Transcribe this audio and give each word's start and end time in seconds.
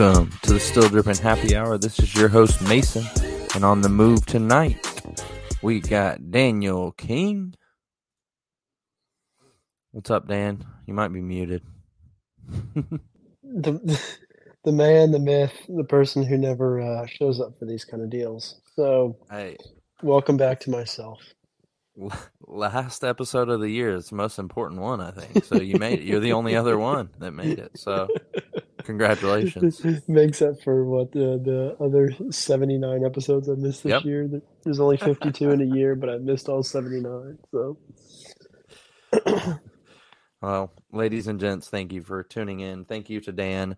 Welcome 0.00 0.30
to 0.44 0.54
the 0.54 0.60
Still 0.60 0.88
Dripping 0.88 1.16
Happy 1.16 1.54
Hour. 1.54 1.76
This 1.76 1.98
is 1.98 2.14
your 2.14 2.30
host 2.30 2.62
Mason, 2.62 3.04
and 3.54 3.66
on 3.66 3.82
the 3.82 3.90
move 3.90 4.24
tonight, 4.24 4.78
we 5.60 5.80
got 5.80 6.30
Daniel 6.30 6.92
King. 6.92 7.52
What's 9.90 10.10
up, 10.10 10.26
Dan? 10.26 10.64
You 10.86 10.94
might 10.94 11.12
be 11.12 11.20
muted. 11.20 11.62
the 12.48 14.00
the 14.64 14.72
man, 14.72 15.10
the 15.10 15.18
myth, 15.18 15.52
the 15.68 15.84
person 15.84 16.24
who 16.24 16.38
never 16.38 16.80
uh, 16.80 17.06
shows 17.06 17.38
up 17.38 17.58
for 17.58 17.66
these 17.66 17.84
kind 17.84 18.02
of 18.02 18.08
deals. 18.08 18.58
So, 18.76 19.18
Hey, 19.30 19.58
welcome 20.02 20.38
back 20.38 20.60
to 20.60 20.70
myself. 20.70 21.18
last 22.46 23.04
episode 23.04 23.48
of 23.50 23.60
the 23.60 23.70
year 23.70 23.94
It's 23.94 24.10
the 24.10 24.16
most 24.16 24.38
important 24.38 24.80
one, 24.80 25.00
I 25.00 25.10
think. 25.12 25.44
So 25.44 25.58
you 25.58 25.76
made 25.76 26.00
it. 26.00 26.04
You're 26.06 26.20
the 26.20 26.32
only 26.34 26.56
other 26.56 26.78
one 26.78 27.10
that 27.18 27.32
made 27.32 27.58
it. 27.58 27.72
So 27.76 28.12
congratulations. 28.84 29.86
Makes 30.08 30.42
up 30.42 30.62
for 30.62 30.84
what 30.84 31.12
the 31.12 31.40
the 31.42 31.76
other 31.84 32.10
seventy 32.32 32.78
nine 32.78 33.04
episodes 33.04 33.48
I 33.48 33.54
missed 33.54 33.84
this 33.84 33.96
Yep. 33.96 34.04
year. 34.04 34.28
There's 34.64 34.80
only 34.80 34.98
fifty 34.98 35.32
two 35.32 35.52
in 35.52 35.60
a 35.62 35.66
year, 35.66 35.94
but 35.96 36.10
I 36.10 36.18
missed 36.18 36.48
all 36.48 36.62
seventy 36.62 37.00
nine. 37.00 37.38
So, 37.52 37.78
Well, 40.42 40.72
ladies 40.92 41.26
and 41.26 41.40
gents, 41.40 41.68
thank 41.68 41.92
you 41.92 42.02
for 42.02 42.22
tuning 42.22 42.60
in. 42.60 42.84
Thank 42.84 43.10
you 43.10 43.20
to 43.22 43.32
Dan, 43.32 43.76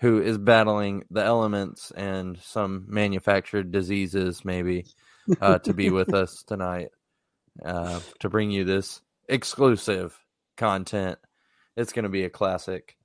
who 0.00 0.22
is 0.22 0.38
battling 0.38 1.04
the 1.10 1.24
elements 1.24 1.90
and 1.92 2.38
some 2.38 2.84
manufactured 2.88 3.72
diseases, 3.72 4.44
maybe, 4.44 4.86
uh, 5.40 5.58
to 5.60 5.74
be 5.74 5.90
with 5.90 6.14
us 6.14 6.42
tonight 6.46 6.88
uh, 7.64 8.00
to 8.20 8.28
bring 8.28 8.50
you 8.50 8.64
this 8.64 9.00
exclusive 9.28 10.18
content. 10.56 11.18
It's 11.76 11.92
going 11.92 12.04
to 12.04 12.08
be 12.08 12.24
a 12.24 12.30
classic. 12.30 12.96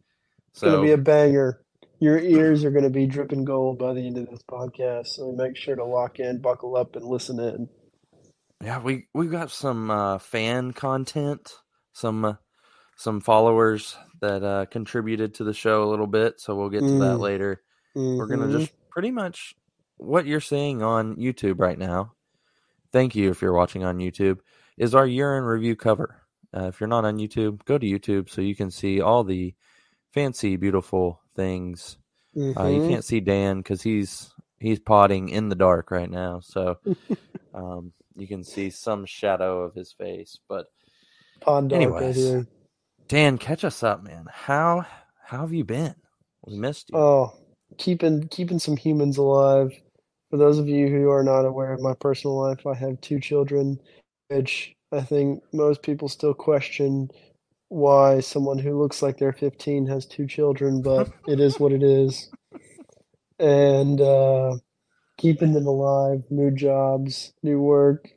it's 0.52 0.62
gonna 0.62 0.82
be 0.82 0.92
a 0.92 0.98
banger. 0.98 1.62
Your 2.00 2.20
ears 2.20 2.66
are 2.66 2.72
gonna 2.72 2.90
be 2.90 3.06
dripping 3.08 3.46
gold 3.46 3.78
by 3.80 3.94
the 3.94 4.06
end 4.06 4.18
of 4.18 4.30
this 4.30 4.42
podcast. 4.44 5.08
So 5.08 5.32
make 5.32 5.56
sure 5.56 5.76
to 5.76 5.86
lock 5.86 6.20
in, 6.20 6.42
buckle 6.42 6.76
up, 6.76 6.96
and 6.96 7.06
listen 7.06 7.40
in. 7.40 7.70
yeah, 8.64 8.80
we 8.82 9.08
we've 9.14 9.32
got 9.32 9.52
some 9.52 9.90
uh, 9.90 10.18
fan 10.20 10.74
content, 10.74 11.54
some 11.94 12.26
uh, 12.26 12.34
some 12.98 13.22
followers 13.22 13.96
that 14.22 14.44
uh, 14.44 14.66
contributed 14.66 15.36
to 15.36 15.44
the 15.44 15.54
show 15.54 15.84
a 15.84 15.90
little 15.90 16.08
bit. 16.08 16.40
So 16.40 16.56
we'll 16.56 16.70
get 16.70 16.82
to 16.82 17.00
that 17.00 17.18
Mm. 17.18 17.20
later. 17.20 17.62
We're 17.96 18.28
gonna 18.28 18.48
Mhm. 18.48 18.60
just 18.60 18.74
pretty 18.90 19.12
much 19.12 19.56
what 19.98 20.26
you're 20.26 20.40
seeing 20.42 20.82
on 20.84 21.16
YouTube 21.16 21.60
right 21.60 21.78
now. 21.78 22.14
Thank 22.94 23.16
you 23.16 23.32
if 23.32 23.42
you're 23.42 23.54
watching 23.54 23.84
on 23.84 23.98
YouTube. 23.98 24.40
Is 24.78 24.96
our 24.96 25.08
year 25.08 25.38
in 25.38 25.44
review 25.44 25.76
cover. 25.76 26.22
Uh, 26.56 26.68
if 26.68 26.80
you're 26.80 26.88
not 26.88 27.06
on 27.06 27.18
YouTube, 27.18 27.66
go 27.66 27.78
to 27.78 27.86
YouTube 27.86 28.30
so 28.30 28.42
you 28.42 28.56
can 28.56 28.72
see 28.72 29.02
all 29.02 29.24
the 29.24 29.56
fancy, 30.14 30.56
beautiful 30.56 31.20
things. 31.36 31.98
Uh, 32.38 32.68
you 32.68 32.82
Mhm. 32.82 32.88
can't 32.88 33.06
see 33.06 33.20
Dan 33.20 33.58
because 33.58 33.82
he's 33.82 34.32
he's 34.60 34.80
potting 34.80 35.30
in 35.30 35.50
the 35.50 35.56
dark 35.56 35.92
right 35.92 36.10
now, 36.10 36.40
so 36.40 36.78
um, 37.54 37.94
you 38.16 38.28
can 38.28 38.44
see 38.44 38.70
some 38.70 39.06
shadow 39.06 39.64
of 39.64 39.74
his 39.76 39.92
face. 39.92 40.40
But 40.48 40.68
right 41.72 41.74
anyways. 41.76 42.16
here. 42.16 42.48
Dan, 43.08 43.38
catch 43.38 43.64
us 43.64 43.84
up, 43.84 44.04
man. 44.04 44.28
How 44.32 44.86
how 45.24 45.42
have 45.42 45.54
you 45.54 45.64
been? 45.64 45.96
We 46.46 46.58
missed 46.58 46.90
you. 46.92 46.98
Oh, 46.98 47.34
keeping 47.78 48.28
keeping 48.30 48.60
some 48.60 48.78
humans 48.78 49.18
alive. 49.18 49.72
For 50.34 50.38
those 50.38 50.58
of 50.58 50.68
you 50.68 50.88
who 50.88 51.12
are 51.12 51.24
not 51.24 51.46
aware 51.46 51.74
of 51.74 51.80
my 51.80 51.94
personal 51.94 52.42
life, 52.42 52.66
I 52.66 52.74
have 52.74 53.00
two 53.02 53.20
children, 53.20 53.80
which 54.30 54.76
I 54.92 55.02
think 55.02 55.44
most 55.54 55.84
people 55.84 56.10
still 56.10 56.34
question 56.34 57.10
why 57.70 58.20
someone 58.20 58.58
who 58.58 58.82
looks 58.82 59.04
like 59.04 59.20
they're 59.20 59.32
15 59.32 59.86
has 59.86 60.08
two 60.08 60.26
children, 60.26 60.82
but 60.82 61.12
it 61.28 61.40
is 61.40 61.60
what 61.60 61.72
it 61.72 61.84
is. 61.84 62.32
And 63.38 64.02
uh, 64.02 64.56
keeping 65.20 65.54
them 65.54 65.68
alive, 65.68 66.24
new 66.32 66.50
jobs, 66.50 67.32
new 67.44 67.62
work, 67.62 68.10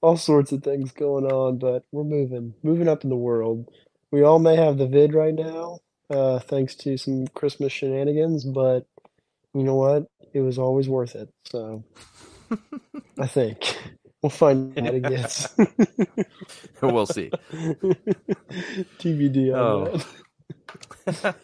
all 0.00 0.16
sorts 0.16 0.52
of 0.52 0.62
things 0.62 0.92
going 0.92 1.24
on, 1.24 1.58
but 1.58 1.82
we're 1.90 2.04
moving, 2.04 2.54
moving 2.62 2.86
up 2.86 3.02
in 3.02 3.10
the 3.10 3.16
world. 3.16 3.68
We 4.12 4.22
all 4.22 4.38
may 4.38 4.54
have 4.54 4.78
the 4.78 4.86
vid 4.86 5.12
right 5.12 5.34
now, 5.34 5.80
uh, 6.08 6.38
thanks 6.38 6.76
to 6.76 6.96
some 6.96 7.26
Christmas 7.26 7.72
shenanigans, 7.72 8.44
but 8.44 8.86
you 9.54 9.64
know 9.64 9.74
what? 9.74 10.06
It 10.32 10.40
was 10.40 10.58
always 10.58 10.88
worth 10.88 11.14
it. 11.14 11.28
So 11.46 11.84
I 13.18 13.26
think 13.26 13.76
we'll 14.22 14.30
find 14.30 14.78
out 14.86 15.02
gets. 15.02 15.48
we'll 16.82 17.06
see. 17.06 17.30
TBD 18.98 19.52
on 19.54 19.58
Oh. 19.58 20.02
that. 21.06 21.36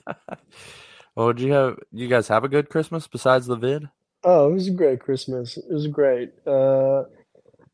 well, 1.14 1.32
did 1.32 1.40
you 1.40 1.52
have 1.52 1.78
you 1.92 2.08
guys 2.08 2.28
have 2.28 2.44
a 2.44 2.48
good 2.48 2.68
Christmas 2.70 3.06
besides 3.06 3.46
the 3.46 3.56
vid? 3.56 3.88
Oh, 4.22 4.50
it 4.50 4.54
was 4.54 4.68
a 4.68 4.72
great 4.72 5.00
Christmas. 5.00 5.56
It 5.56 5.70
was 5.72 5.86
great. 5.86 6.32
Uh, 6.46 7.04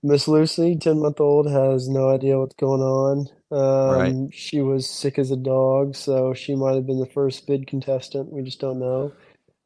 Miss 0.03 0.27
Lucy, 0.27 0.77
10 0.77 0.99
month 1.01 1.21
old, 1.21 1.49
has 1.49 1.89
no 1.89 2.09
idea 2.11 2.39
what's 2.39 2.57
going 2.57 2.81
on. 2.81 3.29
Um, 3.53 4.31
she 4.31 4.61
was 4.61 4.89
sick 4.89 5.19
as 5.19 5.31
a 5.31 5.37
dog, 5.37 5.95
so 5.95 6.33
she 6.35 6.55
might 6.55 6.75
have 6.75 6.87
been 6.87 7.01
the 7.01 7.07
first 7.07 7.47
vid 7.47 7.67
contestant. 7.67 8.33
We 8.33 8.43
just 8.43 8.61
don't 8.61 8.79
know. 8.79 9.13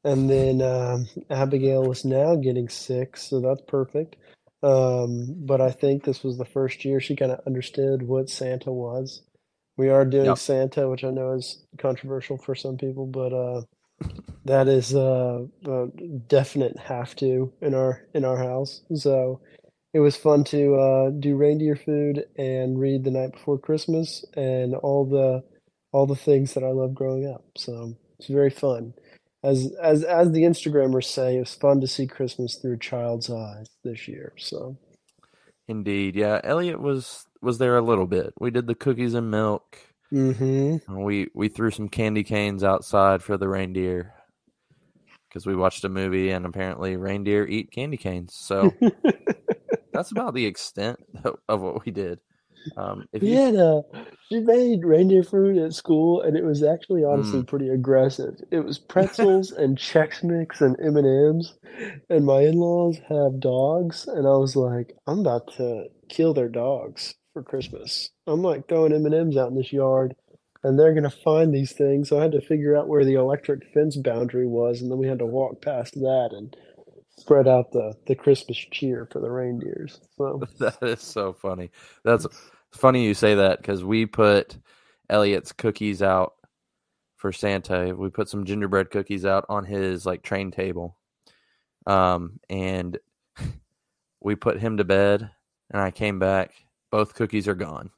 And 0.04 0.28
then 0.28 0.62
um, 0.62 1.08
Abigail 1.30 1.82
was 1.84 2.04
now 2.04 2.36
getting 2.36 2.68
sick, 2.68 3.16
so 3.16 3.40
that's 3.40 3.62
perfect. 3.62 4.16
Um, 4.62 5.34
but 5.38 5.60
I 5.60 5.70
think 5.70 6.04
this 6.04 6.22
was 6.22 6.38
the 6.38 6.44
first 6.44 6.84
year 6.84 7.00
she 7.00 7.16
kind 7.16 7.32
of 7.32 7.40
understood 7.46 8.02
what 8.02 8.30
Santa 8.30 8.72
was. 8.72 9.22
We 9.76 9.88
are 9.90 10.04
doing 10.04 10.26
Yep. 10.26 10.38
Santa, 10.38 10.88
which 10.88 11.04
I 11.04 11.10
know 11.10 11.32
is 11.32 11.64
controversial 11.78 12.38
for 12.38 12.54
some 12.54 12.76
people, 12.76 13.06
but 13.06 13.32
uh, 13.32 13.62
that 14.44 14.68
is 14.68 14.94
uh, 14.94 15.44
a 15.66 15.86
definite 16.28 16.78
have 16.78 17.16
to 17.16 17.52
in 17.60 17.74
our 17.74 18.02
in 18.14 18.24
our 18.24 18.38
house. 18.38 18.82
So 18.94 19.40
it 19.92 20.00
was 20.00 20.16
fun 20.16 20.44
to 20.44 20.74
uh, 20.76 21.10
do 21.10 21.36
reindeer 21.36 21.76
food 21.76 22.24
and 22.36 22.78
read 22.78 23.04
the 23.04 23.10
night 23.10 23.32
before 23.32 23.58
Christmas 23.58 24.24
and 24.34 24.74
all 24.74 25.04
the 25.04 25.42
all 25.92 26.06
the 26.06 26.16
things 26.16 26.54
that 26.54 26.64
I 26.64 26.70
love 26.70 26.94
growing 26.94 27.26
up. 27.26 27.44
So 27.56 27.96
it's 28.18 28.28
very 28.28 28.50
fun. 28.50 28.94
As 29.44 29.70
as 29.80 30.04
as 30.04 30.32
the 30.32 30.42
Instagrammers 30.42 31.04
say, 31.04 31.36
it's 31.36 31.54
fun 31.54 31.80
to 31.82 31.86
see 31.86 32.06
Christmas 32.06 32.56
through 32.56 32.74
a 32.74 32.78
child's 32.78 33.30
eyes 33.30 33.68
this 33.84 34.08
year. 34.08 34.32
So 34.38 34.78
Indeed, 35.68 36.14
yeah. 36.16 36.40
Elliot 36.44 36.80
was 36.80 37.26
was 37.40 37.58
there 37.58 37.76
a 37.76 37.82
little 37.82 38.06
bit. 38.06 38.34
We 38.38 38.50
did 38.50 38.66
the 38.66 38.74
cookies 38.74 39.14
and 39.14 39.30
milk. 39.30 39.78
Mm-hmm. 40.12 41.02
we 41.02 41.28
we 41.34 41.48
threw 41.48 41.70
some 41.70 41.88
candy 41.88 42.22
canes 42.22 42.62
outside 42.62 43.22
for 43.22 43.36
the 43.36 43.48
reindeer 43.48 44.14
because 45.28 45.44
we 45.44 45.56
watched 45.56 45.84
a 45.84 45.88
movie 45.88 46.30
and 46.30 46.46
apparently 46.46 46.96
reindeer 46.96 47.44
eat 47.46 47.72
candy 47.72 47.96
canes. 47.96 48.34
So 48.34 48.72
that's 49.92 50.12
about 50.12 50.34
the 50.34 50.46
extent 50.46 51.00
of, 51.24 51.36
of 51.48 51.60
what 51.62 51.84
we 51.84 51.90
did. 51.90 52.20
Um, 52.76 53.06
if 53.12 53.22
We 53.22 53.28
you, 53.28 53.40
had 53.40 53.56
she 54.20 54.38
made 54.38 54.84
reindeer 54.84 55.24
food 55.24 55.58
at 55.58 55.72
school, 55.74 56.22
and 56.22 56.36
it 56.36 56.44
was 56.44 56.62
actually 56.62 57.02
honestly 57.04 57.42
Mm. 57.42 57.44
pretty 57.44 57.68
aggressive. 57.68 58.36
It 58.52 58.60
was 58.60 58.78
pretzels 58.78 59.50
and 59.50 59.76
Chex 59.76 60.22
Mix 60.22 60.60
and 60.60 60.76
M 60.80 60.96
and 60.96 61.06
M's, 61.36 61.58
and 62.08 62.24
my 62.24 62.42
in-laws 62.42 62.98
have 63.08 63.40
dogs, 63.40 64.06
and 64.06 64.26
I 64.28 64.36
was 64.36 64.54
like, 64.56 64.94
I'm 65.08 65.20
about 65.20 65.52
to 65.56 65.86
kill 66.08 66.34
their 66.34 66.48
dogs 66.48 67.14
for 67.32 67.42
Christmas. 67.42 68.10
I'm 68.28 68.42
like 68.42 68.68
throwing 68.68 68.92
M 68.92 69.06
and 69.06 69.14
M's 69.14 69.36
out 69.36 69.50
in 69.50 69.56
this 69.56 69.72
yard, 69.72 70.14
and 70.62 70.78
they're 70.78 70.94
gonna 70.94 71.10
find 71.10 71.52
these 71.52 71.72
things. 71.72 72.08
So 72.08 72.18
I 72.18 72.22
had 72.22 72.32
to 72.32 72.40
figure 72.40 72.76
out 72.76 72.88
where 72.88 73.04
the 73.04 73.14
electric 73.14 73.64
fence 73.74 73.96
boundary 73.96 74.46
was, 74.46 74.80
and 74.82 74.90
then 74.90 74.98
we 74.98 75.08
had 75.08 75.18
to 75.18 75.26
walk 75.26 75.62
past 75.62 75.94
that 75.94 76.30
and 76.32 76.56
spread 77.18 77.48
out 77.48 77.72
the 77.72 77.94
the 78.06 78.14
Christmas 78.14 78.58
cheer 78.58 79.08
for 79.12 79.20
the 79.20 79.30
reindeers. 79.30 80.00
So 80.18 80.44
that 80.58 80.78
is 80.82 81.02
so 81.02 81.32
funny. 81.32 81.70
That's 82.04 82.26
funny 82.76 83.04
you 83.04 83.14
say 83.14 83.36
that 83.36 83.58
because 83.58 83.84
we 83.84 84.06
put 84.06 84.56
Elliot's 85.08 85.52
cookies 85.52 86.02
out 86.02 86.34
for 87.16 87.32
Santa. 87.32 87.94
We 87.96 88.10
put 88.10 88.28
some 88.28 88.44
gingerbread 88.44 88.90
cookies 88.90 89.24
out 89.24 89.46
on 89.48 89.64
his 89.64 90.04
like 90.06 90.22
train 90.22 90.50
table, 90.50 90.96
um, 91.86 92.40
and 92.48 92.98
we 94.20 94.34
put 94.34 94.58
him 94.60 94.78
to 94.78 94.84
bed. 94.84 95.30
And 95.70 95.80
I 95.80 95.90
came 95.90 96.18
back. 96.18 96.52
Both 96.90 97.14
cookies 97.14 97.48
are 97.48 97.54
gone. 97.54 97.90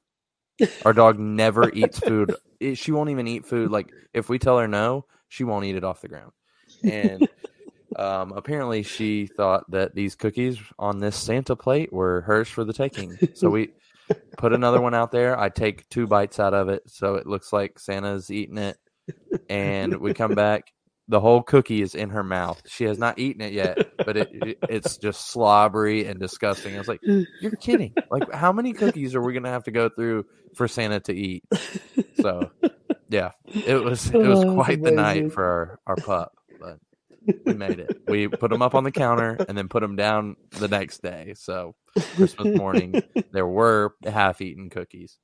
Our 0.84 0.92
dog 0.92 1.18
never 1.18 1.70
eats 1.74 1.98
food. 1.98 2.34
She 2.74 2.92
won't 2.92 3.10
even 3.10 3.26
eat 3.26 3.44
food. 3.44 3.70
Like 3.70 3.90
if 4.14 4.28
we 4.28 4.38
tell 4.38 4.58
her 4.58 4.68
no, 4.68 5.04
she 5.28 5.44
won't 5.44 5.64
eat 5.64 5.76
it 5.76 5.84
off 5.84 6.00
the 6.00 6.08
ground. 6.08 6.32
And 6.82 7.28
um, 7.96 8.32
apparently, 8.32 8.82
she 8.82 9.26
thought 9.26 9.70
that 9.70 9.94
these 9.94 10.14
cookies 10.14 10.58
on 10.78 11.00
this 11.00 11.16
Santa 11.16 11.56
plate 11.56 11.92
were 11.92 12.22
hers 12.22 12.48
for 12.48 12.64
the 12.64 12.72
taking. 12.72 13.18
So 13.34 13.50
we 13.50 13.70
put 14.36 14.52
another 14.52 14.80
one 14.80 14.94
out 14.94 15.10
there. 15.12 15.38
I 15.38 15.48
take 15.48 15.88
two 15.88 16.06
bites 16.06 16.38
out 16.40 16.54
of 16.54 16.68
it, 16.68 16.82
so 16.86 17.14
it 17.14 17.26
looks 17.26 17.52
like 17.52 17.78
Santa's 17.78 18.30
eating 18.30 18.58
it. 18.58 18.76
And 19.48 19.96
we 19.98 20.14
come 20.14 20.34
back, 20.34 20.72
the 21.08 21.20
whole 21.20 21.42
cookie 21.42 21.82
is 21.82 21.94
in 21.94 22.10
her 22.10 22.24
mouth. 22.24 22.60
She 22.66 22.84
has 22.84 22.98
not 22.98 23.18
eaten 23.18 23.40
it 23.40 23.52
yet, 23.52 23.78
but 24.04 24.16
it, 24.16 24.28
it 24.32 24.58
it's 24.68 24.96
just 24.96 25.28
slobbery 25.30 26.06
and 26.06 26.18
disgusting. 26.18 26.74
I 26.74 26.78
was 26.78 26.88
like, 26.88 27.00
"You're 27.02 27.52
kidding! 27.60 27.94
Like, 28.10 28.32
how 28.32 28.52
many 28.52 28.72
cookies 28.72 29.14
are 29.14 29.22
we 29.22 29.32
gonna 29.32 29.50
have 29.50 29.64
to 29.64 29.70
go 29.70 29.88
through 29.88 30.26
for 30.56 30.66
Santa 30.66 30.98
to 31.00 31.14
eat?" 31.14 31.44
So, 32.20 32.50
yeah, 33.08 33.30
it 33.46 33.82
was 33.84 34.08
it 34.10 34.16
was 34.16 34.40
Oh, 34.44 34.54
quite 34.54 34.82
the 34.82 34.90
night 34.90 35.32
for 35.32 35.44
our 35.44 35.80
our 35.86 35.96
pup, 35.96 36.32
but 36.58 36.78
we 37.44 37.54
made 37.54 37.78
it. 37.78 37.96
We 38.06 38.28
put 38.28 38.50
them 38.50 38.62
up 38.62 38.74
on 38.74 38.84
the 38.84 38.92
counter 38.92 39.38
and 39.48 39.56
then 39.56 39.68
put 39.68 39.80
them 39.80 39.96
down 39.96 40.36
the 40.52 40.68
next 40.68 41.02
day. 41.02 41.34
So 41.36 41.74
Christmas 42.16 42.56
morning, 42.56 43.02
there 43.32 43.46
were 43.46 43.94
half-eaten 44.04 44.70
cookies. 44.70 45.18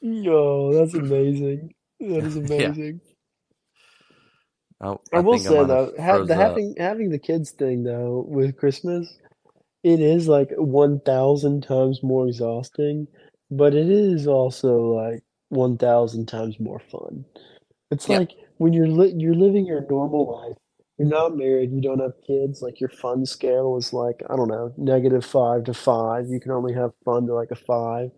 Yo, 0.00 0.72
that's 0.74 0.94
amazing. 0.94 1.74
That 2.00 2.24
is 2.24 2.36
Yeah. 2.50 2.66
amazing. 2.68 3.00
Oh, 4.80 5.00
I, 5.12 5.20
will 5.20 5.38
say 5.38 5.64
though, 5.64 5.92
ha- 5.98 6.18
the 6.18 6.34
up. 6.34 6.40
having 6.40 6.74
having 6.76 7.10
the 7.10 7.18
kids 7.18 7.50
thing 7.52 7.82
though 7.82 8.26
with 8.28 8.58
Christmas, 8.58 9.16
it 9.82 10.00
is 10.00 10.28
like 10.28 10.50
one 10.58 11.00
thousand 11.00 11.62
times 11.62 12.02
more 12.02 12.28
exhausting, 12.28 13.08
but 13.50 13.74
it 13.74 13.88
is 13.88 14.26
also 14.26 14.92
like 14.92 15.22
one 15.48 15.78
thousand 15.78 16.26
times 16.26 16.60
more 16.60 16.80
fun. 16.90 17.24
It's 17.90 18.06
Yeah. 18.06 18.18
like 18.18 18.32
when 18.58 18.74
you're 18.74 18.86
li- 18.88 19.14
you're 19.16 19.34
living 19.34 19.64
your 19.64 19.86
normal 19.88 20.30
life. 20.46 20.58
You're 20.98 21.08
not 21.08 21.36
married. 21.36 21.72
You 21.72 21.80
don't 21.82 22.00
have 22.00 22.14
kids. 22.26 22.62
Like 22.62 22.80
your 22.80 22.88
fun 22.88 23.26
scale 23.26 23.76
is 23.76 23.92
like 23.92 24.22
I 24.30 24.36
don't 24.36 24.48
know, 24.48 24.72
negative 24.78 25.24
five 25.24 25.64
to 25.64 25.74
five. 25.74 26.28
You 26.28 26.40
can 26.40 26.52
only 26.52 26.74
have 26.74 26.92
fun 27.04 27.26
to 27.26 27.34
like 27.34 27.50
a 27.50 27.56
five, 27.56 28.10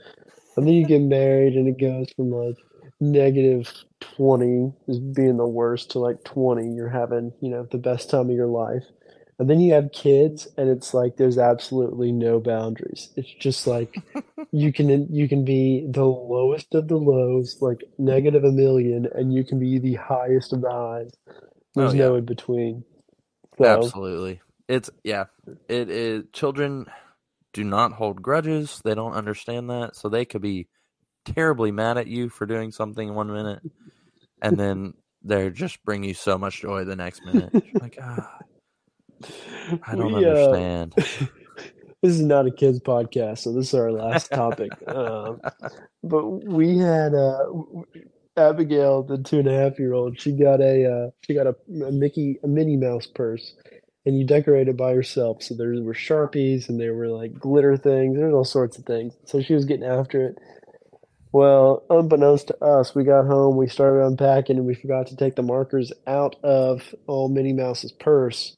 and 0.57 0.67
then 0.67 0.75
you 0.75 0.87
get 0.87 1.03
married, 1.03 1.55
and 1.55 1.69
it 1.69 1.81
goes 1.81 2.09
from 2.17 2.31
like 2.31 2.57
negative 3.01 3.73
20 4.01 4.73
is 4.89 4.99
being 5.01 5.37
the 5.37 5.47
worst 5.47 5.91
to 5.93 5.99
like 6.01 6.25
20 6.25 6.75
you're 6.75 6.89
having 6.89 7.33
you 7.41 7.49
know 7.51 7.67
the 7.71 7.79
best 7.79 8.11
time 8.11 8.29
of 8.29 8.35
your 8.37 8.49
life 8.49 8.83
and 9.39 9.49
then 9.49 9.61
you 9.61 9.73
have 9.73 9.93
kids 9.93 10.49
and 10.57 10.69
it's 10.69 10.95
like 10.95 11.17
there's 11.17 11.39
absolutely 11.39 12.11
no 12.11 12.41
boundaries 12.41 13.11
it's 13.17 13.33
just 13.35 13.67
like 13.69 13.97
you 14.53 14.73
can 14.73 15.07
you 15.15 15.29
can 15.29 15.45
be 15.45 15.87
the 15.91 16.05
lowest 16.05 16.75
of 16.75 16.89
the 16.89 16.97
lows 16.97 17.59
like 17.61 17.85
negative 17.99 18.45
a 18.45 18.51
million 18.53 19.07
and 19.15 19.33
you 19.33 19.45
can 19.45 19.61
be 19.61 19.79
the 19.79 19.95
highest 19.95 20.53
of 20.53 20.61
the 20.63 20.71
highs 20.71 21.13
there's 21.79 21.95
Oh, 21.95 21.97
no 21.97 22.15
in 22.17 22.25
between 22.25 22.85
so 23.59 23.65
Absolutely. 23.65 24.41
It's 24.69 24.91
yeah. 25.03 25.25
It 25.69 25.91
is 25.91 26.25
children 26.33 26.87
do 27.53 27.65
not 27.65 27.93
hold 27.93 28.23
grudges. 28.23 28.81
They 28.85 28.95
don't 28.95 29.15
understand 29.15 29.71
that. 29.71 29.97
So 29.97 30.09
they 30.09 30.25
could 30.25 30.43
be 30.43 30.69
terribly 31.25 31.73
mad 31.73 31.99
at 31.99 32.07
you 32.07 32.29
for 32.29 32.47
doing 32.47 32.71
something 32.71 33.15
one 33.15 33.33
minute 33.33 33.61
and 34.43 34.59
then 34.59 34.95
they 35.23 35.51
just 35.51 35.83
bring 35.85 36.05
you 36.05 36.15
so 36.15 36.39
much 36.39 36.61
joy 36.61 36.85
the 36.85 36.97
next 36.97 37.25
minute. 37.25 37.51
You're 37.53 37.81
like, 37.81 37.99
ah, 38.01 38.39
I 39.87 39.95
don't 39.95 40.15
we, 40.15 40.25
uh, 40.25 40.29
understand. 40.29 40.95
this 40.97 42.15
is 42.15 42.21
not 42.21 42.47
a 42.47 42.51
kids 42.51 42.81
podcast, 42.81 43.39
so 43.39 43.53
this 43.53 43.69
is 43.69 43.75
our 43.75 43.91
last 43.91 44.31
topic. 44.31 44.71
um, 44.89 45.41
but 46.03 46.27
we 46.27 46.79
had 46.79 47.15
uh, 47.15 47.45
Abigail, 48.39 49.03
the 49.03 49.19
two 49.19 49.41
and 49.41 49.49
a 49.49 49.55
half 49.55 49.79
year 49.79 49.93
old. 49.93 50.21
She 50.21 50.33
got 50.33 50.61
a 50.61 50.87
uh, 50.87 51.11
she 51.23 51.35
got 51.35 51.47
a, 51.47 51.57
a 51.85 51.93
Mickey 51.93 52.39
a 52.43 52.49
Minnie 52.49 52.77
Mouse 52.77 53.07
purse, 53.07 53.55
and 54.07 54.19
you 54.19 54.27
decorated 54.27 54.77
by 54.77 54.93
yourself. 54.93 55.43
So 55.43 55.55
there 55.55 55.71
were 55.83 55.95
sharpies 55.95 56.69
and 56.69 56.81
there 56.81 56.95
were 56.95 57.09
like 57.09 57.35
glitter 57.35 57.77
things. 57.77 58.17
There's 58.17 58.35
all 58.35 58.45
sorts 58.45 58.79
of 58.79 58.87
things. 58.87 59.15
So 59.27 59.43
she 59.43 59.55
was 59.55 59.67
getting 59.67 59.85
after 59.87 60.29
it. 60.29 60.39
Well, 61.33 61.85
unbeknownst 61.91 62.49
to 62.49 62.65
us, 62.65 62.95
we 62.95 63.05
got 63.05 63.27
home, 63.27 63.57
we 63.57 63.69
started 63.69 64.07
unpacking, 64.07 64.57
and 64.57 64.67
we 64.67 64.75
forgot 64.75 65.09
to 65.09 65.17
take 65.17 65.37
the 65.37 65.43
markers 65.43 65.93
out 66.07 66.37
of 66.43 66.95
old 67.07 67.33
Minnie 67.33 67.53
Mouse's 67.53 67.93
purse. 67.93 68.57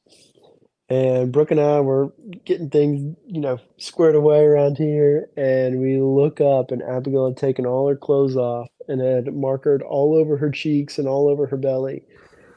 And 0.89 1.31
Brooke 1.31 1.51
and 1.51 1.59
I 1.59 1.81
were 1.81 2.13
getting 2.45 2.69
things, 2.69 3.15
you 3.25 3.41
know, 3.41 3.59
squared 3.77 4.15
away 4.15 4.39
around 4.39 4.77
here, 4.77 5.29
and 5.35 5.81
we 5.81 5.99
look 6.01 6.41
up, 6.41 6.71
and 6.71 6.81
Abigail 6.81 7.27
had 7.27 7.37
taken 7.37 7.65
all 7.65 7.89
her 7.89 7.95
clothes 7.95 8.37
off 8.37 8.67
and 8.87 9.01
had 9.01 9.33
markered 9.33 9.81
all 9.83 10.15
over 10.15 10.37
her 10.37 10.51
cheeks 10.51 10.97
and 10.99 11.07
all 11.07 11.27
over 11.29 11.47
her 11.47 11.57
belly, 11.57 12.03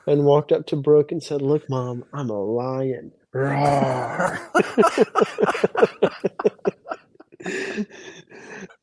and 0.07 0.25
walked 0.25 0.53
up 0.53 0.67
to 0.69 0.77
Brooke 0.77 1.13
and 1.13 1.23
said, 1.23 1.43
"Look, 1.43 1.69
Mom, 1.71 2.05
I'm 2.13 2.31
a 2.31 2.43
lion." 2.43 3.13
And 3.35 4.39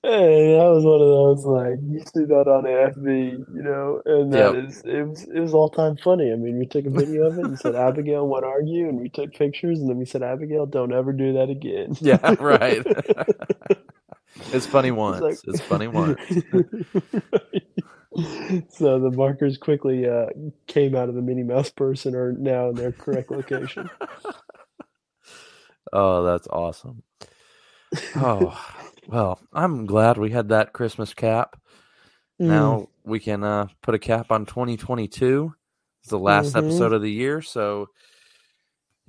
that 0.03 0.71
was 0.73 0.83
one 0.83 1.01
of 1.01 1.07
those 1.07 1.45
like 1.45 1.79
you 1.87 1.99
see 1.99 2.25
that 2.25 2.47
on 2.47 2.63
FB, 2.65 3.45
you 3.53 3.63
know, 3.63 4.01
and 4.05 4.33
that 4.33 4.41
Yep. 4.41 4.55
is 4.55 4.81
it 4.85 5.03
was 5.07 5.23
it 5.23 5.39
was 5.39 5.53
all 5.53 5.69
time 5.69 5.95
funny. 5.97 6.31
I 6.31 6.35
mean, 6.35 6.57
we 6.59 6.65
took 6.65 6.85
a 6.85 6.89
video 6.91 7.27
of 7.27 7.37
it 7.37 7.45
and 7.45 7.59
said 7.59 7.75
Abigail 7.75 8.27
what 8.27 8.43
are 8.43 8.61
you? 8.61 8.89
and 8.89 8.99
we 8.99 9.09
took 9.09 9.35
pictures, 9.35 9.79
and 9.79 9.89
then 9.89 9.97
we 9.97 10.05
said 10.05 10.23
Abigail, 10.23 10.65
don't 10.65 10.93
ever 10.93 11.13
do 11.13 11.33
that 11.33 11.49
again. 11.49 11.95
yeah, 11.99 12.19
right. 12.39 12.85
it's 14.53 14.65
funny 14.65 14.91
once. 14.91 15.21
like- 15.21 15.37
it's 15.45 15.61
funny 15.61 15.87
once. 16.01 16.19
so 18.69 18.99
the 18.99 19.11
markers 19.11 19.57
quickly 19.57 20.07
uh, 20.07 20.27
came 20.67 20.95
out 20.95 21.09
of 21.09 21.15
the 21.15 21.21
Minnie 21.21 21.43
Mouse 21.43 21.69
purse 21.69 22.05
and 22.05 22.15
are 22.15 22.33
now 22.33 22.69
in 22.69 22.75
their 22.75 22.91
correct 22.91 23.31
location. 23.31 23.89
Oh, 25.93 26.23
that's 26.23 26.47
awesome. 26.47 27.03
Oh, 28.15 28.57
well, 29.09 29.39
I'm 29.51 29.85
glad 29.85 30.17
we 30.17 30.29
had 30.31 30.47
that 30.49 30.71
Christmas 30.71 31.13
cap. 31.13 31.59
Mm. 32.41 32.45
Now 32.47 32.87
we 33.03 33.19
can 33.19 33.43
uh, 33.43 33.67
put 33.81 33.95
a 33.95 33.99
cap 33.99 34.31
on 34.31 34.45
2022. 34.45 35.53
It's 35.99 36.09
the 36.09 36.17
last 36.17 36.53
Mhm. 36.53 36.59
episode 36.59 36.93
of 36.93 37.01
the 37.01 37.11
year, 37.11 37.41
so 37.41 37.87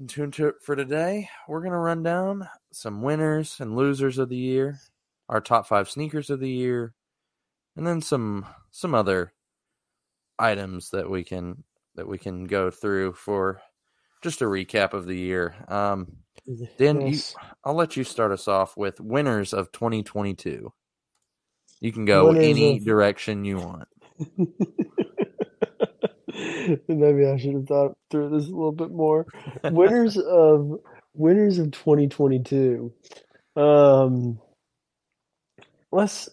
in 0.01 0.09
tune 0.09 0.33
to 0.33 0.49
it 0.49 0.57
for 0.63 0.75
today. 0.75 1.29
We're 1.47 1.63
gonna 1.63 1.79
run 1.79 2.03
down 2.03 2.49
some 2.73 3.01
winners 3.03 3.61
and 3.61 3.77
losers 3.77 4.19
of 4.19 4.29
the 4.29 4.37
year, 4.37 4.81
our 5.29 5.41
top 5.41 5.67
five 5.67 5.89
sneakers 5.89 6.31
of 6.31 6.41
the 6.41 6.51
year, 6.51 6.95
and 7.77 7.87
then 7.87 8.01
some 8.01 8.47
some 8.71 8.95
other 8.95 9.33
items 10.39 10.91
that 10.91 11.09
we 11.11 11.25
can 11.25 11.65
that 11.95 12.09
we 12.09 12.19
can 12.19 12.45
go 12.45 12.71
through 12.71 13.13
for 13.13 13.61
just 14.23 14.41
a 14.43 14.47
recap 14.47 14.93
of 14.93 15.07
the 15.07 15.17
year. 15.19 15.55
Um, 15.69 16.17
Dan, 16.79 17.01
you, 17.03 17.19
I'll 17.65 17.75
let 17.75 17.97
you 17.97 18.05
start 18.05 18.33
us 18.33 18.49
off 18.49 18.77
with 18.77 19.01
winners 19.01 19.53
of 19.53 19.71
2022. 19.73 20.73
You 21.81 21.93
can 21.93 22.05
go 22.05 22.29
Winners 22.29 22.45
any 22.45 22.77
of- 22.79 22.85
direction 22.85 23.45
you 23.45 23.59
want. 23.59 23.89
Maybe 26.89 27.27
I 27.27 27.37
should 27.37 27.55
have 27.55 27.67
thought 27.67 27.93
through 28.11 28.31
this 28.31 28.47
a 28.49 28.53
little 28.53 28.73
bit 28.73 28.91
more. 28.91 29.27
Winners 29.65 30.17
of 30.17 30.79
winners 31.15 31.59
of 31.59 31.73
2022. 31.73 32.93
Um, 33.57 34.39
let's 35.93 36.29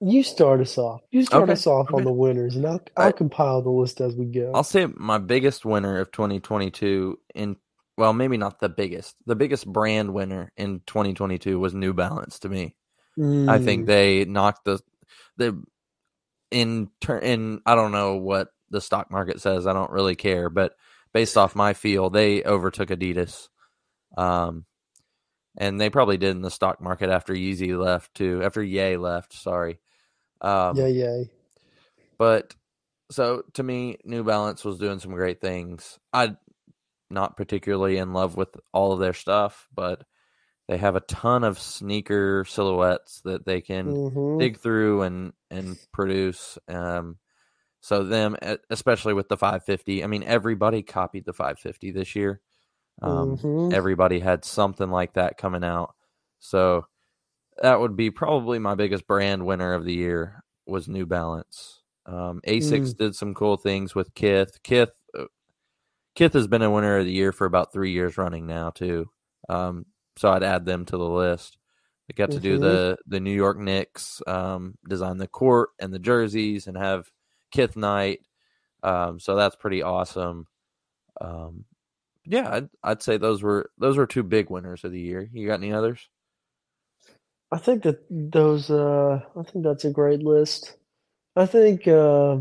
you 0.00 0.22
start 0.22 0.60
us 0.60 0.78
off. 0.78 1.02
You 1.10 1.24
start 1.24 1.50
Okay, 1.50 1.50
us 1.50 1.66
off 1.66 1.94
on 1.94 2.04
the 2.04 2.12
winners, 2.12 2.56
and 2.56 2.66
I'll 2.66 2.82
I'll 2.96 3.12
I- 3.12 3.14
compile 3.14 3.62
the 3.62 3.70
list 3.70 4.00
as 4.00 4.16
we 4.16 4.26
go. 4.26 4.54
I'll 4.54 4.64
say 4.64 4.86
my 4.86 5.18
biggest 5.18 5.64
winner 5.64 6.00
of 6.00 6.12
2022 6.12 7.18
in 7.34 7.56
well, 7.98 8.12
maybe 8.14 8.38
not 8.38 8.60
the 8.60 8.68
biggest. 8.70 9.16
The 9.26 9.36
biggest 9.36 9.66
brand 9.66 10.14
winner 10.14 10.52
in 10.56 10.80
2022 10.86 11.58
was 11.60 11.74
New 11.74 11.92
Balance 11.94 12.40
to 12.40 12.48
me. 12.48 12.74
I 13.48 13.58
think 13.58 13.86
Mm, 13.86 13.86
they 13.86 14.24
knocked 14.26 14.64
the 14.64 14.80
the 15.38 15.62
in 16.50 16.90
turn 17.00 17.22
in 17.24 17.60
I 17.66 17.74
don't 17.76 17.92
know 17.92 18.16
what 18.16 18.48
the 18.70 18.80
stock 18.80 19.10
market 19.10 19.40
says. 19.40 19.66
I 19.66 19.72
don't 19.74 19.90
really 19.92 20.16
care, 20.16 20.50
but 20.50 20.74
based 21.14 21.36
off 21.38 21.56
my 21.56 21.74
feel, 21.74 22.10
they 22.10 22.42
overtook 22.44 22.90
Adidas. 22.90 23.48
Um 24.16 24.66
and 25.56 25.80
they 25.80 25.90
probably 25.90 26.16
did 26.16 26.30
in 26.30 26.42
the 26.42 26.50
stock 26.50 26.80
market 26.80 27.10
after 27.10 27.32
Yeezy 27.32 27.76
left 27.78 28.14
too. 28.14 28.42
After 28.42 28.62
Yay 28.62 28.96
left, 28.96 29.32
sorry. 29.32 29.80
Um 30.40 30.76
yeah, 30.76 30.86
yeah. 30.86 31.24
but 32.18 32.54
so 33.10 33.42
to 33.54 33.62
me, 33.62 33.98
New 34.04 34.22
Balance 34.22 34.64
was 34.64 34.78
doing 34.78 35.00
some 35.00 35.12
great 35.12 35.40
things. 35.40 35.98
I'm 36.12 36.38
not 37.10 37.36
particularly 37.36 37.96
in 37.98 38.12
love 38.12 38.36
with 38.36 38.56
all 38.72 38.92
of 38.92 39.00
their 39.00 39.14
stuff, 39.14 39.66
but 39.74 40.04
they 40.68 40.76
have 40.76 40.94
a 40.94 41.00
ton 41.00 41.42
of 41.42 41.58
sneaker 41.58 42.44
silhouettes 42.46 43.20
that 43.22 43.44
they 43.44 43.60
can 43.60 43.86
Mhm. 43.86 44.38
dig 44.38 44.58
through 44.58 45.02
and 45.02 45.32
and 45.50 45.76
produce. 45.92 46.56
Um, 46.68 47.18
so 47.80 48.04
them, 48.04 48.36
especially 48.68 49.14
with 49.14 49.28
the 49.28 49.36
550. 49.36 50.04
I 50.04 50.06
mean, 50.06 50.22
everybody 50.22 50.82
copied 50.82 51.24
the 51.24 51.32
550 51.32 51.90
this 51.90 52.14
year. 52.14 52.40
Um, 53.02 53.36
Mhm. 53.36 53.72
Everybody 53.72 54.20
had 54.20 54.44
something 54.44 54.90
like 54.90 55.14
that 55.14 55.38
coming 55.38 55.64
out. 55.64 55.94
So 56.38 56.86
that 57.62 57.80
would 57.80 57.96
be 57.96 58.10
probably 58.10 58.58
my 58.58 58.74
biggest 58.74 59.06
brand 59.06 59.46
winner 59.46 59.74
of 59.74 59.84
the 59.84 59.94
year 59.94 60.42
was 60.66 60.88
New 60.88 61.06
Balance. 61.06 61.82
Um, 62.06 62.40
Asics 62.46 62.96
did 62.96 63.14
some 63.14 63.34
cool 63.34 63.56
things 63.56 63.94
with 63.94 64.14
Kith. 64.14 64.62
Kith, 64.62 64.92
uh, 65.18 65.26
Kith 66.14 66.32
has 66.34 66.48
been 66.48 66.62
a 66.62 66.70
winner 66.70 66.98
of 66.98 67.04
the 67.06 67.12
year 67.12 67.32
for 67.32 67.46
about 67.46 67.72
three 67.72 67.92
years 67.92 68.18
running 68.18 68.46
now 68.46 68.70
too. 68.70 69.10
Um, 69.48 69.86
so 70.16 70.30
I'd 70.30 70.42
add 70.42 70.64
them 70.64 70.84
to 70.86 70.96
the 70.96 71.08
list. 71.08 71.58
They 72.08 72.14
got 72.14 72.30
to 72.32 72.40
do 72.40 72.58
Mhm. 72.58 72.60
the 72.60 72.98
the 73.06 73.20
New 73.20 73.32
York 73.34 73.58
Knicks 73.58 74.22
um, 74.26 74.76
design 74.88 75.18
the 75.18 75.28
court 75.28 75.70
and 75.78 75.92
the 75.94 75.98
jerseys 76.00 76.66
and 76.66 76.76
have 76.76 77.10
Kith 77.52 77.76
Knight. 77.76 78.20
Um, 78.82 79.20
so 79.20 79.36
that's 79.36 79.56
pretty 79.56 79.82
awesome. 79.82 80.46
Um, 81.20 81.64
yeah, 82.24 82.48
I'd, 82.50 82.68
I'd 82.82 83.02
say 83.02 83.16
those 83.16 83.42
were 83.42 83.70
those 83.78 83.96
were 83.96 84.06
two 84.06 84.22
big 84.22 84.50
winners 84.50 84.84
of 84.84 84.92
the 84.92 85.00
year. 85.00 85.28
You 85.32 85.46
got 85.46 85.60
any 85.60 85.72
others? 85.72 86.08
I 87.52 87.58
think 87.58 87.82
that 87.82 88.04
those, 88.10 88.70
uh, 88.70 89.20
I 89.36 89.42
think 89.42 89.64
that's 89.64 89.84
a 89.84 89.90
great 89.90 90.20
list. 90.22 90.76
I 91.34 91.46
think 91.46 91.88
uh, 91.88 92.38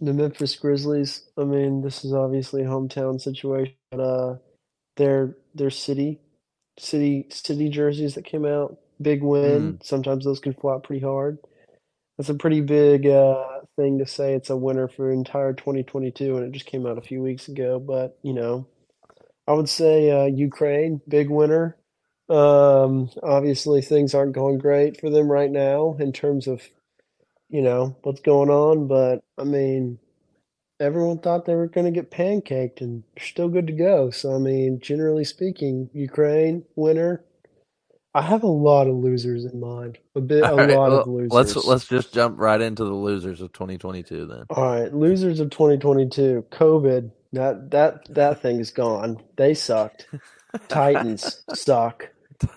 the 0.00 0.12
Memphis 0.12 0.54
Grizzlies. 0.56 1.22
I 1.36 1.44
mean, 1.44 1.82
this 1.82 2.04
is 2.04 2.12
obviously 2.12 2.62
a 2.62 2.66
hometown 2.66 3.20
situation, 3.20 3.74
but 3.90 4.00
uh, 4.00 4.36
their 4.96 5.36
their 5.54 5.70
city, 5.70 6.20
city, 6.78 7.26
city 7.30 7.68
jerseys 7.68 8.14
that 8.14 8.24
came 8.24 8.44
out, 8.44 8.78
big 9.00 9.22
win. 9.22 9.80
Sometimes 9.82 10.24
those 10.24 10.40
can 10.40 10.54
flop 10.54 10.84
pretty 10.84 11.04
hard. 11.04 11.38
That's 12.18 12.28
a 12.28 12.34
pretty 12.34 12.60
big 12.60 13.06
uh, 13.06 13.60
thing 13.76 13.98
to 13.98 14.06
say. 14.06 14.34
It's 14.34 14.50
a 14.50 14.56
winner 14.56 14.88
for 14.88 15.10
entire 15.10 15.54
2022, 15.54 16.36
and 16.36 16.46
it 16.46 16.52
just 16.52 16.66
came 16.66 16.86
out 16.86 16.98
a 16.98 17.02
few 17.02 17.22
weeks 17.22 17.48
ago. 17.48 17.80
But 17.80 18.18
you 18.22 18.34
know, 18.34 18.66
I 19.46 19.52
would 19.52 19.68
say 19.68 20.10
uh, 20.10 20.26
Ukraine, 20.26 21.00
big 21.08 21.30
winner. 21.30 21.76
Um, 22.28 23.10
obviously, 23.22 23.82
things 23.82 24.14
aren't 24.14 24.34
going 24.34 24.58
great 24.58 25.00
for 25.00 25.10
them 25.10 25.30
right 25.30 25.50
now 25.50 25.96
in 25.98 26.12
terms 26.12 26.46
of, 26.46 26.62
you 27.48 27.60
know, 27.60 27.96
what's 28.02 28.20
going 28.20 28.50
on. 28.50 28.86
But 28.86 29.20
I 29.36 29.44
mean, 29.44 29.98
everyone 30.78 31.18
thought 31.18 31.44
they 31.46 31.54
were 31.54 31.66
going 31.66 31.86
to 31.86 31.90
get 31.90 32.10
pancaked, 32.10 32.80
and 32.80 33.02
they're 33.16 33.24
still 33.24 33.48
good 33.48 33.66
to 33.66 33.72
go. 33.72 34.10
So 34.10 34.34
I 34.34 34.38
mean, 34.38 34.80
generally 34.80 35.24
speaking, 35.24 35.90
Ukraine 35.92 36.64
winner. 36.76 37.24
I 38.12 38.22
have 38.22 38.42
a 38.42 38.48
lot 38.48 38.88
of 38.88 38.96
losers 38.96 39.44
in 39.44 39.60
mind. 39.60 39.98
A 40.16 40.20
bit, 40.20 40.42
a 40.42 40.52
right, 40.52 40.70
lot 40.70 40.90
of 40.90 41.06
losers. 41.06 41.30
Let's 41.30 41.56
let's 41.56 41.86
just 41.86 42.12
jump 42.12 42.40
right 42.40 42.60
into 42.60 42.84
the 42.84 42.92
losers 42.92 43.40
of 43.40 43.52
2022 43.52 44.26
then. 44.26 44.46
All 44.50 44.64
right, 44.64 44.92
losers 44.92 45.38
of 45.38 45.50
2022. 45.50 46.44
COVID. 46.50 47.12
That 47.32 47.70
that 47.70 48.12
that 48.14 48.42
thing 48.42 48.58
is 48.58 48.70
gone. 48.70 49.22
They 49.36 49.54
sucked. 49.54 50.06
Titans 50.68 51.42
suck. 51.54 52.08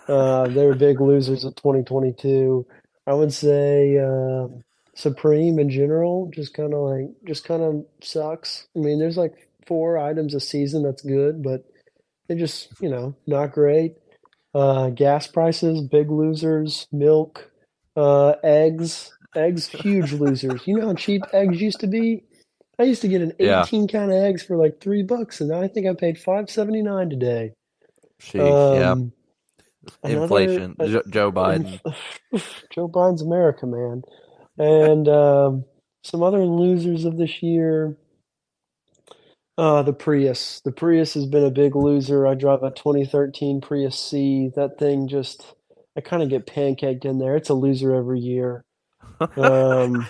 Uh, 0.07 0.47
they 0.47 0.65
were 0.65 0.75
big 0.75 0.99
losers 0.99 1.43
of 1.43 1.55
2022. 1.55 2.65
I 3.05 3.13
would 3.13 3.33
say 3.33 3.99
um, 3.99 4.63
Supreme 4.95 5.59
in 5.59 5.69
general 5.69 6.31
just 6.33 6.53
kind 6.53 6.73
of 6.73 6.79
like 6.79 7.09
just 7.27 7.45
kind 7.45 7.61
of 7.61 7.85
sucks. 8.01 8.67
I 8.75 8.79
mean, 8.79 8.99
there's 8.99 9.17
like 9.17 9.33
four 9.67 9.97
items 9.97 10.33
a 10.33 10.39
season 10.39 10.83
that's 10.83 11.01
good, 11.01 11.43
but 11.43 11.65
they 12.27 12.35
just 12.35 12.69
you 12.81 12.89
know 12.89 13.15
not 13.27 13.51
great. 13.51 13.95
Uh, 14.55 14.89
gas 14.89 15.27
prices, 15.27 15.81
big 15.81 16.09
losers. 16.09 16.87
Milk, 16.91 17.51
uh, 17.95 18.35
eggs, 18.43 19.11
eggs, 19.35 19.67
huge 19.67 20.13
losers. 20.13 20.61
You 20.65 20.77
know 20.77 20.87
how 20.87 20.93
cheap 20.95 21.23
eggs 21.33 21.61
used 21.61 21.79
to 21.81 21.87
be? 21.87 22.23
I 22.83 22.85
used 22.85 23.01
to 23.03 23.07
get 23.07 23.21
an 23.21 23.31
Yeah. 23.39 23.63
18 23.63 23.87
count 23.87 24.11
of 24.11 24.17
eggs 24.17 24.43
for 24.43 24.57
like 24.57 24.81
three 24.81 25.03
bucks, 25.03 25.39
and 25.39 25.53
I 25.53 25.69
think 25.69 25.87
I 25.87 25.93
paid 25.93 26.17
5.79 26.17 27.09
today. 27.09 27.53
Sheesh, 28.21 28.79
yeah, 28.79 28.91
Um, 28.91 29.13
another- 30.03 30.23
inflation. 30.23 30.75
uh, 30.77 31.01
Joe 31.09 31.31
Biden. 31.39 31.79
Joe 32.73 32.89
Biden's 32.89 33.21
America, 33.21 33.65
man. 33.65 34.03
And 34.57 35.07
um, 35.07 35.63
some 36.03 36.23
other 36.23 36.43
losers 36.45 37.05
of 37.05 37.17
this 37.17 37.41
year. 37.41 37.97
Uh, 39.57 39.81
the 39.83 39.93
Prius. 39.93 40.59
The 40.65 40.71
Prius 40.73 41.13
has 41.13 41.25
been 41.25 41.45
a 41.45 41.51
big 41.51 41.75
loser. 41.77 42.27
I 42.27 42.33
drive 42.33 42.63
a 42.63 42.71
2013 42.71 43.61
Prius 43.61 43.97
C. 43.97 44.49
That 44.57 44.77
thing 44.77 45.07
just, 45.07 45.53
I 45.95 46.01
kind 46.01 46.21
of 46.21 46.27
get 46.29 46.47
pancaked 46.47 47.05
in 47.05 47.17
there. 47.19 47.37
It's 47.37 47.49
a 47.49 47.53
loser 47.53 47.95
every 47.95 48.19
year. 48.19 48.65
Um, 49.37 50.05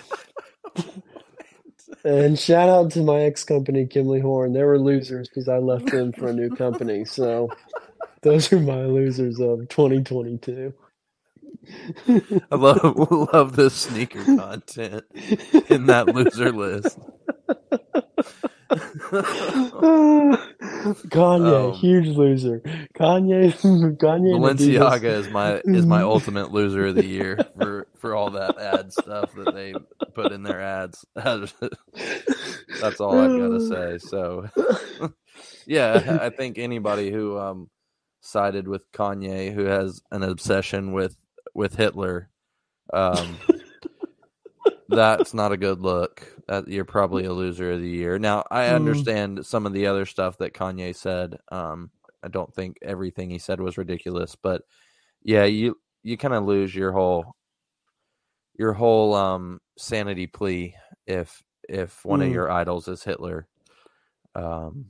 and 2.04 2.38
shout 2.38 2.68
out 2.70 2.92
to 2.92 3.02
my 3.02 3.20
ex 3.22 3.44
company, 3.44 3.86
Kimley 3.86 4.22
Horn. 4.22 4.54
They 4.54 4.64
were 4.64 4.78
losers 4.80 5.28
because 5.28 5.48
I 5.48 5.58
left 5.58 5.92
them 5.92 6.12
for 6.12 6.28
a 6.28 6.34
new 6.34 6.50
company. 6.50 7.04
So 7.06 7.50
those 8.22 8.52
are 8.52 8.60
my 8.60 8.82
losers 8.84 9.40
of 9.40 9.68
2022. 9.68 10.74
I 12.50 12.56
love 12.56 12.80
love 13.34 13.56
this 13.56 13.74
sneaker 13.74 14.28
content 14.36 15.04
in 15.70 15.86
that 15.86 16.08
loser 16.08 16.52
list. 16.52 16.98
Kanye, 21.10 21.70
Um, 21.70 21.72
huge 21.72 22.08
loser. 22.08 22.60
Kanye, 22.96 23.52
Kanye. 23.98 24.32
Balenciaga 24.32 25.04
is 25.04 25.28
my 25.28 25.62
is 25.72 25.86
my 25.86 26.02
ultimate 26.02 26.52
loser 26.52 26.86
of 26.86 26.96
the 26.96 27.04
year 27.06 27.48
for 27.56 27.88
for 27.96 28.14
all 28.14 28.30
that 28.32 28.58
ad 28.58 28.92
stuff 28.92 29.32
that 29.34 29.52
they 29.52 29.74
put 30.14 30.32
in 30.32 30.42
their 30.42 30.60
ads. 30.60 31.04
That's 32.80 33.00
all 33.00 33.20
I've 33.20 33.36
got 33.36 33.50
to 33.50 33.60
say. 33.60 33.98
So, 33.98 34.48
yeah, 35.66 36.18
I 36.20 36.30
think 36.30 36.58
anybody 36.58 37.10
who 37.12 37.38
um 37.38 37.70
sided 38.20 38.68
with 38.68 38.90
Kanye, 38.92 39.54
who 39.54 39.64
has 39.66 40.02
an 40.10 40.22
obsession 40.24 40.92
with 40.92 41.16
with 41.54 41.76
Hitler, 41.76 42.30
um, 42.92 43.42
that's 44.88 45.34
not 45.34 45.52
a 45.52 45.56
good 45.58 45.80
look. 45.80 46.33
That 46.48 46.68
you're 46.68 46.84
probably 46.84 47.24
a 47.24 47.32
loser 47.32 47.72
of 47.72 47.80
the 47.80 47.88
year. 47.88 48.18
Now, 48.18 48.44
I 48.50 48.66
Hmm. 48.66 48.68
understand 48.68 49.46
some 49.46 49.66
of 49.66 49.72
the 49.72 49.86
other 49.86 50.06
stuff 50.06 50.38
that 50.38 50.54
Kanye 50.54 50.94
said. 50.94 51.38
Um, 51.50 51.90
I 52.22 52.28
don't 52.28 52.54
think 52.54 52.78
everything 52.82 53.30
he 53.30 53.38
said 53.38 53.60
was 53.60 53.78
ridiculous, 53.78 54.36
but 54.36 54.62
yeah, 55.22 55.44
you 55.44 55.78
you 56.02 56.16
kind 56.18 56.34
of 56.34 56.44
lose 56.44 56.74
your 56.74 56.92
whole 56.92 57.34
your 58.58 58.72
whole 58.74 59.14
um 59.14 59.60
sanity 59.78 60.26
plea 60.26 60.74
if 61.06 61.42
if 61.68 62.04
one 62.04 62.22
of 62.22 62.28
Mm. 62.28 62.32
your 62.32 62.50
idols 62.50 62.88
is 62.88 63.02
Hitler. 63.04 63.48
Um, 64.34 64.86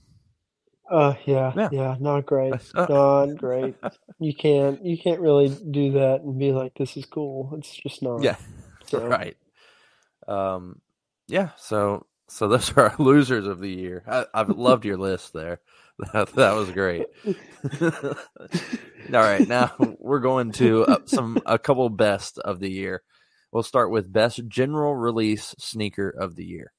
Uh, 0.91 1.15
yeah, 1.27 1.57
Yeah. 1.57 1.71
yeah, 1.71 1.97
not 2.01 2.27
great, 2.27 2.61
uh, 2.77 2.89
not 3.27 3.37
great. 3.37 3.77
You 4.21 4.35
can't, 4.35 4.85
you 4.85 4.99
can't 4.99 5.21
really 5.21 5.49
do 5.71 5.93
that 5.93 6.23
and 6.23 6.39
be 6.39 6.53
like, 6.53 6.75
"This 6.77 6.97
is 6.97 7.07
cool." 7.07 7.51
It's 7.59 7.75
just 7.77 8.03
not. 8.03 8.23
yeah, 8.23 8.37
So, 8.87 9.01
right. 9.09 9.37
Um, 10.29 10.81
yeah. 11.29 11.51
So 11.57 12.07
so 12.29 12.49
those 12.49 12.77
are 12.77 12.91
our 12.91 12.95
losers 12.99 13.47
of 13.47 13.61
the 13.61 13.71
year. 13.71 14.03
I, 14.07 14.27
I've 14.35 14.51
loved 14.51 14.85
your 14.85 14.99
list 14.99 15.33
there. 15.33 15.61
That, 16.13 16.33
that 16.35 16.57
was 16.57 16.73
great. 16.73 17.07
All 17.81 18.15
right, 19.13 19.47
now 19.47 19.71
we're 20.01 20.19
going 20.19 20.51
to 20.55 20.85
uh, 20.87 20.99
some 21.05 21.39
a 21.47 21.57
couple 21.57 21.89
best 21.89 22.37
of 22.39 22.59
the 22.59 22.69
year. 22.69 23.05
We'll 23.53 23.63
start 23.63 23.93
with 23.93 24.13
best 24.13 24.41
general 24.49 24.97
release 24.97 25.55
sneaker 25.61 26.11
of 26.11 26.35
the 26.35 26.45
year. 26.45 26.73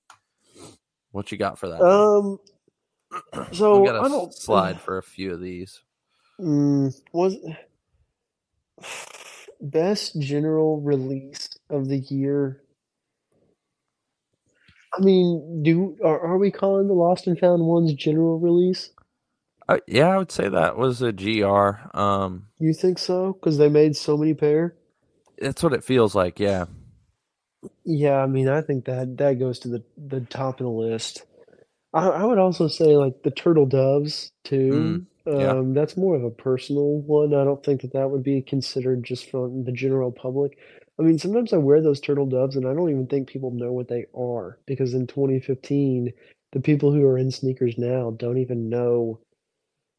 What 1.12 1.32
you 1.32 1.38
got 1.38 1.58
for 1.58 1.70
that? 1.70 1.82
Um. 1.82 2.40
So 3.54 3.80
we 3.80 3.88
got 3.88 4.04
I 4.04 4.08
a 4.08 4.10
don't 4.10 4.34
slide 4.34 4.82
for 4.82 4.98
a 4.98 5.04
few 5.04 5.32
of 5.32 5.40
these. 5.40 5.82
Mm, 6.38 6.94
was 7.14 7.38
best 9.62 10.20
general 10.20 10.82
release 10.82 11.48
of 11.70 11.88
the 11.88 12.00
year. 12.00 12.65
I 14.98 15.02
mean, 15.02 15.64
do 15.64 15.98
are, 16.04 16.20
are 16.20 16.38
we 16.38 16.52
calling 16.52 16.88
the 16.88 16.94
Lost 16.94 17.28
and 17.28 17.40
Found 17.40 17.64
ones 17.66 17.94
general 17.94 18.40
release? 18.40 18.92
Uh, 19.68 19.80
yeah, 19.88 20.10
I 20.10 20.18
would 20.18 20.32
say 20.32 20.50
that 20.50 20.78
was 20.78 21.02
a 21.02 21.12
GR. 21.12 21.98
Um, 21.98 22.48
You 22.60 22.74
think 22.74 23.00
so? 23.00 23.34
Because 23.34 23.58
they 23.58 23.70
made 23.70 23.96
so 23.98 24.18
many 24.18 24.34
pair. 24.34 24.76
that's 25.40 25.64
what 25.64 25.74
it 25.74 25.84
feels 25.84 26.16
like. 26.16 26.40
Yeah. 26.40 26.66
Yeah, 27.86 28.18
I 28.18 28.28
mean, 28.28 28.50
I 28.50 28.62
think 28.62 28.86
that 28.86 29.18
that 29.18 29.40
goes 29.40 29.60
to 29.60 29.70
the 29.70 29.84
the 29.98 30.22
top 30.22 30.60
of 30.60 30.66
the 30.66 30.72
list. 30.72 31.26
I, 31.94 32.08
I 32.08 32.26
would 32.26 32.40
also 32.40 32.68
say 32.68 32.98
like 32.98 33.24
the 33.24 33.32
turtle 33.32 33.66
doves 33.68 34.32
too. 34.44 35.00
yeah. 35.38 35.56
Um, 35.60 35.74
that's 35.74 35.98
more 35.98 36.16
of 36.16 36.24
a 36.24 36.32
personal 36.32 37.00
one. 37.02 37.34
I 37.34 37.44
don't 37.46 37.64
think 37.64 37.82
that 37.82 37.94
that 37.94 38.12
would 38.12 38.24
be 38.24 38.42
considered 38.44 39.04
just 39.04 39.30
from 39.32 39.66
the 39.66 39.72
general 39.74 40.12
public. 40.12 40.58
I 41.00 41.04
mean, 41.04 41.20
sometimes 41.20 41.54
I 41.54 41.58
wear 41.58 41.82
those 41.82 42.00
turtle 42.00 42.26
doves 42.26 42.56
and 42.56 42.68
I 42.68 42.74
don't 42.74 42.90
even 42.90 43.08
think 43.08 43.28
people 43.28 43.52
know 43.52 43.74
what 43.74 43.90
they 43.90 44.06
are 44.16 44.58
because 44.66 44.94
in 44.94 45.08
2015, 45.08 46.14
the 46.54 46.60
people 46.62 46.92
who 46.94 47.06
are 47.06 47.18
in 47.18 47.32
sneakers 47.32 47.78
now 47.78 48.12
don't 48.12 48.38
even 48.38 48.70
know. 48.70 49.20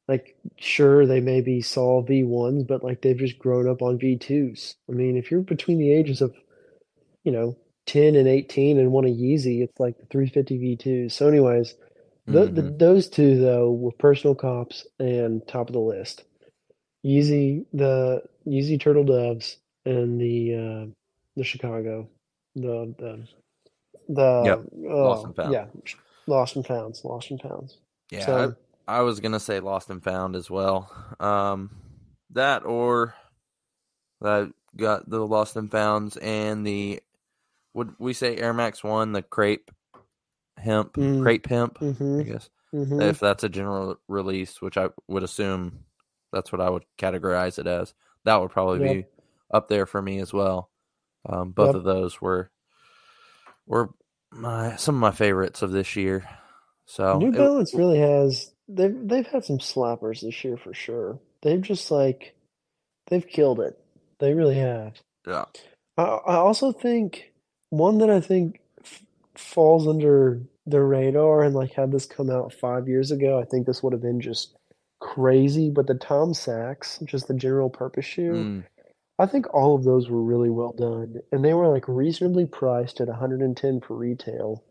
Like, 0.08 0.36
sure, 0.56 1.04
they 1.04 1.20
maybe 1.20 1.60
saw 1.60 2.02
V1s, 2.04 2.66
but 2.66 2.84
like 2.84 3.02
they've 3.02 3.16
just 3.16 3.38
grown 3.38 3.68
up 3.68 3.82
on 3.82 3.98
V2s. 3.98 4.76
I 4.88 4.92
mean, 4.92 5.16
if 5.16 5.30
you're 5.30 5.40
between 5.40 5.78
the 5.78 5.92
ages 5.92 6.22
of 6.22 6.34
you 7.26 7.32
know, 7.32 7.56
10 7.86 8.14
and 8.14 8.28
18 8.28 8.78
and 8.78 8.92
want 8.92 9.06
a 9.06 9.10
Yeezy, 9.10 9.62
it's 9.62 9.78
like 9.80 9.98
the 9.98 10.06
350 10.06 10.58
V2s. 10.58 11.12
So, 11.12 11.28
anyways, 11.28 11.74
th 12.32 12.54
the, 12.54 12.62
mm-hmm. 12.62 12.78
those 12.78 13.08
two, 13.08 13.38
though, 13.40 13.72
were 13.72 13.92
personal 13.98 14.34
cops 14.34 14.86
and 15.00 15.46
top 15.48 15.68
of 15.68 15.74
the 15.74 15.80
list. 15.80 16.24
Yeezy, 17.04 17.66
the 17.72 18.22
Yeezy 18.46 18.80
Turtle 18.80 19.04
Doves, 19.04 19.58
and 19.87 20.21
the 20.21 20.55
uh, 20.55 20.93
the 21.37 21.45
Chicago, 21.45 22.09
the 22.57 22.95
the 22.99 23.28
the 24.09 24.25
Yep. 24.40 24.62
Lost 25.00 25.25
oh, 25.25 25.26
and 25.26 25.37
Found. 25.37 25.52
yeah, 25.52 25.66
Lost 26.26 26.57
and 26.57 26.66
Founds, 26.66 27.05
Lost 27.05 27.31
and 27.31 27.40
Founds. 27.43 27.78
Yeah, 28.11 28.26
So, 28.26 28.57
I, 28.88 28.99
I 28.99 29.02
was 29.02 29.21
gonna 29.21 29.40
say 29.40 29.61
Lost 29.61 29.90
and 29.90 30.02
Found 30.05 30.37
as 30.37 30.50
well. 30.50 30.93
Um, 31.21 31.71
that 32.33 32.64
or 32.66 33.14
that 34.23 34.52
got 34.76 35.09
the 35.11 35.26
lost 35.26 35.57
and 35.57 35.71
founds 35.71 36.16
and 36.19 36.66
the 36.66 37.00
would 37.75 37.95
we 37.99 38.12
say 38.14 38.37
Air 38.37 38.55
Max 38.55 38.85
One, 38.85 39.12
the 39.12 39.23
crepe 39.23 39.71
hemp, 40.59 40.99
Mm. 40.99 41.19
crepe 41.19 41.49
hemp, 41.49 41.78
I 42.19 42.23
Mm-hmm. 42.23 42.23
guess. 42.25 42.50
hmm 42.73 43.12
If 43.12 43.21
that's 43.21 43.45
a 43.45 43.49
general 43.50 43.99
release, 44.09 44.62
which 44.62 44.76
I 44.78 44.90
would 45.09 45.23
assume 45.25 45.85
that's 46.33 46.52
what 46.52 46.61
I 46.62 46.71
would 46.71 46.85
categorize 46.99 47.59
it 47.59 47.66
as, 47.66 47.95
that 48.25 48.37
would 48.40 48.50
probably 48.52 48.81
Yep. 48.81 48.99
be 49.00 49.07
up 49.50 49.68
there 49.68 49.86
for 49.86 50.00
me 50.02 50.18
as 50.18 50.32
well. 50.32 50.70
Um, 51.28 51.50
both 51.52 51.68
Yep. 51.68 51.74
of 51.76 51.84
those 51.84 52.20
were 52.20 52.50
were 53.66 53.90
my 54.32 54.76
some 54.76 54.94
of 54.96 55.00
my 55.00 55.10
favorites 55.10 55.62
of 55.62 55.70
this 55.72 55.96
year. 55.96 56.28
So 56.86 57.18
New 57.18 57.28
it- 57.28 57.36
Balance 57.36 57.74
really 57.74 57.98
has 57.98 58.52
they've 58.68 58.96
they've 59.08 59.26
had 59.26 59.44
some 59.44 59.58
slappers 59.58 60.20
this 60.22 60.44
year 60.44 60.56
for 60.56 60.72
sure. 60.74 61.18
They've 61.42 61.60
just 61.60 61.90
like 61.90 62.34
they've 63.08 63.26
killed 63.26 63.60
it. 63.60 63.78
They 64.18 64.34
really 64.34 64.56
have. 64.56 64.94
yeah, 65.26 65.44
I 65.96 66.02
I 66.02 66.34
also 66.36 66.72
think 66.72 67.32
one 67.70 67.98
that 67.98 68.10
I 68.10 68.20
think 68.20 68.60
f 68.84 69.02
falls 69.34 69.86
under 69.88 70.40
the 70.66 70.82
radar 70.82 71.42
and 71.42 71.54
like 71.54 71.72
had 71.72 71.92
this 71.92 72.06
come 72.06 72.30
out 72.30 72.52
five 72.52 72.88
years 72.88 73.10
ago, 73.10 73.38
I 73.40 73.44
think 73.44 73.66
this 73.66 73.82
would 73.82 73.92
have 73.92 74.02
been 74.02 74.20
just 74.20 74.56
crazy. 75.00 75.70
But 75.70 75.86
the 75.86 75.94
Tom 75.94 76.34
Sachs, 76.34 76.98
just 77.04 77.28
the 77.28 77.34
general 77.34 77.68
purpose 77.70 78.04
shoe, 78.04 78.32
Mm, 78.32 78.64
I 79.18 79.26
think 79.26 79.52
all 79.54 79.75
of 79.75 79.85
those 79.85 80.11
were 80.11 80.23
really 80.23 80.50
well 80.50 80.73
done, 80.73 81.20
and 81.32 81.44
they 81.44 81.54
were 81.54 81.68
like 81.68 81.88
reasonably 81.88 82.46
priced 82.46 83.00
at 83.00 83.08
110 83.08 83.80
for 83.80 83.94
retail. 83.96 84.62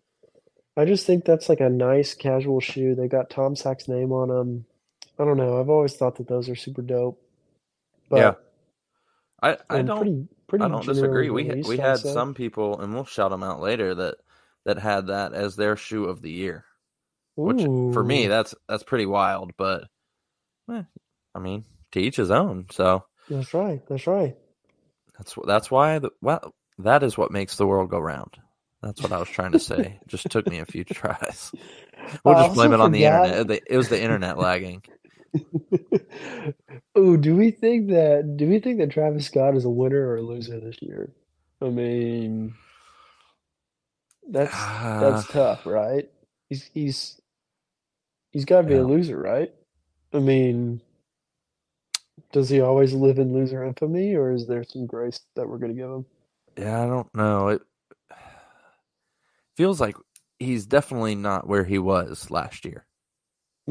I 0.77 0.85
just 0.85 1.05
think 1.07 1.25
that's 1.25 1.49
like 1.49 1.61
a 1.61 1.69
nice 1.69 2.13
casual 2.13 2.59
shoe. 2.59 2.95
They 2.95 3.07
got 3.07 3.29
Tom 3.29 3.55
Sachs' 3.55 3.87
name 3.87 4.11
on 4.11 4.27
them. 4.27 4.65
I 5.17 5.23
don't 5.23 5.37
know. 5.37 5.59
I've 5.59 5.69
always 5.69 5.93
thought 5.95 6.17
that 6.17 6.27
those 6.27 6.49
are 6.49 6.55
super 6.55 6.81
dope. 6.81 7.21
But 8.09 8.17
Yeah. 8.17 8.33
I 9.41 9.57
I 9.69 9.81
don't 9.81 9.97
pretty 9.97 10.27
pretty 10.47 10.65
I 10.65 10.67
don't 10.67 10.85
disagree. 10.85 11.29
We 11.29 11.49
released, 11.49 11.69
we 11.69 11.77
had 11.77 11.99
some 11.99 12.33
people, 12.33 12.79
and 12.79 12.93
we'll 12.93 13.05
shout 13.05 13.31
them 13.31 13.43
out 13.43 13.61
later 13.61 13.95
that 13.95 14.15
that 14.65 14.77
had 14.77 15.07
that 15.07 15.33
as 15.33 15.55
their 15.55 15.75
shoe 15.75 16.05
of 16.05 16.21
the 16.21 16.31
year. 16.31 16.65
Which 17.35 17.61
for 17.63 18.03
me, 18.03 18.27
that's 18.27 18.55
that's 18.67 18.83
pretty 18.83 19.05
wild. 19.05 19.51
But 19.57 19.87
eh, 20.71 20.83
I 21.33 21.39
mean, 21.39 21.65
to 21.91 21.99
each 21.99 22.15
his 22.15 22.31
own. 22.31 22.67
So 22.71 23.05
that's 23.29 23.53
right. 23.53 23.81
That's 23.87 24.07
right. 24.07 24.35
that's 25.17 25.35
that's 25.47 25.71
why 25.71 25.99
the, 25.99 26.11
well 26.21 26.53
that 26.79 27.03
is 27.03 27.17
what 27.17 27.31
makes 27.31 27.57
the 27.57 27.67
world 27.67 27.89
go 27.89 27.99
round. 27.99 28.37
That's 28.81 29.03
what 29.03 29.13
I 29.13 29.19
was 29.19 29.29
trying 29.29 29.53
to 29.53 29.59
say. 29.59 29.99
It 30.01 30.07
just 30.07 30.29
took 30.29 30.47
me 30.47 30.59
a 30.59 30.65
few 30.65 30.83
tries. 30.85 31.53
We'll 32.25 32.35
just 32.35 32.51
oh, 32.51 32.53
blame 32.53 32.73
it 32.73 32.81
on 32.81 32.91
the 32.91 33.05
internet. 33.05 33.49
It 33.67 33.77
was 33.77 33.89
the 33.89 34.01
internet 34.01 34.37
lagging. 34.37 34.83
Oh, 36.95 37.17
do 37.17 37.35
we 37.35 37.51
think 37.51 37.89
that 37.89 38.35
do 38.37 38.47
we 38.49 38.59
think 38.59 38.79
that 38.79 38.91
Travis 38.91 39.25
Scott 39.27 39.55
is 39.55 39.65
a 39.65 39.69
winner 39.69 40.07
or 40.09 40.17
a 40.17 40.21
loser 40.21 40.59
this 40.59 40.77
year? 40.81 41.11
I 41.61 41.69
mean, 41.69 42.55
that's 44.29 44.75
that's 44.99 45.23
uh, 45.23 45.23
tough, 45.23 45.65
right? 45.65 46.09
He's 46.49 46.69
he's 46.73 47.21
he's 48.31 48.45
got 48.45 48.61
to 48.61 48.67
be 48.67 48.75
Yeah. 48.75 48.81
a 48.81 48.83
loser, 48.83 49.17
right? 49.19 49.53
I 50.13 50.19
mean, 50.19 50.81
does 52.35 52.49
he 52.49 52.61
always 52.61 52.93
live 52.93 53.19
in 53.19 53.33
loser 53.33 53.65
infamy, 53.65 54.15
or 54.15 54.33
is 54.33 54.47
there 54.47 54.65
some 54.65 54.87
grace 54.87 55.21
that 55.37 55.49
we're 55.49 55.59
going 55.59 55.75
to 55.75 55.81
give 55.81 55.91
him? 55.91 56.05
yeah, 56.57 56.83
I 56.83 56.87
don't 56.87 57.13
know. 57.15 57.49
It 57.49 57.61
feels 59.57 59.81
like 59.81 59.95
he's 60.39 60.65
definitely 60.67 61.15
not 61.15 61.47
where 61.47 61.65
he 61.65 61.79
was 61.79 62.31
last 62.31 62.65
year. 62.65 62.85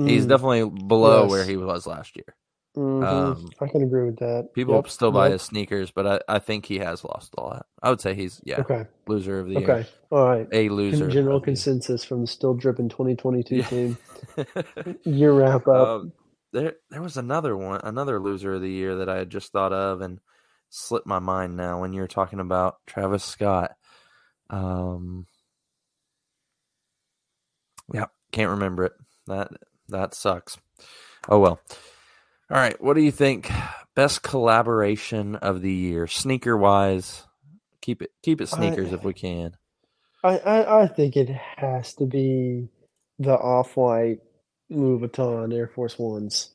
He's 0.05 0.27
Mm, 0.27 0.27
definitely 0.27 0.69
below 0.71 1.27
where 1.29 1.47
he 1.47 1.57
was 1.57 1.87
last 1.87 2.17
year. 2.17 2.37
mhm. 2.77 3.37
Um, 3.37 3.51
I 3.61 3.69
can 3.69 3.83
agree 3.83 4.07
with 4.07 4.19
that. 4.21 4.51
People 4.55 4.85
Yep, 4.85 4.89
still 4.89 5.13
buy 5.13 5.31
yep. 5.31 5.33
his 5.33 5.43
sneakers, 5.43 5.91
but 5.93 6.07
I, 6.29 6.37
I 6.37 6.39
think 6.41 6.67
he 6.67 6.79
has 6.79 7.05
lost 7.05 7.35
a 7.39 7.43
lot. 7.43 7.67
I 7.83 7.91
would 7.91 8.01
say 8.01 8.15
he's 8.15 8.41
yeah 8.45 8.61
Okay, 8.61 8.87
loser 9.07 9.41
of 9.41 9.49
the 9.49 9.57
year, 9.57 9.79
okay, 9.79 9.87
all 10.11 10.27
right. 10.29 10.49
a 10.53 10.69
loser. 10.71 11.09
General 11.09 11.41
of 11.41 11.43
the 11.43 11.53
year. 11.53 11.65
consensus 11.65 12.05
from 12.05 12.23
the 12.23 12.27
still 12.29 12.55
dripping 12.55 12.89
2022 12.91 13.63
Yeah. 13.63 13.65
team. 13.65 13.99
Year 15.05 15.33
wrap 15.35 15.69
up. 15.69 15.97
um, 15.99 16.13
there 16.55 16.75
there 16.91 17.03
was 17.03 17.19
another 17.19 17.57
one, 17.57 17.81
another 17.85 18.21
loser 18.21 18.55
of 18.55 18.63
the 18.63 18.71
year 18.71 18.97
that 18.97 19.11
I 19.11 19.19
had 19.19 19.31
just 19.31 19.53
thought 19.53 19.75
of 19.75 20.01
and 20.01 20.21
slipped 20.71 21.07
my 21.07 21.19
mind 21.19 21.57
now 21.57 21.81
when 21.81 21.93
you 21.93 22.01
were 22.01 22.09
talking 22.09 22.41
about 22.41 22.79
Travis 22.87 23.25
Scott. 23.25 23.73
Um, 24.51 25.27
yeah, 27.93 28.07
can't 28.33 28.53
remember 28.53 28.85
it. 28.85 28.93
That 29.27 29.51
that 29.89 30.15
sucks. 30.15 30.57
Oh 31.29 31.41
well. 31.41 31.61
All 32.51 32.59
right, 32.59 32.81
what 32.83 32.95
do 32.95 33.03
you 33.03 33.13
think? 33.13 33.51
Best 33.95 34.23
collaboration 34.23 35.37
of 35.37 35.63
the 35.63 35.73
year, 35.73 36.07
sneaker 36.07 36.57
wise. 36.57 37.25
Keep 37.83 38.03
it 38.03 38.13
keep 38.23 38.41
it 38.41 38.53
I- 38.53 38.57
sneakers 38.57 38.93
if 38.93 39.03
we 39.05 39.13
can. 39.13 39.57
I, 40.25 40.39
I, 40.39 40.83
I 40.83 40.87
think 40.89 41.17
it 41.17 41.29
has 41.29 41.95
to 41.97 42.07
be 42.07 42.71
the 43.19 43.35
off-white 43.35 44.21
Louis 44.75 45.07
Vuitton 45.07 45.55
Air 45.55 45.69
Force 45.69 45.99
Ones. 45.99 46.55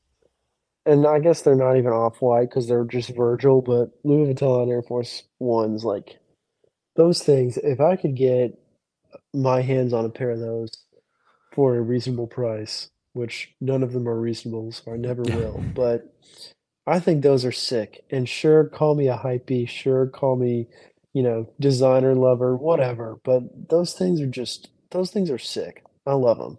And 0.86 1.06
I 1.06 1.20
guess 1.20 1.42
they're 1.42 1.56
not 1.56 1.78
even 1.78 1.92
off-white 1.92 2.50
because 2.50 2.68
they're 2.68 2.86
just 2.86 3.16
Virgil, 3.16 3.62
but 3.62 3.92
Louis 4.04 4.34
Vuitton 4.34 4.70
Air 4.70 4.82
Force 4.82 5.24
Ones, 5.40 5.84
like 5.84 6.20
those 6.96 7.22
things, 7.24 7.58
if 7.58 7.80
I 7.80 7.96
could 7.96 8.16
get 8.16 8.58
my 9.34 9.62
hands 9.62 9.94
on 9.94 10.06
a 10.06 10.10
pair 10.10 10.32
of 10.32 10.40
those 10.40 10.72
for 11.54 11.76
a 11.76 11.82
reasonable 11.82 12.28
price, 12.28 12.90
which 13.14 13.54
none 13.60 13.84
of 13.84 13.94
them 13.94 14.08
are 14.08 14.20
reasonable, 14.20 14.72
so 14.72 14.94
I 14.94 14.98
never 14.98 15.24
will, 15.24 15.64
but 15.76 16.14
I 16.88 17.00
think 17.00 17.22
those 17.22 17.46
are 17.46 17.52
sick. 17.52 18.04
And 18.10 18.28
sure, 18.28 18.66
call 18.66 18.96
me 18.96 19.08
a 19.08 19.18
hypey, 19.18 19.68
sure, 19.68 20.08
call 20.08 20.36
me 20.36 20.68
you 21.14 21.24
know, 21.24 21.50
designer 21.60 22.16
lover, 22.16 22.56
whatever. 22.56 23.18
But 23.24 23.70
those 23.70 23.94
things 23.94 24.22
are 24.22 24.28
just 24.28 24.70
those 24.92 25.12
things 25.12 25.30
are 25.30 25.38
sick. 25.38 25.84
I 26.06 26.14
love 26.14 26.38
them. 26.38 26.58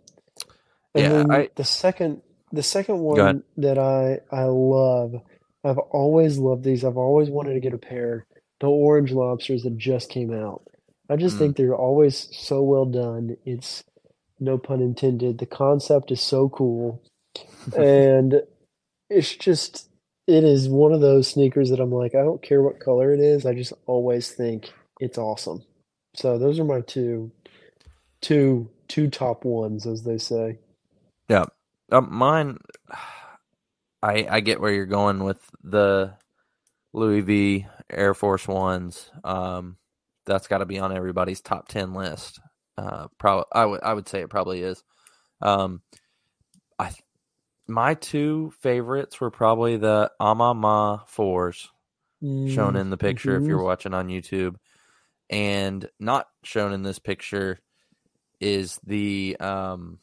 And 0.94 1.04
Yeah, 1.04 1.10
then 1.10 1.30
I- 1.30 1.50
the 1.56 1.64
second 1.64 2.22
the 2.52 2.62
second 2.64 3.00
one 3.00 3.44
that 3.58 3.78
I 3.78 4.20
I 4.32 4.44
love, 4.44 5.14
I've 5.64 5.78
always 5.78 6.38
loved 6.38 6.64
these. 6.64 6.84
I've 6.84 6.98
always 6.98 7.30
wanted 7.30 7.54
to 7.54 7.60
get 7.60 7.74
a 7.74 7.78
pair. 7.78 8.26
The 8.60 8.68
orange 8.68 9.12
lobsters 9.12 9.62
that 9.64 9.76
just 9.78 10.10
came 10.10 10.32
out. 10.32 10.62
I 11.10 11.16
just 11.16 11.36
Mm. 11.36 11.38
think 11.38 11.56
they're 11.56 11.76
always 11.76 12.28
so 12.36 12.62
well 12.62 12.86
done. 12.86 13.36
It's 13.46 13.84
no 14.40 14.58
pun 14.58 14.82
intended. 14.82 15.38
The 15.38 15.46
concept 15.46 16.10
is 16.12 16.20
so 16.20 16.48
cool. 16.50 17.02
and 17.76 18.42
it's 19.10 19.36
just 19.36 19.88
it 20.26 20.44
is 20.44 20.68
one 20.68 20.92
of 20.92 21.00
those 21.00 21.28
sneakers 21.28 21.70
that 21.70 21.80
I'm 21.80 21.92
like, 21.92 22.14
I 22.14 22.22
don't 22.22 22.42
care 22.42 22.62
what 22.62 22.80
color 22.80 23.12
it 23.14 23.20
is, 23.20 23.46
I 23.46 23.54
just 23.54 23.72
always 23.86 24.30
think 24.32 24.70
it's 25.00 25.18
awesome. 25.18 25.64
So 26.14 26.38
those 26.38 26.60
are 26.60 26.64
my 26.64 26.82
two 26.82 27.32
two 28.22 28.70
two 28.88 29.08
top 29.10 29.44
ones, 29.44 29.86
as 29.86 30.04
they 30.04 30.18
say. 30.18 30.58
Yeah, 31.30 31.44
um, 31.92 32.08
mine. 32.12 32.58
I 34.02 34.26
I 34.30 34.40
get 34.40 34.62
where 34.62 34.72
you're 34.72 34.86
going 34.86 35.22
with 35.22 35.38
the 35.62 36.14
Louis 36.94 37.20
V 37.20 37.66
Air 37.90 38.14
Force 38.14 38.48
Ones. 38.48 39.10
Um, 39.22 39.76
that's 40.24 40.46
got 40.46 40.58
to 40.58 40.66
be 40.66 40.78
on 40.78 40.96
everybody's 40.96 41.42
top 41.42 41.68
ten 41.68 41.92
list. 41.92 42.40
Uh, 42.78 43.08
probably 43.18 43.44
I 43.52 43.66
would 43.66 43.82
I 43.82 43.92
would 43.92 44.08
say 44.08 44.22
it 44.22 44.30
probably 44.30 44.62
is. 44.62 44.82
Um, 45.42 45.82
I 46.78 46.92
my 47.68 47.92
two 47.92 48.52
favorites 48.60 49.20
were 49.20 49.30
probably 49.30 49.76
the 49.76 50.10
Amama 50.20 51.06
fours 51.08 51.68
shown 52.22 52.76
in 52.76 52.90
the 52.90 52.96
picture 52.96 53.36
if 53.36 53.42
mhm. 53.42 53.48
you're 53.48 53.62
watching 53.62 53.92
on 53.92 54.08
YouTube, 54.08 54.56
and 55.28 55.86
not 56.00 56.26
shown 56.42 56.72
in 56.72 56.82
this 56.82 56.98
picture 56.98 57.60
is 58.40 58.80
the 58.86 59.36
um 59.40 59.98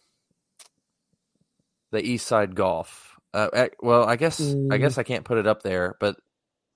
the 1.91 2.01
East 2.03 2.27
Side 2.27 2.55
Golf. 2.55 3.15
Uh, 3.33 3.67
well, 3.81 4.03
I 4.05 4.15
guess 4.15 4.39
I 4.39 4.77
Mm. 4.77 4.79
guess 4.79 4.97
I 4.97 5.03
can't 5.03 5.25
put 5.25 5.37
it 5.37 5.47
up 5.47 5.61
there, 5.63 5.95
but 5.99 6.17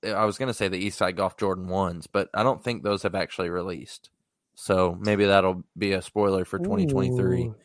I 0.05 0.25
was 0.25 0.37
gonna 0.37 0.53
say 0.53 0.67
the 0.67 0.77
East 0.77 0.97
Side 0.97 1.15
Golf 1.15 1.37
Jordan 1.37 1.67
ones, 1.67 2.07
but 2.07 2.29
I 2.33 2.43
don't 2.43 2.63
think 2.63 2.83
those 2.83 3.03
have 3.03 3.15
actually 3.15 3.49
released. 3.49 4.09
So 4.55 4.97
maybe 4.99 5.25
that'll 5.25 5.63
be 5.77 5.93
a 5.93 6.01
spoiler 6.01 6.45
for 6.45 6.59
2023. 6.59 7.45
Ooh. 7.45 7.55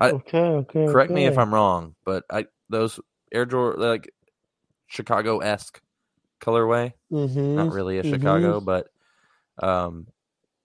I- 0.00 0.10
Okay, 0.12 0.38
okay, 0.38 0.86
Correct 0.86 1.10
me 1.10 1.26
if. 1.26 1.38
I'm 1.38 1.52
wrong, 1.54 1.94
but 2.04 2.24
I 2.30 2.46
those 2.68 3.00
Air 3.32 3.46
Jordan 3.46 3.82
like 3.82 4.12
Chicago 4.86 5.38
esque 5.38 5.80
colorway 6.40 6.92
Mhm, 7.10 7.54
not 7.54 7.70
really 7.72 7.98
a. 7.98 8.02
Chicago, 8.02 8.60
but 8.60 8.88
um, 9.62 10.06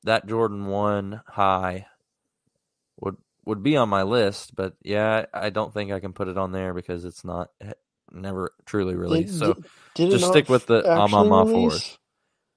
that 0.04 0.28
Jordan 0.28 0.68
one 0.68 1.22
high 1.28 1.88
would 3.46 3.64
be 3.64 3.78
on 3.78 3.90
my 3.90 4.04
list. 4.04 4.56
But 4.56 4.76
yeah, 4.84 5.26
I 5.34 5.50
don't 5.50 5.74
think 5.74 5.92
I 5.92 6.00
can 6.00 6.14
put 6.14 6.28
it 6.28 6.38
on 6.38 6.52
there 6.52 6.74
because 6.74 7.06
it's 7.06 7.24
not 7.24 7.50
eh, 7.62 7.74
never 8.12 8.52
truly 8.66 8.96
released. 8.96 9.34
Did, 9.34 9.40
so 9.40 9.58
did, 9.96 10.12
just 10.12 10.28
stick 10.28 10.50
with 10.50 10.66
the 10.68 10.78
actually 10.88 11.30
Amama 11.30 11.46
release? 11.48 11.54
fours. 11.54 11.98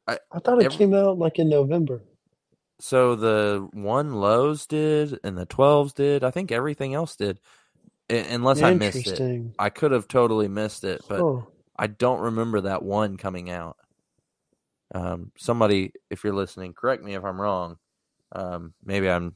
I- 0.07 0.19
I 0.33 0.39
thought 0.41 0.61
it 0.61 0.67
every- 0.67 0.77
came 0.79 0.95
out 0.95 1.19
like 1.19 1.39
in 1.39 1.49
November. 1.49 2.03
so 2.81 3.15
the 3.15 3.69
one 3.73 4.15
lows 4.15 4.67
did 4.67 5.19
and 5.25 5.39
the 5.39 5.47
twelves 5.47 5.93
did. 5.95 6.23
I 6.25 6.31
think 6.31 6.53
everything 6.53 6.93
else 6.93 7.17
did, 7.17 7.41
unless 8.11 8.61
I 8.61 8.75
missed 8.75 9.07
it. 9.07 9.55
I 9.59 9.71
could 9.71 9.93
have 9.93 10.09
totally 10.09 10.49
missed 10.49 10.85
it, 10.85 11.03
but 11.09 11.21
Huh. 11.21 11.41
I 11.77 11.87
don't 11.87 12.21
remember 12.21 12.61
that 12.63 12.83
one 12.83 13.17
coming 13.17 13.49
out. 13.51 13.77
Um, 14.95 15.33
somebody, 15.39 15.93
if 16.11 16.23
you're 16.23 16.35
listening, 16.35 16.73
correct 16.75 17.03
me 17.03 17.15
if 17.15 17.25
I'm 17.25 17.41
wrong. 17.41 17.79
Um, 18.33 18.75
maybe 18.85 19.09
I'm 19.09 19.35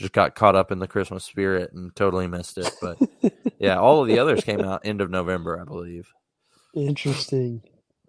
just 0.00 0.12
got 0.12 0.34
caught 0.34 0.56
up 0.56 0.72
in 0.72 0.80
the 0.80 0.88
Christmas 0.88 1.24
spirit 1.24 1.72
and 1.74 1.94
totally 1.96 2.26
missed 2.26 2.58
it. 2.58 2.74
But 2.82 2.98
yeah, 3.58 3.78
all 3.78 4.02
of 4.02 4.08
the 4.08 4.18
others 4.18 4.44
came 4.44 4.62
out 4.62 4.82
end 4.84 5.00
of 5.02 5.10
November, 5.10 5.60
I 5.60 5.64
believe. 5.64 6.12
Interesting. 6.74 7.62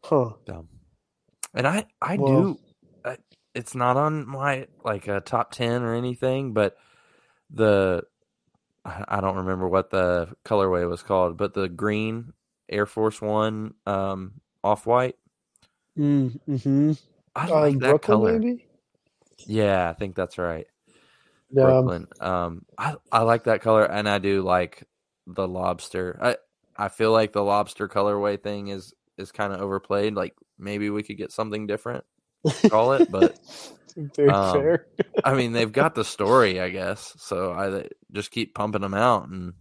Huh. 0.03 0.31
Um, 0.49 0.69
and 1.53 1.67
I, 1.67 1.85
I 2.01 2.17
Well- 2.17 2.27
do. 2.41 2.59
I, 3.05 3.17
it's 3.55 3.75
not 3.75 3.97
on 3.97 4.27
my 4.27 4.67
like 4.85 5.07
a 5.07 5.21
top 5.21 5.51
ten 5.51 5.83
or 5.83 5.95
anything, 5.95 6.53
but 6.53 6.77
the 7.51 8.03
I 8.85 9.05
I 9.07 9.21
don't 9.21 9.37
remember 9.37 9.67
what 9.67 9.89
the 9.91 10.35
colorway 10.45 10.89
was 10.89 11.03
called, 11.03 11.37
but 11.37 11.53
the 11.53 11.69
green 11.69 12.33
Air 12.69 12.85
Force 12.87 13.21
One 13.21 13.75
um, 13.85 14.41
off 14.63 14.85
white. 14.85 15.17
Mm, 15.97 16.39
hmm 16.63 16.91
I 17.35 17.47
Uh, 17.49 17.61
like 17.61 17.79
that 17.79 18.01
Brooklyn, 18.01 18.01
color. 18.01 18.39
maybe? 18.39 18.67
Yeah, 19.45 19.89
I 19.89 19.93
think 19.93 20.15
that's 20.15 20.37
right. 20.37 20.67
Yeah. 21.53 21.63
Brooklyn. 21.63 22.07
Um, 22.19 22.65
I 22.77 22.95
I 23.11 23.21
like 23.21 23.45
that 23.45 23.61
color, 23.61 23.83
and 23.85 24.07
I 24.07 24.19
do 24.19 24.41
like 24.41 24.83
the 25.27 25.47
lobster. 25.47 26.17
I 26.21 26.37
I 26.77 26.89
feel 26.89 27.11
like 27.11 27.33
the 27.33 27.43
lobster 27.43 27.87
colorway 27.87 28.41
thing 28.41 28.69
is 28.69 28.93
is 29.17 29.31
kind 29.31 29.53
of 29.53 29.61
overplayed. 29.61 30.13
Like 30.15 30.33
maybe 30.57 30.89
we 30.89 31.03
could 31.03 31.17
get 31.17 31.31
something 31.31 31.67
different. 31.67 32.03
call 32.69 32.93
it, 32.93 33.05
but, 33.09 33.35
um, 34.33 34.61
fair. 34.61 34.87
I 35.23 35.35
mean, 35.35 35.51
they've 35.51 35.71
got 35.71 35.95
the 35.95 36.03
story, 36.17 36.59
I 36.59 36.69
guess. 36.69 37.13
So 37.17 37.51
I 37.51 37.87
just 38.11 38.31
keep 38.31 38.55
pumping 38.55 38.81
them 38.81 38.93
out, 38.93 39.27
and 39.27 39.53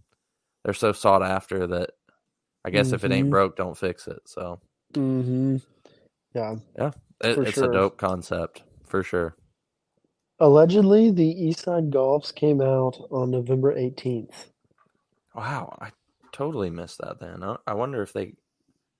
they're 0.63 0.73
so 0.73 0.91
sought 0.93 1.23
after 1.23 1.67
that. 1.67 1.91
I 2.63 2.69
guess 2.69 2.93
if 2.93 3.03
it 3.03 3.11
ain't 3.11 3.27
Mhm. 3.27 3.31
broke, 3.31 3.55
don't 3.55 3.77
fix 3.77 4.07
it. 4.07 4.19
So 4.25 4.59
hmm 4.93 5.57
Yeah. 6.33 6.91
it, 7.21 7.37
it's 7.39 7.53
sure. 7.55 7.69
a 7.69 7.73
dope 7.73 7.97
concept 7.97 8.63
for 8.85 9.03
sure. 9.03 9.35
Allegedly, 10.41 11.11
the 11.11 11.35
Eastside 11.35 11.91
Golfs 11.91 12.35
came 12.35 12.61
out 12.61 12.97
on 13.11 13.31
November 13.31 13.75
18th. 13.75 14.47
Wow, 15.35 15.77
I 15.81 15.91
totally 16.33 16.69
missed 16.69 16.99
that. 16.99 17.19
Then 17.19 17.43
I, 17.43 17.57
I 17.67 17.73
wonder 17.75 18.01
if 18.03 18.13
they 18.13 18.35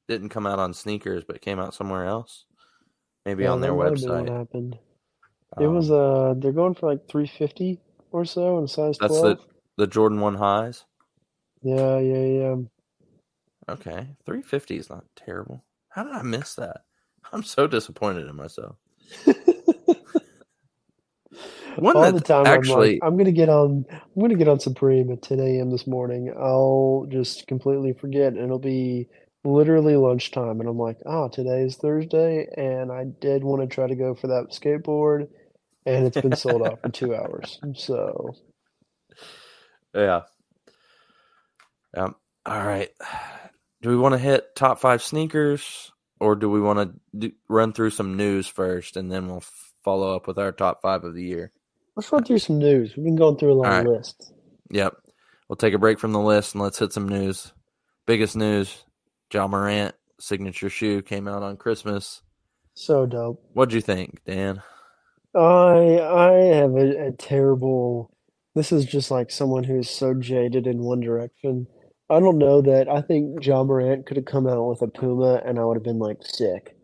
didn't 0.09 0.29
come 0.29 0.47
out 0.47 0.59
on 0.59 0.73
sneakers, 0.73 1.23
but 1.27 1.41
came 1.41 1.59
out 1.59 1.73
somewhere 1.75 2.05
else. 2.05 2.45
Maybe 3.25 3.45
Yeah, 3.45 3.47
on 3.47 3.61
their 3.61 3.71
that 3.71 3.75
might 3.75 3.91
have 3.91 4.01
been 4.01 4.17
what 4.17 4.29
website. 4.29 4.29
happened. 4.29 4.79
It 5.59 5.67
was 5.67 5.89
Um, 5.89 5.91
uh 5.91 6.35
they're 6.37 6.51
going 6.53 6.75
for 6.75 6.91
like 6.91 7.07
350 7.09 7.79
or 8.11 8.25
so 8.25 8.59
in 8.59 8.67
size 8.67 8.99
that's 8.99 9.19
12. 9.19 9.21
the 9.21 9.39
the 9.77 9.87
Jordan 9.87 10.19
One 10.21 10.35
highs. 10.35 10.85
Yeah, 11.63 11.99
yeah, 11.99 12.25
yeah. 12.25 12.55
Okay, 13.69 14.09
three 14.25 14.41
fifty 14.43 14.77
is 14.77 14.89
not 14.89 15.05
terrible. 15.15 15.65
How 15.89 16.03
did 16.03 16.13
I 16.13 16.23
miss 16.23 16.55
that? 16.55 16.81
I'm 17.33 17.43
so 17.43 17.67
disappointed 17.67 18.27
in 18.27 18.35
myself. 18.35 18.77
One 21.77 21.95
All 21.95 22.11
the 22.11 22.19
time 22.19 22.45
actually, 22.45 22.93
I'm 22.93 22.99
like, 22.99 22.99
I'm 23.03 23.17
gonna 23.17 23.31
get 23.31 23.49
on 23.49 23.85
I'm 23.91 24.21
gonna 24.21 24.35
get 24.35 24.47
on 24.47 24.59
Supreme 24.59 25.11
at 25.11 25.21
10 25.21 25.39
a.m. 25.39 25.71
this 25.71 25.87
morning. 25.87 26.33
I'll 26.37 27.07
just 27.09 27.47
completely 27.47 27.93
forget 27.93 28.33
and 28.33 28.43
it'll 28.43 28.59
be 28.59 29.07
literally 29.43 29.95
lunchtime 29.95 30.59
and 30.59 30.69
I'm 30.69 30.77
like, 30.77 30.97
oh 31.05 31.29
today 31.29 31.63
is 31.63 31.75
Thursday 31.77 32.47
and 32.57 32.91
I 32.91 33.05
did 33.19 33.43
want 33.43 33.61
to 33.61 33.73
try 33.73 33.87
to 33.87 33.95
go 33.95 34.15
for 34.15 34.27
that 34.27 34.51
skateboard 34.51 35.27
and 35.85 36.05
it's 36.05 36.19
been 36.21 36.35
sold 36.35 36.63
out 36.63 36.81
for 36.81 36.89
two 36.89 37.15
hours. 37.15 37.59
So 37.75 38.35
yeah. 39.93 40.21
Um. 41.95 42.15
All 42.45 42.65
right. 42.65 42.89
Do 43.81 43.89
we 43.89 43.97
want 43.97 44.13
to 44.13 44.19
hit 44.19 44.55
top 44.55 44.79
five 44.79 45.01
sneakers, 45.01 45.91
or 46.19 46.35
do 46.35 46.49
we 46.49 46.61
want 46.61 47.01
to 47.19 47.31
run 47.49 47.73
through 47.73 47.89
some 47.91 48.15
news 48.15 48.47
first, 48.47 48.95
and 48.95 49.11
then 49.11 49.27
we'll 49.27 49.43
follow 49.83 50.15
up 50.15 50.27
with 50.27 50.37
our 50.37 50.51
top 50.51 50.81
five 50.81 51.03
of 51.03 51.15
the 51.15 51.23
year? 51.23 51.51
Let's 51.95 52.11
run 52.11 52.23
through 52.23 52.39
some 52.39 52.59
news. 52.59 52.95
We've 52.95 53.05
been 53.05 53.15
going 53.15 53.37
through 53.37 53.53
a 53.53 53.61
long 53.61 53.65
right. 53.65 53.85
list. 53.85 54.33
Yep. 54.69 54.95
We'll 55.49 55.57
take 55.57 55.73
a 55.73 55.79
break 55.79 55.99
from 55.99 56.13
the 56.13 56.19
list 56.19 56.53
and 56.55 56.63
let's 56.63 56.79
hit 56.79 56.93
some 56.93 57.09
news. 57.09 57.51
Biggest 58.07 58.35
news: 58.35 58.85
Ja 59.33 59.47
Morant 59.47 59.93
signature 60.19 60.69
shoe 60.69 61.01
came 61.01 61.27
out 61.27 61.43
on 61.43 61.57
Christmas. 61.57 62.21
So 62.73 63.05
dope. 63.05 63.43
What'd 63.53 63.73
you 63.73 63.81
think, 63.81 64.23
Dan? 64.25 64.61
I 65.35 65.99
I 65.99 66.31
have 66.55 66.75
a, 66.75 67.07
a 67.07 67.11
terrible. 67.11 68.15
This 68.55 68.71
is 68.71 68.85
just 68.85 69.11
like 69.11 69.31
someone 69.31 69.63
who's 69.63 69.89
so 69.89 70.13
jaded 70.13 70.67
in 70.67 70.79
one 70.79 70.99
direction. 71.01 71.67
I 72.09 72.19
don't 72.19 72.37
know 72.37 72.61
that 72.61 72.89
I 72.89 73.01
think 73.01 73.45
Ja 73.45 73.63
Morant 73.63 74.05
could 74.05 74.17
have 74.17 74.25
come 74.25 74.47
out 74.47 74.67
with 74.67 74.81
a 74.81 74.87
Puma 74.87 75.41
and 75.45 75.57
I 75.57 75.63
would 75.63 75.77
have 75.77 75.83
been 75.83 75.99
like 75.99 76.17
sick. 76.21 76.75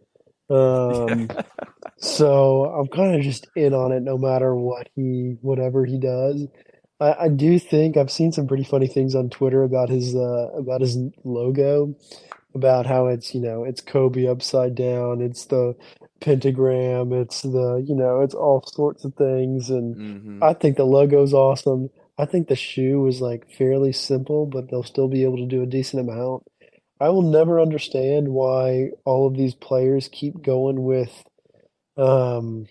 Um, 0.50 1.30
so 1.98 2.66
I'm 2.66 2.88
kind 2.88 3.16
of 3.16 3.22
just 3.22 3.48
in 3.56 3.74
on 3.74 3.92
it 3.92 4.02
no 4.02 4.18
matter 4.18 4.56
what 4.56 4.90
he 4.96 5.38
whatever 5.42 5.86
he 5.86 5.98
does. 5.98 6.48
I, 7.00 7.26
I 7.26 7.28
do 7.30 7.60
think 7.60 7.98
I've 7.98 8.12
seen 8.12 8.32
some 8.32 8.48
pretty 8.48 8.64
funny 8.64 8.88
things 8.88 9.16
on 9.16 9.30
Twitter 9.30 9.64
about 9.64 9.90
his 9.90 10.16
uh 10.16 10.50
about 10.58 10.82
his 10.82 10.98
logo, 11.24 11.96
about 12.56 12.86
how 12.86 13.08
it's 13.08 13.34
you 13.34 13.42
know 13.42 13.64
it's 13.64 13.82
Kobe 13.82 14.28
upside 14.28 14.76
down, 14.76 15.22
it's 15.22 15.46
the 15.46 15.76
pentagram, 16.20 17.14
it's 17.14 17.42
the 17.42 17.84
you 17.86 17.96
know 17.96 18.22
it's 18.22 18.34
all 18.34 18.64
sorts 18.66 19.06
of 19.06 19.14
things, 19.16 19.70
and 19.70 19.96
mm-hmm. 19.96 20.44
I 20.44 20.54
think 20.54 20.78
the 20.78 20.86
logo's 20.86 21.34
awesome. 21.34 21.90
I 22.20 22.26
think 22.26 22.48
the 22.48 22.56
shoe 22.56 23.06
is 23.06 23.22
like 23.22 23.52
fairly 23.52 23.94
simple, 23.94 24.48
but 24.48 24.70
they'll 24.70 24.84
still 24.84 25.08
be 25.08 25.24
able 25.24 25.38
to 25.38 25.46
do 25.46 25.62
a 25.62 25.68
decent 25.68 26.02
amount. 26.02 26.44
I 27.00 27.10
will 27.10 27.22
never 27.24 27.60
understand 27.60 28.28
why 28.30 28.92
all 29.06 29.28
of 29.28 29.36
these 29.36 29.56
players 29.56 30.10
keep 30.12 30.42
going 30.42 30.84
with 30.84 31.24
um, 31.98 32.68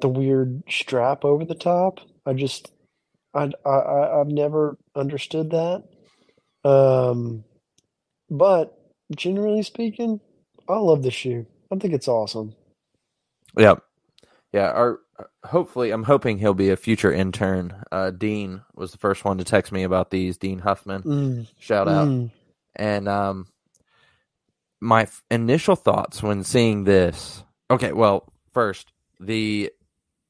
the 0.00 0.08
weird 0.08 0.62
strap 0.68 1.24
over 1.24 1.44
the 1.44 1.54
top. 1.54 2.00
I 2.26 2.32
just, 2.32 2.72
I, 3.34 3.50
I, 3.64 4.20
I've 4.20 4.28
never 4.28 4.76
understood 4.96 5.50
that. 5.50 5.84
Um, 6.68 7.44
but 8.28 8.76
generally 9.16 9.62
speaking, 9.62 10.20
I 10.68 10.78
love 10.78 11.02
the 11.02 11.10
shoe. 11.10 11.46
I 11.72 11.76
think 11.76 11.94
it's 11.94 12.08
awesome. 12.08 12.54
Yep. 13.56 13.82
Yeah. 14.52 14.70
Our 14.70 15.00
hopefully, 15.44 15.90
I'm 15.90 16.04
hoping 16.04 16.38
he'll 16.38 16.54
be 16.54 16.70
a 16.70 16.76
future 16.76 17.12
intern. 17.12 17.84
Uh, 17.92 18.10
Dean 18.10 18.62
was 18.74 18.92
the 18.92 18.98
first 18.98 19.24
one 19.24 19.38
to 19.38 19.44
text 19.44 19.70
me 19.72 19.82
about 19.84 20.10
these. 20.10 20.36
Dean 20.36 20.58
Huffman, 20.60 21.02
Mm, 21.02 21.46
shout 21.58 21.88
out. 21.88 22.08
mm. 22.08 22.30
And 22.76 23.08
um, 23.08 23.46
my 24.80 25.02
f- 25.02 25.22
initial 25.30 25.76
thoughts 25.76 26.22
when 26.22 26.42
seeing 26.44 26.84
this. 26.84 27.44
Okay, 27.70 27.92
well, 27.92 28.32
first 28.52 28.92
the 29.18 29.70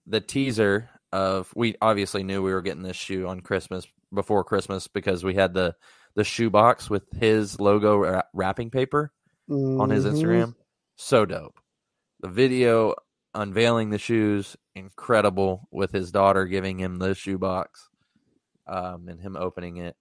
the 0.06 0.20
teaser 0.20 0.88
of 1.12 1.52
we 1.54 1.76
obviously 1.80 2.22
knew 2.22 2.42
we 2.42 2.52
were 2.52 2.62
getting 2.62 2.82
this 2.82 2.96
shoe 2.96 3.26
on 3.28 3.40
Christmas 3.40 3.86
before 4.12 4.44
Christmas 4.44 4.88
because 4.88 5.24
we 5.24 5.34
had 5.34 5.54
the 5.54 5.74
the 6.14 6.24
shoe 6.24 6.50
box 6.50 6.90
with 6.90 7.04
his 7.12 7.60
logo 7.60 7.96
wra- 7.96 8.24
wrapping 8.32 8.70
paper 8.70 9.12
on 9.48 9.90
his 9.90 10.04
Mhm. 10.04 10.12
Instagram. 10.12 10.54
So 10.96 11.24
dope. 11.24 11.58
The 12.20 12.28
video 12.28 12.94
unveiling 13.34 13.90
the 13.90 13.98
shoes, 13.98 14.56
incredible 14.74 15.68
with 15.70 15.92
his 15.92 16.10
daughter 16.10 16.46
giving 16.46 16.78
him 16.78 16.96
the 16.96 17.14
shoe 17.14 17.38
box 17.38 17.88
um, 18.66 19.08
and 19.08 19.20
him 19.20 19.36
opening 19.36 19.76
it. 19.78 19.96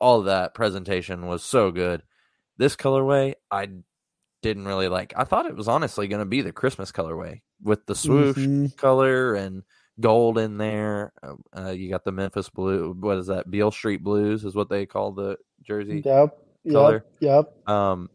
All 0.00 0.22
that 0.22 0.54
presentation 0.54 1.26
was 1.26 1.42
so 1.42 1.70
good. 1.72 2.02
This 2.56 2.76
colorway, 2.76 3.34
I 3.50 3.68
didn't 4.42 4.66
really 4.66 4.88
like. 4.88 5.12
I 5.16 5.24
thought 5.24 5.46
it 5.46 5.56
was 5.56 5.68
honestly 5.68 6.08
going 6.08 6.20
to 6.20 6.26
be 6.26 6.42
the 6.42 6.52
Christmas 6.52 6.92
colorway 6.92 7.40
with 7.62 7.86
the 7.86 7.94
swoosh 7.94 8.36
Mhm. 8.36 8.76
color 8.76 9.34
and 9.34 9.62
gold 10.00 10.38
in 10.38 10.58
there. 10.58 11.12
Uh, 11.22 11.34
Uh, 11.56 11.70
you 11.70 11.90
got 11.90 12.04
the 12.04 12.12
Memphis 12.12 12.48
blue. 12.50 12.94
What 12.98 13.18
is 13.18 13.26
that? 13.26 13.50
Beale 13.50 13.70
Street 13.72 14.02
Blues 14.04 14.44
is 14.44 14.54
what 14.54 14.68
they 14.68 14.86
call 14.86 15.12
the 15.12 15.36
jersey. 15.62 16.02
Yep. 16.04 16.38
color. 16.70 17.04
Yep. 17.20 17.46
Yep. 17.66 17.68
Um, 17.68 18.10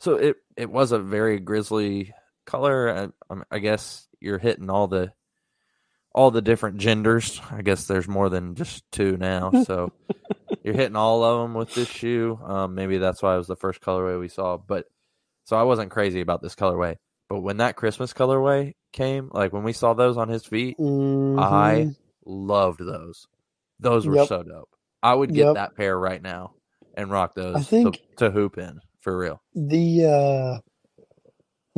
so 0.00 0.14
it 0.16 0.36
it 0.56 0.70
was 0.70 0.92
a 0.92 0.98
very 0.98 1.38
grizzly 1.40 2.14
color. 2.46 3.10
I, 3.30 3.34
I 3.50 3.58
guess 3.58 4.06
you're 4.20 4.38
hitting 4.38 4.70
all 4.70 4.86
the 4.88 5.12
all 6.14 6.30
the 6.30 6.42
different 6.42 6.78
genders. 6.78 7.40
I 7.50 7.62
guess 7.62 7.86
there's 7.86 8.08
more 8.08 8.28
than 8.28 8.54
just 8.54 8.84
two 8.92 9.16
now. 9.16 9.50
So 9.66 9.92
you're 10.64 10.74
hitting 10.74 10.96
all 10.96 11.22
of 11.24 11.42
them 11.42 11.54
with 11.54 11.74
this 11.74 11.88
shoe. 11.88 12.38
Um, 12.42 12.74
maybe 12.74 12.98
that's 12.98 13.22
why 13.22 13.34
it 13.34 13.38
was 13.38 13.46
the 13.48 13.56
first 13.56 13.80
colorway 13.80 14.18
we 14.18 14.28
saw. 14.28 14.56
But 14.56 14.86
so 15.48 15.56
I 15.56 15.62
wasn't 15.62 15.90
crazy 15.90 16.20
about 16.20 16.42
this 16.42 16.54
colorway. 16.54 16.96
But 17.30 17.40
when 17.40 17.56
that 17.56 17.74
Christmas 17.76 18.12
colorway 18.12 18.74
came, 18.92 19.30
like 19.32 19.50
when 19.54 19.62
we 19.62 19.72
saw 19.72 19.94
those 19.94 20.18
on 20.18 20.28
his 20.28 20.44
feet, 20.44 20.76
I 20.78 20.82
Mhm. 20.82 21.96
loved 22.26 22.80
those. 22.80 23.26
Those 23.80 24.06
were 24.06 24.16
Yep. 24.16 24.28
so 24.28 24.42
dope. 24.42 24.68
I 25.02 25.14
would 25.14 25.32
get 25.32 25.46
Yep. 25.46 25.54
that 25.54 25.74
pair 25.74 25.98
right 25.98 26.20
now 26.20 26.52
and 26.94 27.10
rock 27.10 27.34
those 27.34 27.56
I 27.56 27.60
think- 27.62 27.96
to, 28.18 28.26
to 28.26 28.30
hoop 28.30 28.58
in 28.58 28.80
for 29.00 29.16
real. 29.16 29.40
the 29.54 30.04
uh 30.04 30.58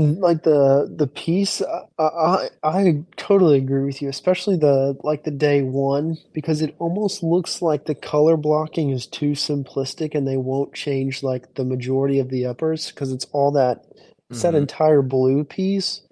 like 0.01 0.45
the 0.45 0.93
the 0.95 1.07
piece 1.07 1.63
uh, 1.63 1.87
I, 1.99 2.49
I 2.63 2.71
I 2.81 3.05
totally 3.17 3.59
agree 3.59 3.85
with 3.85 4.03
you 4.03 4.09
especially 4.09 4.57
the 4.57 4.97
like 5.05 5.25
the 5.25 5.31
day 5.33 5.63
one 5.63 6.19
because 6.33 6.63
it 6.63 6.75
almost 6.79 7.23
looks 7.23 7.63
like 7.63 7.87
the 7.87 7.95
color 7.95 8.37
blocking 8.37 8.91
is 8.91 9.07
too 9.07 9.33
simplistic 9.33 10.15
and 10.15 10.27
they 10.29 10.37
won't 10.39 10.75
change 10.75 11.23
like 11.23 11.55
the 11.55 11.65
majority 11.65 12.21
of 12.21 12.31
the 12.31 12.47
uppers 12.47 12.91
because 12.91 13.13
it's 13.13 13.27
all 13.33 13.53
that 13.53 13.85
it's 14.31 14.43
that 14.43 14.55
mm-hmm. 14.55 14.59
entire 14.59 15.03
blue 15.03 15.45
piece 15.45 16.03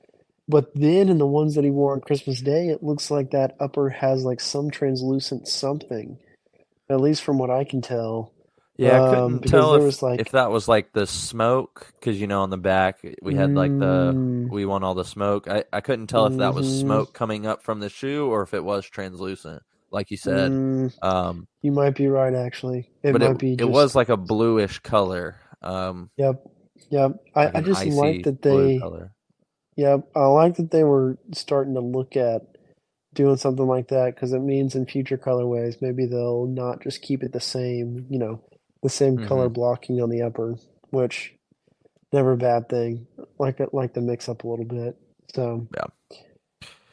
But 0.49 0.75
then 0.75 1.09
in 1.11 1.19
the 1.19 1.27
ones 1.27 1.55
that 1.55 1.65
he 1.65 1.71
wore 1.71 1.93
on 1.95 2.01
Christmas 2.01 2.41
Day, 2.41 2.69
it 2.69 2.83
looks 2.83 3.11
like 3.11 3.31
that 3.33 3.57
upper 3.61 3.91
has 3.91 4.25
like 4.25 4.41
some 4.41 4.71
translucent 4.71 5.49
something, 5.49 6.19
at 6.91 7.01
least 7.01 7.23
from 7.25 7.39
what 7.39 7.51
I 7.51 7.65
can 7.65 7.83
tell. 7.83 8.33
Yeah, 8.79 9.03
I 9.03 9.07
Um, 9.09 9.11
couldn't 9.11 9.37
because 9.39 9.51
tell 9.51 9.75
if, 9.75 9.83
was, 9.83 10.03
like- 10.03 10.21
if 10.21 10.31
that 10.31 10.51
was 10.53 10.69
like 10.69 10.93
the 10.93 11.07
smoke 11.07 11.93
because 11.99 12.21
you 12.21 12.27
know 12.29 12.43
on 12.43 12.51
the 12.51 12.57
back 12.57 13.01
we 13.23 13.35
had 13.35 13.53
like 13.55 13.77
the 13.77 14.13
Mm. 14.15 14.51
we 14.51 14.65
want 14.67 14.85
all 14.85 14.95
the 14.95 15.05
smoke. 15.05 15.49
I, 15.49 15.65
I 15.73 15.81
couldn't 15.81 16.07
tell 16.07 16.27
if 16.27 16.37
that 16.37 16.55
was 16.55 16.67
Mhm. 16.69 16.81
smoke 16.81 17.13
coming 17.13 17.45
up 17.45 17.63
from 17.65 17.81
the 17.81 17.89
shoe 17.89 18.27
or 18.31 18.43
if 18.43 18.55
it 18.55 18.63
was 18.65 18.87
translucent, 18.87 19.63
like 19.91 20.11
you 20.13 20.17
said. 20.17 20.53
Mm, 20.53 20.93
Um, 21.03 21.49
you 21.61 21.73
might 21.73 21.97
be 21.97 22.07
right, 22.07 22.33
actually. 22.35 22.89
It 23.03 23.13
but 23.13 23.21
might 23.21 23.31
it, 23.33 23.39
be. 23.39 23.53
it 23.59 23.69
was 23.69 23.97
like 23.97 24.11
a 24.11 24.17
bluish 24.17 24.79
color. 24.79 25.41
Um, 25.61 26.11
Yep. 26.17 26.45
Yep. 26.91 27.13
I, 27.35 27.45
like 27.47 27.55
I 27.57 27.61
just 27.63 27.85
like 27.87 28.23
that 28.23 28.43
they. 28.43 28.81
Yep. 29.77 30.09
I 30.15 30.27
like 30.27 30.55
that 30.57 30.71
they 30.71 30.85
were 30.85 31.19
starting 31.33 31.75
to 31.75 31.81
look 31.81 32.17
at 32.17 32.43
doing 33.15 33.37
something 33.37 33.67
like 33.67 33.89
that 33.89 34.15
because 34.15 34.33
it 34.33 34.41
means 34.41 34.75
in 34.77 34.87
future 34.87 35.19
colorways 35.19 35.81
maybe 35.83 36.07
they'll 36.07 36.47
not 36.47 36.81
just 36.83 37.03
keep 37.03 37.23
it 37.25 37.33
the 37.33 37.41
same. 37.41 38.07
You 38.09 38.19
know, 38.21 38.41
the 38.83 38.89
same 38.89 39.17
Mm-hmm. 39.17 39.27
color 39.29 39.49
blocking 39.49 40.01
on 40.01 40.11
the 40.11 40.23
upper, 40.23 40.57
which 40.91 41.35
never 42.13 42.33
a 42.33 42.37
bad 42.37 42.69
thing. 42.69 43.07
Like 43.39 43.61
it, 43.61 43.73
like 43.75 43.95
to 43.95 44.01
mix 44.01 44.29
up 44.29 44.45
a 44.45 44.49
little 44.49 44.65
bit. 44.65 44.97
So. 45.35 45.67
Yeah. 45.75 45.85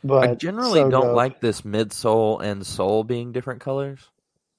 But 0.04 0.30
I 0.30 0.36
generally 0.36 0.82
so 0.82 0.90
don't 0.92 1.08
dope. 1.08 1.16
like 1.16 1.42
this 1.42 1.62
midsole 1.62 2.40
and 2.44 2.66
sole 2.66 3.04
being 3.04 3.32
different 3.32 3.62
colors, 3.62 4.00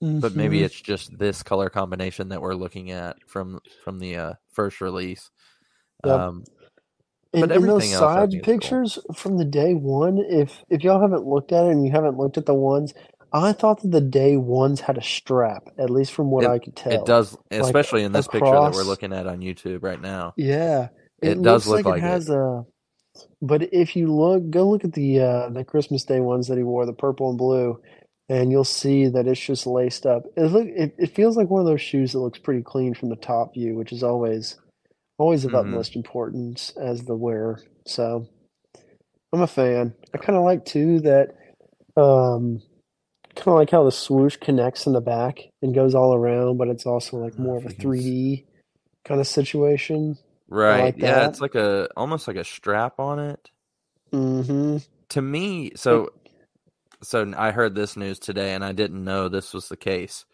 but 0.00 0.34
maybe 0.34 0.58
Mhm. 0.60 0.64
it's 0.64 0.80
just 0.80 1.16
this 1.16 1.44
color 1.44 1.70
combination 1.70 2.30
that 2.30 2.42
we're 2.42 2.54
looking 2.56 2.90
at 2.90 3.16
from 3.28 3.60
from 3.84 4.00
the 4.00 4.16
uh, 4.16 4.32
first 4.50 4.80
release. 4.80 5.30
Yep. 6.04 6.18
Um, 6.18 6.44
But 7.32 7.42
in 7.42 7.48
those 7.48 7.56
everything 7.56 7.92
else 7.92 8.00
side 8.00 8.28
is 8.30 8.34
cool. 8.34 8.42
pictures 8.54 8.98
from 9.14 9.36
the 9.38 9.44
day 9.44 9.74
one, 9.74 10.18
if 10.18 10.64
if 10.68 10.82
y'all 10.82 11.00
haven't 11.00 11.26
looked 11.26 11.52
at 11.52 11.66
it 11.66 11.70
and 11.72 11.84
you 11.84 11.92
haven't 11.92 12.16
looked 12.16 12.38
at 12.38 12.46
the 12.46 12.54
ones, 12.54 12.92
I 13.44 13.52
thought 13.52 13.82
that 13.82 13.90
the 13.90 14.00
day 14.00 14.36
ones 14.36 14.80
had 14.80 14.98
a 14.98 15.02
strap, 15.02 15.64
at 15.78 15.90
least 15.90 16.12
from 16.12 16.30
what 16.30 16.44
It- 16.44 16.50
I 16.50 16.58
could 16.58 16.76
tell. 16.76 16.92
It 16.92 17.04
does, 17.06 17.36
especially 17.50 18.02
in 18.04 18.12
this 18.12 18.26
picture 18.28 18.50
that 18.50 18.72
we're 18.72 18.82
looking 18.84 19.12
at 19.12 19.26
on 19.26 19.40
YouTube 19.40 19.82
right 19.82 20.00
now. 20.00 20.32
Yeah, 20.36 20.88
It 21.22 21.42
does 21.42 21.66
look 21.66 21.76
looks 21.78 21.86
like 21.86 21.96
it 21.96 21.98
it. 22.04 22.08
has 22.08 22.30
a. 22.30 22.64
But 23.42 23.72
if 23.72 23.96
you 23.96 24.12
look, 24.14 24.50
go 24.50 24.68
look 24.68 24.84
at 24.84 24.92
the 24.92 25.20
uh, 25.20 25.48
the 25.50 25.64
Christmas 25.64 26.04
Day 26.04 26.20
ones 26.20 26.48
that 26.48 26.58
he 26.58 26.64
wore, 26.64 26.86
the 26.86 26.92
purple 26.92 27.30
and 27.30 27.38
blue, 27.38 27.80
and 28.28 28.50
you'll 28.50 28.64
see 28.64 29.06
that 29.08 29.26
it's 29.26 29.40
just 29.40 29.66
laced 29.66 30.04
up. 30.06 30.24
It 30.36 30.42
look, 30.52 30.66
it, 30.68 30.94
it 30.98 31.14
feels 31.14 31.36
like 31.36 31.48
one 31.48 31.60
of 31.60 31.66
those 31.66 31.80
shoes 31.80 32.12
that 32.12 32.18
looks 32.20 32.38
pretty 32.38 32.62
clean 32.62 32.94
from 32.94 33.08
the 33.08 33.16
top 33.16 33.54
view, 33.54 33.74
which 33.74 33.92
is 33.92 34.02
always 34.02 34.58
always 35.18 35.44
of 35.46 35.52
Mhm. 35.52 35.60
utmost 35.60 35.96
importance 35.96 36.72
as 36.76 37.04
the 37.04 37.16
wearer. 37.16 37.58
So 37.86 38.26
I'm 39.32 39.40
a 39.42 39.46
fan. 39.46 39.94
I 40.14 40.18
kind 40.18 40.36
of 40.38 40.44
like 40.44 40.64
too 40.66 41.00
that 41.00 41.34
um 41.96 42.60
kind 43.36 43.48
of 43.48 43.54
like 43.54 43.70
how 43.70 43.84
the 43.84 43.92
swoosh 43.92 44.36
connects 44.36 44.86
in 44.86 44.92
the 44.92 45.00
back 45.00 45.40
and 45.62 45.74
goes 45.74 45.94
all 45.94 46.14
around, 46.14 46.56
but 46.58 46.68
it's 46.68 46.86
also 46.86 47.18
like 47.18 47.34
Oh, 47.38 47.42
more 47.42 47.56
of 47.58 47.64
a 47.64 47.68
if 47.68 47.78
you 47.82 47.90
can 47.90 47.94
s- 47.98 48.04
3D 48.04 48.44
kind 49.04 49.20
of 49.20 49.26
situation. 49.26 50.18
Right? 50.48 50.84
like 50.84 50.98
yeah, 50.98 51.14
that. 51.20 51.30
it's 51.30 51.40
like 51.40 51.54
a 51.54 51.88
almost 51.96 52.28
like 52.28 52.36
a 52.36 52.44
strap 52.44 52.98
on 53.00 53.18
it. 53.18 53.50
Mm-hmm. 54.12 54.78
To 55.10 55.22
me, 55.22 55.72
so 55.76 56.10
so 57.02 57.32
I 57.36 57.50
heard 57.50 57.74
this 57.74 57.96
news 57.96 58.18
today, 58.18 58.54
and 58.54 58.64
I 58.64 58.72
didn't 58.72 59.04
know 59.04 59.28
this 59.28 59.52
was 59.52 59.68
the 59.68 59.76
case. 59.76 60.24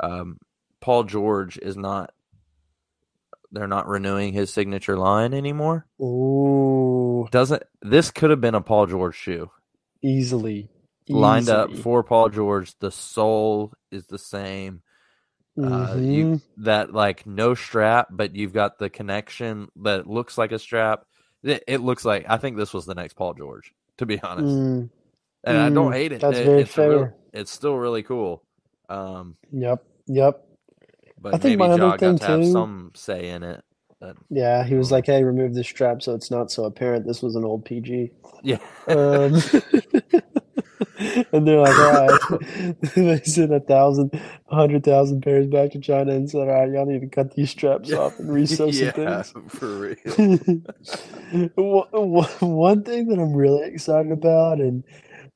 Um, 0.00 0.38
Paul 0.80 1.04
George 1.04 1.58
is 1.58 1.76
not. 1.76 2.12
They're 3.52 3.68
not 3.68 3.88
renewing 3.88 4.32
his 4.32 4.52
signature 4.52 4.96
line 4.96 5.32
anymore. 5.32 5.86
Ooh, 6.00 7.26
Doesn't 7.30 7.62
this 7.82 8.10
could 8.10 8.30
have 8.30 8.40
been 8.40 8.54
a 8.56 8.60
Paul 8.60 8.86
George 8.86 9.14
shoe 9.16 9.50
easily. 10.02 10.68
Lined 11.08 11.48
up 11.48 11.72
for 11.76 12.02
Paul 12.02 12.28
George? 12.30 12.76
The 12.78 12.90
sole 12.90 13.72
is 13.90 14.06
the 14.06 14.18
same. 14.18 14.82
Uh, 15.58 15.96
you 15.98 16.24
Mhm. 16.26 16.42
that 16.58 16.92
like 16.92 17.26
no 17.26 17.54
strap, 17.54 18.08
but 18.10 18.34
you've 18.36 18.52
got 18.52 18.78
the 18.78 18.90
connection 18.90 19.68
that 19.76 20.06
looks 20.06 20.36
like 20.36 20.52
a 20.52 20.58
strap. 20.58 21.04
It, 21.42 21.64
it 21.66 21.80
looks 21.80 22.04
like 22.04 22.26
I 22.28 22.36
think 22.36 22.56
this 22.58 22.74
was 22.74 22.84
the 22.84 22.94
next 22.94 23.14
Paul 23.14 23.32
George, 23.34 23.72
to 23.98 24.04
be 24.06 24.20
honest. 24.20 24.54
Mm, 24.54 24.90
and 25.44 25.56
I 25.58 25.70
don't 25.70 25.92
mm, 25.92 25.94
hate 25.94 26.12
it. 26.12 26.20
that's 26.20 26.36
It- 26.38 26.44
very 26.46 26.62
it's 26.62 26.76
a 26.76 26.88
real- 26.88 26.98
fair. 27.04 27.14
it's 27.32 27.50
still 27.50 27.76
really 27.76 28.02
cool. 28.02 28.42
Um, 28.90 29.36
Yep, 29.50 29.82
yep. 30.08 30.46
but 31.18 31.34
I 31.34 31.38
think 31.38 31.58
maybe 31.58 31.68
my 31.68 31.74
other 31.74 31.96
thing 31.98 32.12
got 32.16 32.20
to 32.20 32.26
have 32.26 32.40
too- 32.40 32.52
some 32.52 32.92
say 32.94 33.30
in 33.30 33.42
it. 33.42 33.62
But, 33.98 34.16
Yeah, 34.28 34.62
he 34.62 34.74
was 34.74 34.88
Mm. 34.88 34.92
like, 34.92 35.06
"Hey, 35.06 35.24
remove 35.24 35.54
the 35.54 35.64
strap 35.64 36.02
so 36.02 36.14
it's 36.14 36.30
not 36.30 36.50
so 36.50 36.64
apparent 36.64 37.06
this 37.06 37.22
was 37.22 37.34
an 37.34 37.44
old 37.46 37.64
PG." 37.64 38.10
yeah, 38.42 38.58
Um, 38.88 39.32
and 40.98 41.46
they're 41.46 41.60
like, 41.60 41.78
"All 41.78 42.06
right." 42.06 42.80
they 42.94 43.20
sent 43.20 43.52
a 43.52 43.60
thousand, 43.60 44.10
a 44.48 44.54
hundred 44.54 44.84
thousand 44.84 45.22
pairs 45.22 45.46
back 45.46 45.72
to 45.72 45.80
China 45.80 46.12
and 46.12 46.30
said, 46.30 46.40
"All 46.40 46.46
right, 46.46 46.70
y'all 46.70 46.86
need 46.86 47.00
to 47.00 47.08
cut 47.08 47.34
these 47.34 47.50
straps 47.50 47.92
off 47.92 48.18
and 48.18 48.28
resew 48.34 48.72
some 48.72 48.86
yeah, 48.86 49.22
things." 49.22 49.32
for 49.48 49.78
real. 49.78 49.96
one 52.40 52.82
thing 52.82 53.08
that 53.08 53.18
I'm 53.18 53.34
really 53.34 53.68
excited 53.68 54.12
about, 54.12 54.58
and 54.60 54.84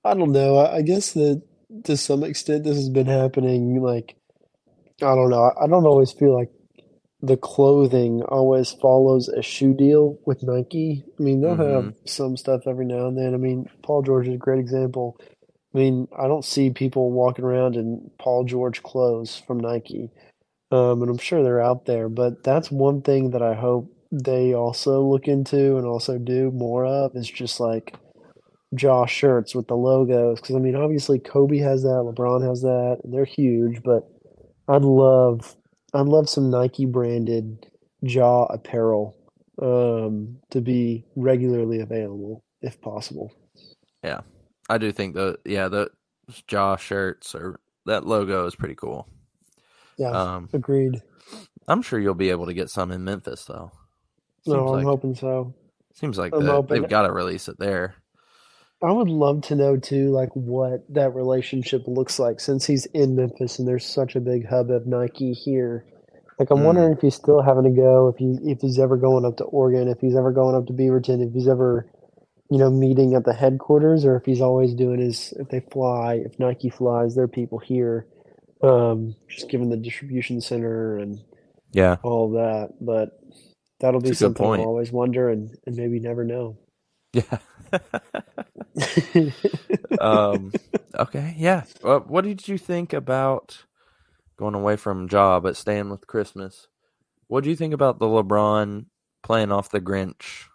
I 0.05 0.15
don't 0.15 0.33
know, 0.33 0.59
I 0.59 0.83
guess 0.83 1.13
that 1.13 1.43
to 1.85 1.97
some 1.97 2.25
extent 2.25 2.65
this 2.65 2.77
has 2.77 2.89
been 2.89 3.07
happening. 3.07 3.83
Like, 3.83 4.17
I 5.03 5.15
don't 5.15 5.31
know, 5.31 5.45
I 5.45 5.65
I 5.65 5.67
don't 5.67 5.87
always 5.87 6.13
feel 6.13 6.35
like 6.35 6.51
the 7.23 7.37
clothing 7.37 8.23
always 8.23 8.73
follows 8.73 9.29
a 9.29 9.43
shoe 9.43 9.75
deal 9.75 10.19
with 10.25 10.43
Nike. 10.43 11.05
I 11.19 11.23
mean, 11.23 11.41
they'll 11.41 11.57
have 11.57 11.85
mm-hmm. 11.85 12.07
some 12.07 12.37
stuff 12.37 12.63
every 12.67 12.87
now 12.87 13.09
and 13.09 13.19
then. 13.19 13.35
I 13.35 13.37
mean, 13.37 13.69
Paul 13.83 14.03
George 14.03 14.27
is 14.29 14.35
a 14.35 14.39
great 14.39 14.59
example. 14.59 15.19
I 15.75 15.79
mean, 15.79 16.09
I 16.19 16.27
don't 16.27 16.45
see 16.45 16.71
people 16.71 17.13
walking 17.13 17.45
around 17.45 17.77
in 17.77 18.11
Paul 18.19 18.45
George 18.45 18.83
clothes 18.83 19.43
from 19.47 19.61
Nike. 19.61 20.11
Um, 20.73 21.03
and 21.03 21.11
I'm 21.11 21.19
sure 21.19 21.43
they're 21.43 21.61
out 21.61 21.87
there, 21.87 22.09
but 22.09 22.43
that's 22.45 22.71
one 22.71 23.03
thing 23.03 23.31
that 23.31 23.43
I 23.43 23.55
hope 23.55 23.93
they 24.13 24.55
also 24.55 25.03
look 25.03 25.29
into 25.29 25.77
and 25.77 25.87
also 25.87 26.19
do 26.19 26.51
more 26.51 26.85
of 26.85 27.15
is 27.15 27.29
just 27.29 27.61
like 27.61 27.95
Ja 28.77 29.07
shirts 29.07 29.55
with 29.55 29.69
the 29.69 29.77
logos. 29.77 30.41
Because 30.41 30.57
I 30.57 30.59
mean, 30.59 30.77
obviously 30.77 31.19
Kobe 31.19 31.59
has 31.59 31.83
that, 31.83 32.05
LeBron 32.05 32.47
has 32.49 32.63
that, 32.63 32.99
and 33.03 33.13
they're 33.13 33.25
huge. 33.25 33.83
But 33.83 34.09
I'd 34.69 34.83
love, 34.83 35.57
I'd 35.95 36.07
love 36.07 36.29
some 36.29 36.51
Nike 36.51 36.87
branded 36.87 37.67
Ja 38.03 38.45
apparel 38.45 39.17
um, 39.61 40.39
to 40.51 40.61
be 40.61 41.05
regularly 41.17 41.81
available 41.81 42.43
if 42.63 42.81
possible. 42.81 43.33
I 44.71 44.79
do 44.79 44.93
think 44.93 45.17
the 45.17 45.39
yeah 45.47 45.69
the 45.69 45.91
Ja 46.51 46.77
shirts 46.77 47.37
or 47.37 47.61
that 47.87 48.07
logo 48.07 48.47
is 48.47 48.57
pretty 48.57 48.77
cool. 48.77 49.09
Yeah, 49.99 50.17
Um, 50.17 50.51
agreed. 50.53 51.03
I'm 51.69 51.83
sure 51.83 51.99
you'll 52.01 52.15
be 52.15 52.31
able 52.31 52.47
to 52.47 52.55
get 52.55 52.71
some 52.71 52.91
in 52.93 53.05
Memphis 53.05 53.45
though. 53.47 53.73
Seems 54.43 54.71
No, 54.71 54.75
I'm 54.75 54.83
like 54.83 54.85
hoping 54.85 55.15
so. 55.15 55.55
seems 55.95 56.19
like 56.19 56.37
the, 56.39 56.63
they've 56.69 56.89
got 56.89 57.03
to 57.03 57.13
release 57.13 57.49
it 57.49 57.59
there. 57.59 57.97
I 58.83 58.93
would 58.93 59.09
love 59.09 59.43
to 59.45 59.57
know 59.57 59.77
too, 59.77 60.11
like 60.11 60.31
what 60.35 60.83
that 60.95 61.15
relationship 61.15 61.83
looks 61.87 62.19
like 62.19 62.41
since 62.41 62.67
he's 62.67 62.87
in 62.87 63.17
Memphis 63.17 63.59
and 63.59 63.69
there's 63.69 63.85
such 63.87 64.17
a 64.17 64.21
big 64.21 64.47
hub 64.49 64.71
of 64.71 64.87
Nike 64.87 65.33
here. 65.33 65.85
Like 66.39 66.51
I'm 66.51 66.63
Mm. 66.63 66.65
wondering 66.65 66.93
if 66.95 67.01
he's 67.03 67.17
still 67.17 67.43
having 67.43 67.65
to 67.65 67.71
go, 67.71 68.09
if 68.09 68.17
he 68.19 68.39
if 68.51 68.61
he's 68.61 68.79
ever 68.79 68.97
going 68.97 69.25
up 69.27 69.37
to 69.39 69.45
Oregon, 69.45 69.89
if 69.89 70.01
he's 70.01 70.17
ever 70.17 70.33
going 70.33 70.55
up 70.57 70.67
to 70.67 70.73
Beaverton, 70.73 71.27
if 71.27 71.35
he's 71.35 71.49
ever, 71.49 71.87
you 72.51 72.59
know, 72.59 72.71
meeting 72.71 73.15
at 73.15 73.25
the 73.25 73.35
headquarters, 73.35 74.05
or 74.07 74.17
if 74.17 74.27
he's 74.27 74.43
always 74.43 74.75
doing 74.75 75.01
his 75.01 75.35
if 75.39 75.49
they 75.51 75.61
fly, 75.73 76.17
if 76.25 76.39
Nike 76.41 76.71
flies 76.71 77.15
their 77.17 77.29
people 77.29 77.59
here, 77.59 78.07
um, 78.63 79.17
just 79.29 79.51
given 79.51 79.71
the 79.71 79.77
distribution 79.79 80.41
center 80.41 80.99
and 80.99 81.21
Yeah, 81.73 81.99
all 82.03 82.33
that. 82.33 82.71
But 82.81 83.11
that'll 83.81 84.01
be 84.01 84.11
It's 84.11 84.13
a 84.13 84.17
good 84.17 84.37
something 84.37 84.47
I'll 84.47 84.61
always 84.61 84.93
wonder 84.93 85.31
and, 85.31 85.57
and 85.67 85.77
maybe 85.77 86.01
never 86.01 86.25
know. 86.25 86.59
yeah. 87.15 87.39
um, 89.99 90.55
okay, 90.99 91.35
yeah. 91.39 91.65
Uh, 91.85 92.01
what 92.01 92.25
did 92.25 92.49
you 92.49 92.59
think 92.59 92.93
about 92.93 93.65
going 94.39 94.55
away 94.55 94.77
from 94.77 95.09
job 95.09 95.45
but 95.45 95.57
staying 95.57 95.91
with 95.91 96.07
Christmas? 96.09 96.69
What 97.29 97.45
do 97.45 97.51
you 97.51 97.57
think 97.57 97.75
about 97.75 98.01
the 98.01 98.07
LeBron 98.07 98.87
playing 99.25 99.53
off 99.53 99.71
the 99.71 99.81
Grinch 99.81 100.47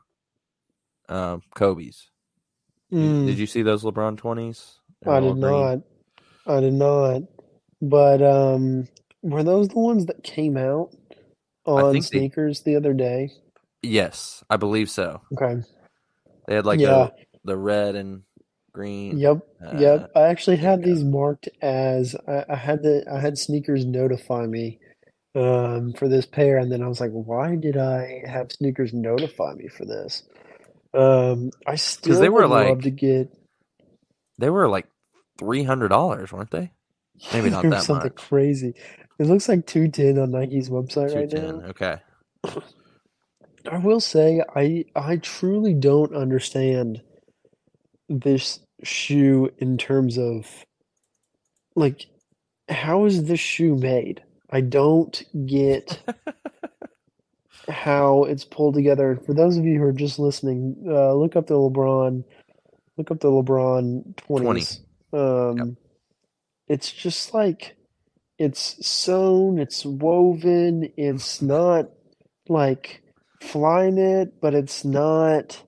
uh, 1.09 1.37
Kobe's? 1.55 2.09
Mm. 2.91 3.25
Did 3.27 3.37
you 3.39 3.47
see 3.47 3.61
those 3.61 3.83
LeBron 3.83 4.17
twenties? 4.17 4.79
I 5.07 5.19
did 5.19 5.37
not. 5.37 5.79
I 6.47 6.59
did 6.59 6.73
not. 6.73 7.23
But 7.81 8.21
um, 8.21 8.87
were 9.21 9.43
those 9.43 9.67
the 9.67 9.79
ones 9.79 10.05
that 10.07 10.23
came 10.23 10.57
out 10.57 10.89
on 11.65 11.93
think 11.93 12.05
they- 12.09 12.19
sneakers 12.19 12.61
the 12.61 12.75
other 12.75 12.93
day? 12.93 13.31
Yes, 13.81 14.43
I 14.49 14.57
believe 14.57 14.89
so. 14.89 15.21
Okay. 15.33 15.61
They 16.47 16.55
had 16.55 16.65
like 16.65 16.79
Yeah. 16.79 17.09
the 17.43 17.51
the 17.53 17.57
red 17.57 17.95
and 17.95 18.23
green. 18.71 19.17
Yep. 19.19 19.37
Uh, 19.63 19.77
Yep. 19.77 20.11
I 20.15 20.21
actually 20.23 20.55
had 20.57 20.79
you 20.79 20.93
these 20.95 21.03
marked 21.03 21.49
as 21.61 22.15
I, 22.27 22.45
I 22.49 22.55
had 22.55 22.81
the 22.81 23.03
I 23.11 23.19
had 23.19 23.37
sneakers 23.37 23.85
notify 23.85 24.47
me 24.47 24.79
um, 25.35 25.93
for 25.93 26.07
this 26.07 26.25
pair, 26.25 26.57
and 26.57 26.71
then 26.71 26.81
I 26.81 26.87
was 26.87 26.99
like, 26.99 27.11
why 27.11 27.55
did 27.55 27.77
I 27.77 28.23
have 28.25 28.51
sneakers 28.51 28.93
notify 28.93 29.53
me 29.53 29.67
for 29.67 29.85
this? 29.85 30.23
Um, 30.95 31.51
I 31.67 31.75
still 31.75 32.19
they 32.19 32.29
were 32.29 32.47
like- 32.47 32.81
to 32.81 32.89
get 32.89 33.29
They 34.39 34.49
were 34.49 34.69
like 34.69 34.87
three 35.37 35.63
hundred 35.63 35.89
dollars, 35.89 36.31
weren't 36.31 36.51
they? 36.51 36.71
Maybe 37.33 37.49
not 37.51 37.63
that 37.69 37.83
something 37.83 38.05
much. 38.07 38.15
crazy. 38.15 38.73
It 39.19 39.27
looks 39.27 39.47
like 39.49 39.65
two 39.65 39.87
ten 39.89 40.17
on 40.19 40.31
Nike's 40.31 40.69
website 40.69 41.15
right 41.15 41.31
now. 41.31 41.67
Okay. 41.69 41.97
I 43.71 43.77
will 43.79 43.99
say 43.99 44.41
I 44.55 44.85
I 44.95 45.17
truly 45.17 45.73
don't 45.73 46.13
understand 46.15 47.01
this 48.09 48.59
shoe 48.83 49.49
in 49.57 49.77
terms 49.77 50.17
of 50.19 50.47
like 51.75 52.05
how 52.69 53.05
is 53.05 53.25
this 53.25 53.39
shoe 53.39 53.75
made? 53.75 54.21
I 54.49 54.61
don't 54.61 55.23
get 55.47 55.99
how 57.69 58.23
it's 58.25 58.45
pulled 58.45 58.75
together. 58.75 59.19
For 59.25 59.33
those 59.33 59.57
of 59.57 59.65
you 59.65 59.79
who 59.79 59.85
are 59.85 59.91
just 59.93 60.19
listening, 60.19 60.75
uh, 60.87 61.13
look 61.13 61.35
up 61.35 61.47
the 61.47 61.55
LeBron, 61.55 62.23
look 62.97 63.11
up 63.11 63.19
the 63.19 63.29
LeBron 63.29 64.15
20s. 64.15 64.79
Um, 65.13 65.77
It's 66.67 66.91
just 66.91 67.33
like 67.33 67.75
it's 68.37 68.85
sewn, 68.85 69.59
it's 69.59 69.85
woven, 69.85 70.91
it's 70.97 71.41
not 71.41 71.89
like 72.49 73.01
Flyknit, 73.41 74.33
but 74.41 74.53
it's 74.53 74.83
not. 74.85 75.61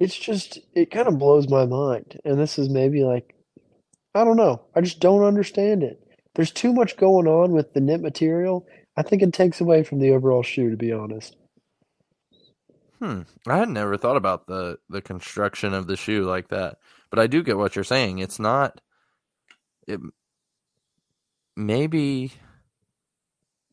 It's 0.00 0.18
just, 0.18 0.58
it 0.74 0.90
kind 0.90 1.06
of 1.08 1.18
blows 1.18 1.48
my 1.48 1.64
mind. 1.66 2.18
And 2.24 2.38
this 2.40 2.58
is 2.58 2.68
maybe 2.68 3.04
like, 3.04 3.34
I 4.14 4.24
don't 4.24 4.36
know. 4.36 4.62
I 4.74 4.80
just 4.80 5.00
don't 5.00 5.24
understand 5.24 5.82
it. 5.84 6.00
There's 6.34 6.50
too 6.50 6.72
much 6.72 6.96
going 6.96 7.28
on 7.28 7.52
with 7.52 7.72
the 7.72 7.80
knit 7.80 8.00
material. 8.00 8.66
I 8.96 9.02
think 9.02 9.22
it 9.22 9.32
takes 9.32 9.60
away 9.60 9.82
from 9.84 9.98
the 10.00 10.12
overall 10.12 10.42
shoe, 10.42 10.70
to 10.70 10.76
be 10.76 10.92
honest. 10.92 11.36
Hmm. 13.00 13.22
I 13.48 13.58
had 13.58 13.68
never 13.68 13.96
thought 13.96 14.16
about 14.16 14.46
the 14.46 14.78
the 14.88 15.02
construction 15.02 15.74
of 15.74 15.86
the 15.86 15.96
shoe 15.96 16.24
like 16.24 16.48
that, 16.48 16.78
but 17.10 17.18
I 17.18 17.26
do 17.26 17.42
get 17.42 17.58
what 17.58 17.74
you're 17.76 17.84
saying. 17.84 18.18
It's 18.20 18.38
not. 18.38 18.80
It 19.86 20.00
maybe 21.56 22.32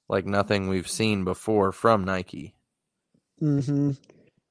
like 0.09 0.25
nothing 0.25 0.67
we've 0.67 0.89
seen 0.89 1.23
before 1.23 1.71
from 1.71 2.03
Nike. 2.03 2.55
hmm 3.39 3.91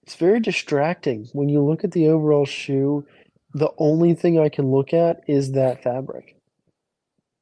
It's 0.04 0.16
very 0.16 0.40
distracting. 0.40 1.28
When 1.35 1.50
you 1.50 1.62
look 1.62 1.85
at 1.85 1.92
the 1.92 2.09
overall 2.09 2.46
shoe, 2.46 3.07
the 3.54 3.70
only 3.78 4.14
thing 4.14 4.40
I 4.40 4.48
can 4.48 4.70
look 4.70 4.94
at 4.94 5.22
is 5.28 5.52
that 5.52 5.83
fabric. 5.83 6.38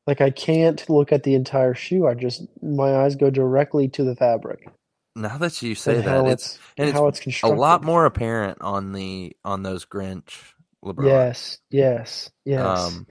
Like 0.07 0.21
I 0.21 0.31
can't 0.31 0.88
look 0.88 1.12
at 1.12 1.23
the 1.25 1.35
entire 1.35 1.75
shoe. 1.75 2.07
I 2.07 2.14
just 2.14 2.42
my 2.62 2.97
eyes 3.05 3.16
go 3.16 3.31
directly 3.31 3.88
to 3.88 4.05
the 4.05 4.14
fabric 4.14 4.69
Now 5.16 5.37
that 5.38 5.61
you 5.62 5.75
say 5.75 5.97
and 5.97 6.05
that, 6.05 6.11
how 6.11 6.29
it's 6.29 6.55
it's 6.55 6.59
and 6.79 6.92
how 6.92 7.07
it's 7.09 7.19
a 7.21 7.23
constructed. 7.25 7.59
lot 7.59 7.83
more 7.83 8.05
apparent 8.05 8.59
on 8.61 8.92
the 8.92 9.37
on 9.45 9.62
those 9.64 9.85
Grinch 9.85 10.53
LeBron. 10.85 11.07
Yes, 11.07 11.59
yes, 11.71 12.31
yes. 12.45 12.62
Um, 12.64 13.07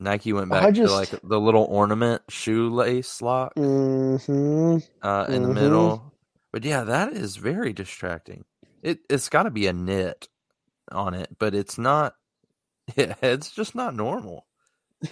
Nike 0.00 0.32
went 0.32 0.50
back 0.50 0.72
just- 0.74 0.90
to 0.90 0.94
like 0.94 1.10
the 1.22 1.40
little 1.40 1.64
ornament 1.64 2.22
shoelace 2.28 3.22
lock 3.22 3.52
hmm 3.56 4.16
uh, 5.02 5.26
in 5.28 5.42
the 5.42 5.48
Mhm. 5.48 5.54
middle. 5.54 6.12
But 6.52 6.64
yeah, 6.64 6.84
that 6.84 7.12
is 7.12 7.36
very 7.36 7.72
distracting. 7.72 8.44
It 8.82 9.00
it's 9.10 9.28
got 9.28 9.44
to 9.44 9.50
be 9.50 9.66
a 9.66 9.72
knit 9.72 10.28
on 10.90 11.14
it, 11.14 11.36
but 11.38 11.54
it's 11.54 11.78
not. 11.78 12.14
Yeah, 12.96 13.14
it's 13.22 13.50
just 13.50 13.74
not 13.74 13.94
normal. 13.94 14.46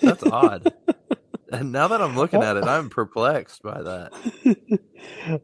That's 0.01 0.23
odd. 0.25 0.73
and 1.53 1.73
now 1.73 1.89
that 1.89 2.01
I'm 2.01 2.17
looking 2.17 2.43
at 2.43 2.57
it, 2.57 2.65
I'm 2.65 2.89
perplexed 2.89 3.63
by 3.63 3.83
that. 3.83 4.81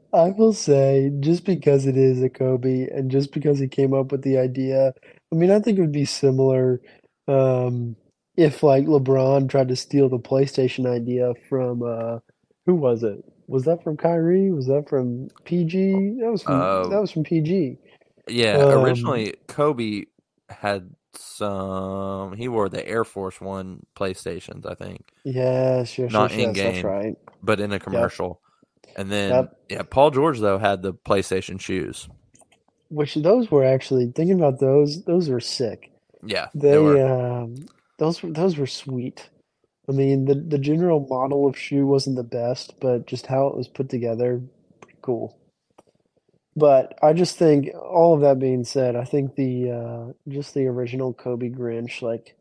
I 0.14 0.30
will 0.30 0.52
say, 0.52 1.10
just 1.20 1.44
because 1.44 1.86
it 1.86 1.96
is 1.96 2.22
a 2.22 2.28
Kobe 2.28 2.88
and 2.88 3.10
just 3.10 3.32
because 3.32 3.58
he 3.58 3.68
came 3.68 3.92
up 3.92 4.12
with 4.12 4.22
the 4.22 4.38
idea, 4.38 4.94
I 5.32 5.34
mean, 5.36 5.50
I 5.50 5.60
think 5.60 5.78
it 5.78 5.82
would 5.82 5.92
be 5.92 6.04
similar 6.04 6.80
um, 7.26 7.96
if 8.36 8.62
like 8.62 8.86
LeBron 8.86 9.48
tried 9.48 9.68
to 9.68 9.76
steal 9.76 10.08
the 10.08 10.18
PlayStation 10.18 10.86
idea 10.86 11.32
from 11.48 11.82
uh, 11.82 12.20
who 12.66 12.74
was 12.74 13.02
it? 13.02 13.24
Was 13.46 13.64
that 13.64 13.82
from 13.82 13.96
Kyrie? 13.96 14.52
Was 14.52 14.66
that 14.66 14.88
from 14.88 15.28
PG? 15.44 16.18
That 16.20 16.30
was 16.30 16.42
from 16.42 16.60
Uh, 16.60 16.88
that 16.88 17.00
was 17.00 17.10
from 17.10 17.24
PG. 17.24 17.78
Yeah, 18.28 18.58
Um, 18.58 18.84
originally 18.84 19.34
Kobe 19.46 20.04
had 20.50 20.90
some. 21.18 22.34
He 22.36 22.48
wore 22.48 22.68
the 22.68 22.86
Air 22.86 23.04
Force 23.04 23.40
One 23.40 23.84
PlayStations, 23.96 24.66
I 24.66 24.74
think. 24.74 25.12
Yes, 25.24 25.98
yes, 25.98 26.12
Not 26.12 26.30
yes, 26.32 26.38
yes, 26.38 26.46
that's 26.46 26.78
in-game. 26.78 26.86
right. 26.86 27.14
but 27.42 27.60
in 27.60 27.72
a 27.72 27.78
commercial. 27.78 28.40
And 28.96 29.10
then 29.10 29.30
Yep. 29.30 29.56
yeah, 29.68 29.82
Paul 29.82 30.10
George 30.10 30.40
though 30.40 30.58
had 30.58 30.82
the 30.82 30.94
PlayStation 30.94 31.60
shoes. 31.60 32.08
Which 32.90 33.14
those 33.16 33.50
were 33.50 33.64
actually 33.64 34.10
thinking 34.14 34.36
about 34.38 34.60
those, 34.60 35.04
those 35.04 35.28
were 35.28 35.40
sick. 35.40 35.90
Yeah, 36.24 36.48
They, 36.54 36.70
they 36.72 36.78
were. 36.78 37.42
um, 37.42 37.66
those 37.98 38.22
were 38.22 38.30
those 38.30 38.56
were 38.56 38.66
sweet. 38.66 39.28
I 39.88 39.92
mean, 39.92 40.24
the 40.26 40.34
the 40.34 40.58
general 40.58 41.06
model 41.08 41.46
of 41.46 41.56
shoe 41.56 41.86
wasn't 41.86 42.16
the 42.16 42.22
best, 42.24 42.74
but 42.80 43.06
just 43.06 43.26
how 43.26 43.46
it 43.48 43.56
was 43.56 43.68
put 43.68 43.88
together, 43.88 44.42
pretty 44.80 44.98
cool. 45.02 45.37
But 46.58 46.98
I 47.02 47.12
just 47.12 47.36
think 47.38 47.68
all 47.74 48.14
of 48.14 48.20
that 48.22 48.38
being 48.38 48.64
said, 48.64 48.96
I 48.96 49.04
think 49.04 49.36
the 49.36 49.70
uh, 49.70 50.12
just 50.28 50.54
the 50.54 50.66
original 50.66 51.12
Kobe 51.14 51.50
Grinch, 51.50 52.02
like 52.02 52.36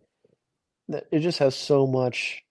that, 0.87 1.05
it 1.11 1.19
just 1.19 1.39
has 1.39 1.55
so 1.55 1.85
much 1.85 2.43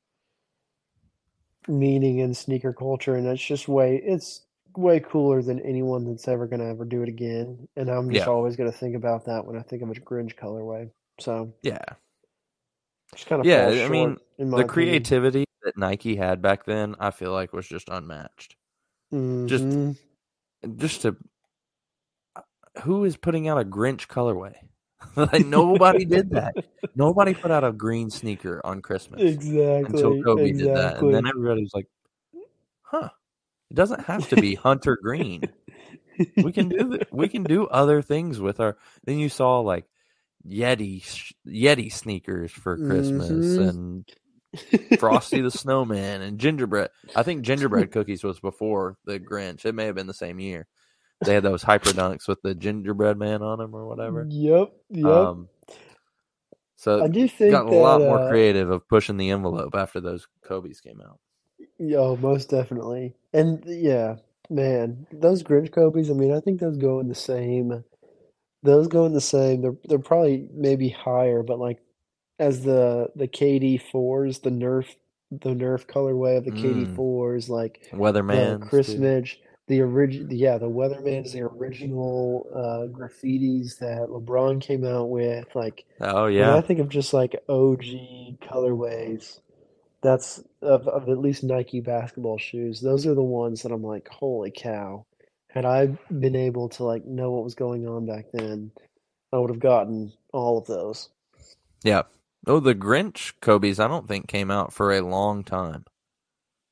meaning 1.68 2.18
in 2.18 2.35
sneaker 2.35 2.72
culture, 2.72 3.16
and 3.16 3.26
it's 3.26 3.44
just 3.44 3.66
way 3.68 3.96
it's 3.96 4.42
way 4.76 5.00
cooler 5.00 5.42
than 5.42 5.59
anyone 5.61 6.05
that's 6.05 6.29
ever 6.29 6.46
gonna 6.46 6.68
ever 6.68 6.85
do 6.85 7.02
it 7.02 7.09
again. 7.09 7.66
And 7.76 7.88
I'm 7.90 8.11
just 8.11 8.26
Yeah. 8.26 8.33
always 8.33 8.57
gonna 8.57 8.70
think 8.72 8.94
about 8.94 9.24
that 9.24 9.44
when 9.46 9.57
I 9.57 9.62
think 9.62 9.83
of 9.83 9.90
a 9.90 9.94
Grinch 9.94 10.37
colorway. 10.37 10.90
So 11.20 11.52
yeah, 11.62 11.83
just 13.14 13.26
kind 13.26 13.40
of 13.40 13.46
Yeah, 13.46 13.68
I 13.85 13.88
mean, 13.88 14.18
the 14.37 14.44
opinion. 14.44 14.68
creativity 14.68 15.46
that 15.62 15.76
Nike 15.79 16.14
had 16.16 16.42
back 16.42 16.64
then, 16.66 16.94
I 17.00 17.11
feel 17.11 17.33
like 17.33 17.52
was 17.52 17.66
just 17.66 17.88
unmatched. 17.88 18.55
just- 19.12 19.64
Mhm. 19.64 19.96
Just 20.76 21.02
to 21.02 21.16
who 22.83 23.05
is 23.05 23.17
putting 23.17 23.49
out 23.49 23.61
a 23.61 23.65
Grinch 23.65 24.07
colorway? 24.07 24.55
like 25.17 25.47
nobody 25.47 26.05
did 26.05 26.31
that. 26.33 26.55
Nobody 26.95 27.35
put 27.35 27.51
out 27.51 27.65
a 27.65 27.73
green 27.73 28.11
sneaker 28.11 28.61
on 28.65 28.83
Christmas 28.83 29.21
exactly 29.23 29.85
until 29.85 30.23
Kobe 30.23 30.53
did 30.53 30.67
that, 30.75 30.99
and 30.99 31.15
then 31.15 31.27
everybody 31.27 31.62
was 31.62 31.73
like, 31.75 31.87
"Huh." 32.83 33.11
It 33.71 33.75
doesn't 33.75 34.05
have 34.07 34.29
to 34.29 34.37
be 34.37 34.55
hunter 34.55 34.97
green. 35.03 35.43
we 36.37 36.53
can 36.53 36.69
do 36.69 36.99
we 37.11 37.29
can 37.29 37.43
do 37.43 37.67
other 37.67 38.01
things 38.01 38.41
with 38.41 38.59
our 38.61 38.77
then 39.05 39.19
you 39.19 39.29
saw 39.29 39.61
like 39.61 39.85
yeti 40.49 41.03
sh- 41.05 41.33
yeti 41.47 41.93
sneakers 41.93 42.51
for 42.53 42.79
christmas 42.79 43.29
Mhm. 43.59 43.69
and 43.69 44.99
frosty 44.99 45.43
the 45.43 45.51
snowman 45.51 46.23
and 46.23 46.39
gingerbread 46.39 46.89
i 47.15 47.23
think 47.23 47.43
gingerbread 47.43 47.91
cookies 47.93 48.25
was 48.25 48.41
before 48.41 48.97
the 49.05 49.19
grinch 49.21 49.67
it 49.67 49.75
may 49.75 49.85
have 49.85 49.95
been 49.95 50.07
the 50.07 50.15
same 50.15 50.39
year 50.41 50.67
they 51.24 51.35
had 51.35 51.42
those 51.42 51.62
hyper 51.62 51.90
dunks 51.90 52.29
with 52.29 52.42
the 52.42 52.55
gingerbread 52.55 53.18
man 53.18 53.42
on 53.42 53.59
them 53.59 53.74
or 53.74 53.87
whatever 53.87 54.26
Yep, 54.31 54.72
yep. 54.90 55.07
um 55.07 55.48
so 56.76 57.02
I 57.02 57.09
do 57.09 57.26
think 57.29 57.52
got 57.52 57.66
a 57.66 57.70
lot 57.70 58.00
more 58.00 58.18
uh, 58.18 58.29
creative 58.29 58.70
of 58.70 58.88
pushing 58.88 59.16
the 59.16 59.31
envelope 59.31 59.74
after 59.74 60.00
those 60.00 60.26
kobe's 60.44 60.81
came 60.81 61.00
out 61.00 61.18
Yo, 61.79 62.16
most 62.16 62.50
definitely. 62.50 63.14
And 63.33 63.62
yeah, 63.66 64.16
man, 64.50 65.07
those 65.12 65.42
Grinch 65.42 65.72
Kobe's, 65.72 66.11
I 66.11 66.14
mean, 66.14 66.33
I 66.33 66.40
think 66.40 66.61
those 66.61 66.76
go 66.79 67.00
in 67.00 67.09
the 67.09 67.14
same 67.14 67.83
those 68.62 68.88
go 68.88 69.06
in 69.06 69.14
the 69.14 69.21
same. 69.21 69.62
They're 69.62 69.77
they're 69.88 69.98
probably 69.98 70.48
maybe 70.52 70.88
higher, 70.90 71.42
but 71.42 71.58
like 71.58 71.79
as 72.38 72.62
the 72.62 73.08
the 73.17 73.29
KD 73.29 73.81
fours, 73.90 74.40
the 74.40 74.50
Nerf 74.50 74.87
the 75.31 75.50
Nerf 75.50 75.87
colorway 75.87 76.38
of 76.38 76.44
the 76.44 76.52
KD 76.52 76.88
Mm. 76.88 76.96
fours, 76.96 77.48
like 77.48 77.87
the 77.90 77.96
weatherman 77.96 78.60
Chris 78.60 78.96
Midge, 78.96 79.40
the 79.69 79.81
original 79.83 80.33
yeah, 80.35 80.58
the 80.58 80.71
Weatherman's 80.71 81.33
the 81.33 81.42
original 81.42 82.46
uh 82.54 82.92
graffitis 82.92 83.79
that 83.81 84.08
LeBron 84.10 84.60
came 84.60 84.85
out 84.85 85.10
with, 85.10 85.48
like 85.54 85.85
oh 86.00 86.27
yeah 86.27 86.56
I 86.56 86.60
think 86.62 86.81
of 86.81 86.88
just 86.90 87.14
like 87.14 87.35
OG 87.48 87.85
colorways, 88.42 89.40
that's 90.02 90.40
of, 90.62 90.88
of 90.88 91.08
at 91.08 91.19
least 91.19 91.44
Nike 91.44 91.81
basketball 91.81 92.38
shoes. 92.38 92.81
Those 92.81 93.06
are 93.06 93.14
the 93.14 93.23
ones 93.23 93.62
that 93.62 93.73
I'm 93.73 93.85
like, 93.85 94.08
holy 94.08 94.52
cow. 94.52 95.06
Had 95.48 95.64
I 95.67 95.87
been 96.10 96.37
able 96.37 96.69
to 96.71 96.85
like 96.85 97.06
know 97.06 97.33
what 97.33 97.44
was 97.44 97.54
going 97.56 97.88
on 97.88 98.06
back 98.06 98.27
then, 98.33 98.73
I 99.33 99.38
would 99.38 99.50
have 99.50 99.60
gotten 99.60 100.12
all 100.33 100.58
of 100.58 100.67
those. 100.67 101.10
yeah 101.85 102.02
oh 102.46 102.60
the 102.60 102.75
grinch 102.75 103.33
kobe's 103.40 103.81
i 103.81 103.88
don't 103.88 104.08
think 104.08 104.29
came 104.29 104.50
out 104.50 104.73
for 104.73 104.92
a 104.92 105.00
long 105.02 105.44
time 105.44 105.85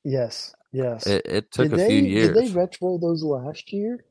Yes, 0.05 0.55
yes. 0.75 1.07
It, 1.07 1.23
it 1.27 1.53
took 1.53 1.71
Did 1.71 1.73
a 1.73 1.79
they 1.79 1.79
few 1.79 2.03
did 2.03 2.35
they 2.35 2.49
retro 2.49 2.99
those 2.99 3.23
last 3.25 3.73
year? 3.73 4.05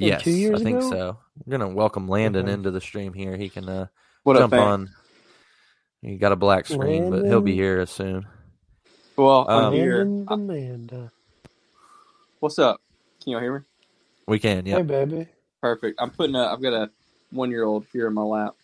like, 0.00 0.16
yes, 0.16 0.18
two 0.18 0.32
years 0.32 0.52
I 0.54 0.60
think 0.60 0.82
ago? 0.82 0.82
so. 0.82 1.18
We're 1.46 1.58
gonna 1.58 1.74
welcome 1.74 2.08
Landon 2.08 2.46
Okay. 2.46 2.48
into 2.48 2.70
the 2.70 2.80
stream 2.80 3.14
here. 3.14 3.36
He 3.36 3.50
can 3.50 3.68
uh, 3.68 3.86
What 4.24 4.36
jump 4.36 4.50
fam? 4.50 4.58
on. 4.58 4.90
He 6.02 6.18
got 6.18 6.32
a 6.32 6.36
black 6.36 6.66
screen, 6.66 7.08
but 7.08 7.26
he'll 7.26 7.42
be 7.42 7.54
Landon? 7.54 7.56
here 7.56 7.86
soon. 7.86 8.26
Well, 9.16 9.48
I'm 9.52 9.68
Um, 9.68 9.68
here. 9.68 10.12
Amanda. 10.28 11.12
What's 12.40 12.58
up? 12.58 12.80
Can 13.22 13.32
y'all 13.32 13.40
hear 13.40 13.58
me? 13.60 13.64
We 14.28 14.38
can, 14.40 14.66
yeah. 14.66 14.78
Hey 14.78 14.82
baby. 14.82 15.28
Perfect. 15.62 16.00
I'm 16.00 16.10
putting 16.10 16.36
a. 16.36 16.46
I've 16.46 16.62
got 16.62 16.74
a 16.74 16.90
one 17.30 17.50
year 17.50 17.64
old 17.64 17.86
here 17.92 18.08
in 18.08 18.14
my 18.14 18.22
lap. 18.22 18.54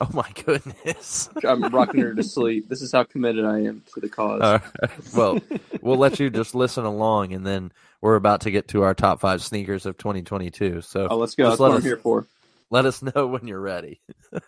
Oh 0.00 0.08
my 0.12 0.28
goodness. 0.44 1.28
I'm 1.44 1.62
rocking 1.68 2.00
her 2.00 2.14
to 2.14 2.22
sleep. 2.24 2.68
This 2.68 2.82
is 2.82 2.90
how 2.92 3.04
committed 3.04 3.44
I 3.44 3.60
am 3.60 3.82
to 3.94 4.00
the 4.00 4.08
cause. 4.08 4.40
All 4.40 4.52
right. 4.58 5.14
Well, 5.14 5.38
we'll 5.82 5.98
let 5.98 6.18
you 6.18 6.30
just 6.30 6.54
listen 6.54 6.84
along, 6.84 7.32
and 7.32 7.46
then 7.46 7.70
we're 8.00 8.16
about 8.16 8.42
to 8.42 8.50
get 8.50 8.68
to 8.68 8.82
our 8.82 8.94
top 8.94 9.20
five 9.20 9.40
sneakers 9.42 9.86
of 9.86 9.96
2022. 9.96 10.80
So 10.80 11.06
oh, 11.10 11.16
let's 11.16 11.34
go. 11.36 11.44
just 11.44 11.52
That's 11.52 11.60
what 11.60 11.68
let 11.68 11.74
I'm 11.74 11.78
us- 11.78 11.84
here 11.84 11.96
for. 11.96 12.26
let 12.70 12.86
us 12.86 13.02
know 13.02 13.26
when 13.28 13.46
you're 13.46 13.60
ready. 13.60 14.00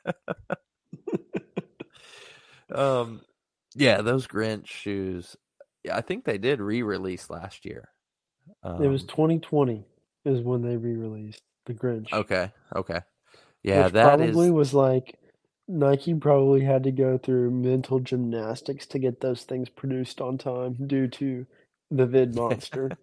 um, 2.74 3.20
yeah, 3.74 4.02
those 4.02 4.26
Grinch 4.26 4.66
shoes. 4.66 5.36
Yeah, 5.84 5.96
I 5.96 6.00
think 6.00 6.24
they 6.24 6.38
did 6.38 6.60
re-release 6.60 7.30
last 7.30 7.64
year. 7.64 7.88
Um, 8.62 8.82
it 8.82 8.88
was 8.88 9.04
2020 9.04 9.84
is 10.24 10.40
when 10.40 10.62
they 10.62 10.76
re-released 10.76 11.42
the 11.66 11.74
Grinch. 11.74 12.12
okay. 12.12 12.50
Okay. 12.74 13.00
Yeah, 13.62 13.84
which 13.84 13.92
that 13.94 14.20
is. 14.20 14.30
probably 14.32 14.50
was 14.50 14.74
like 14.74 15.16
Nike 15.68 16.14
probably 16.14 16.62
had 16.62 16.84
to 16.84 16.92
go 16.92 17.18
through 17.18 17.50
mental 17.50 18.00
gymnastics 18.00 18.86
to 18.88 18.98
get 18.98 19.20
those 19.20 19.44
things 19.44 19.68
produced 19.68 20.20
on 20.20 20.38
time 20.38 20.74
due 20.86 21.08
to 21.08 21.46
the 21.90 22.06
vid 22.06 22.34
monster. 22.34 22.96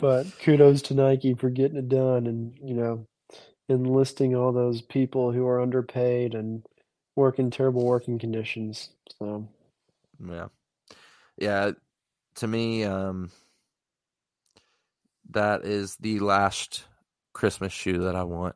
but 0.00 0.26
kudos 0.38 0.82
to 0.82 0.94
Nike 0.94 1.34
for 1.34 1.50
getting 1.50 1.76
it 1.78 1.88
done 1.88 2.26
and 2.26 2.58
you 2.62 2.74
know 2.74 3.06
enlisting 3.68 4.34
all 4.36 4.52
those 4.52 4.82
people 4.82 5.32
who 5.32 5.46
are 5.46 5.60
underpaid 5.60 6.34
and 6.34 6.64
work 7.16 7.38
in 7.38 7.50
terrible 7.50 7.82
working 7.84 8.18
conditions. 8.18 8.90
So 9.18 9.48
Yeah. 10.20 10.48
Yeah. 11.38 11.72
To 12.36 12.46
me, 12.46 12.84
um 12.84 13.30
that 15.30 15.64
is 15.64 15.96
the 15.96 16.20
last 16.20 16.84
Christmas 17.32 17.72
shoe 17.72 17.98
that 17.98 18.16
I 18.16 18.22
want. 18.24 18.54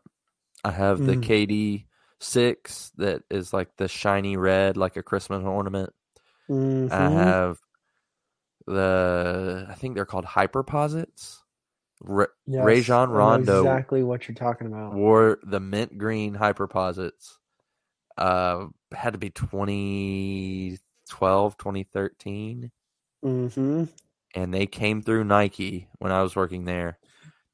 I 0.64 0.70
have 0.70 1.04
the 1.04 1.16
Mm. 1.16 1.22
KD 1.22 1.86
six 2.20 2.92
that 2.96 3.22
is 3.30 3.52
like 3.52 3.76
the 3.76 3.88
shiny 3.88 4.36
red, 4.36 4.76
like 4.76 4.96
a 4.96 5.02
Christmas 5.02 5.44
ornament. 5.44 5.92
I 6.48 6.52
mhm. 6.52 7.12
have 7.12 7.58
the 8.66 9.66
I 9.68 9.74
think 9.74 9.94
they're 9.94 10.04
called 10.04 10.26
Hyperposites. 10.26 11.38
Ra- 12.02 12.26
Yes, 12.46 12.64
Rajon 12.64 13.10
I 13.10 13.12
Rondo 13.12 13.58
exactly 13.60 14.02
what 14.02 14.26
you're 14.28 14.34
talking 14.34 14.66
about. 14.66 14.94
wore 14.94 15.38
the 15.42 15.60
mint 15.60 15.98
green 15.98 16.34
Hyperposites. 16.34 17.36
Uh 18.16 18.66
had 18.92 19.12
to 19.12 19.18
be 19.18 19.30
2012, 19.30 21.56
2013. 21.58 22.70
Mm-hmm. 23.24 23.84
and 24.34 24.54
they 24.54 24.66
came 24.66 25.02
through 25.02 25.24
Nike 25.24 25.88
when 25.98 26.10
I 26.10 26.22
was 26.22 26.34
working 26.34 26.64
there. 26.64 26.98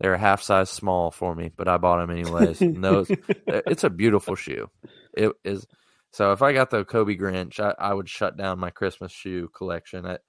They 0.01 0.09
were 0.09 0.16
half 0.16 0.42
size 0.42 0.68
small 0.68 1.11
for 1.11 1.34
me, 1.34 1.51
but 1.55 1.68
I 1.68 1.78
bought 1.78 2.01
them 2.01 2.11
anyways. 2.11 2.61
And 2.61 2.84
those, 2.84 3.11
it's 3.47 3.84
a 3.84 3.90
beautiful 3.90 4.34
shoe. 4.34 4.70
It 5.14 5.32
is. 5.44 5.66
So 6.12 6.32
if 6.32 6.42
I 6.42 6.53
got 6.53 6.70
the 6.70 6.84
Kobe 6.84 7.16
Grinch, 7.16 7.61
I, 7.61 7.74
I 7.78 7.94
would 7.94 8.09
shut 8.09 8.36
down 8.36 8.59
my 8.59 8.70
Christmas 8.70 9.12
shoe 9.12 9.49
collection. 9.55 10.05
It, 10.07 10.20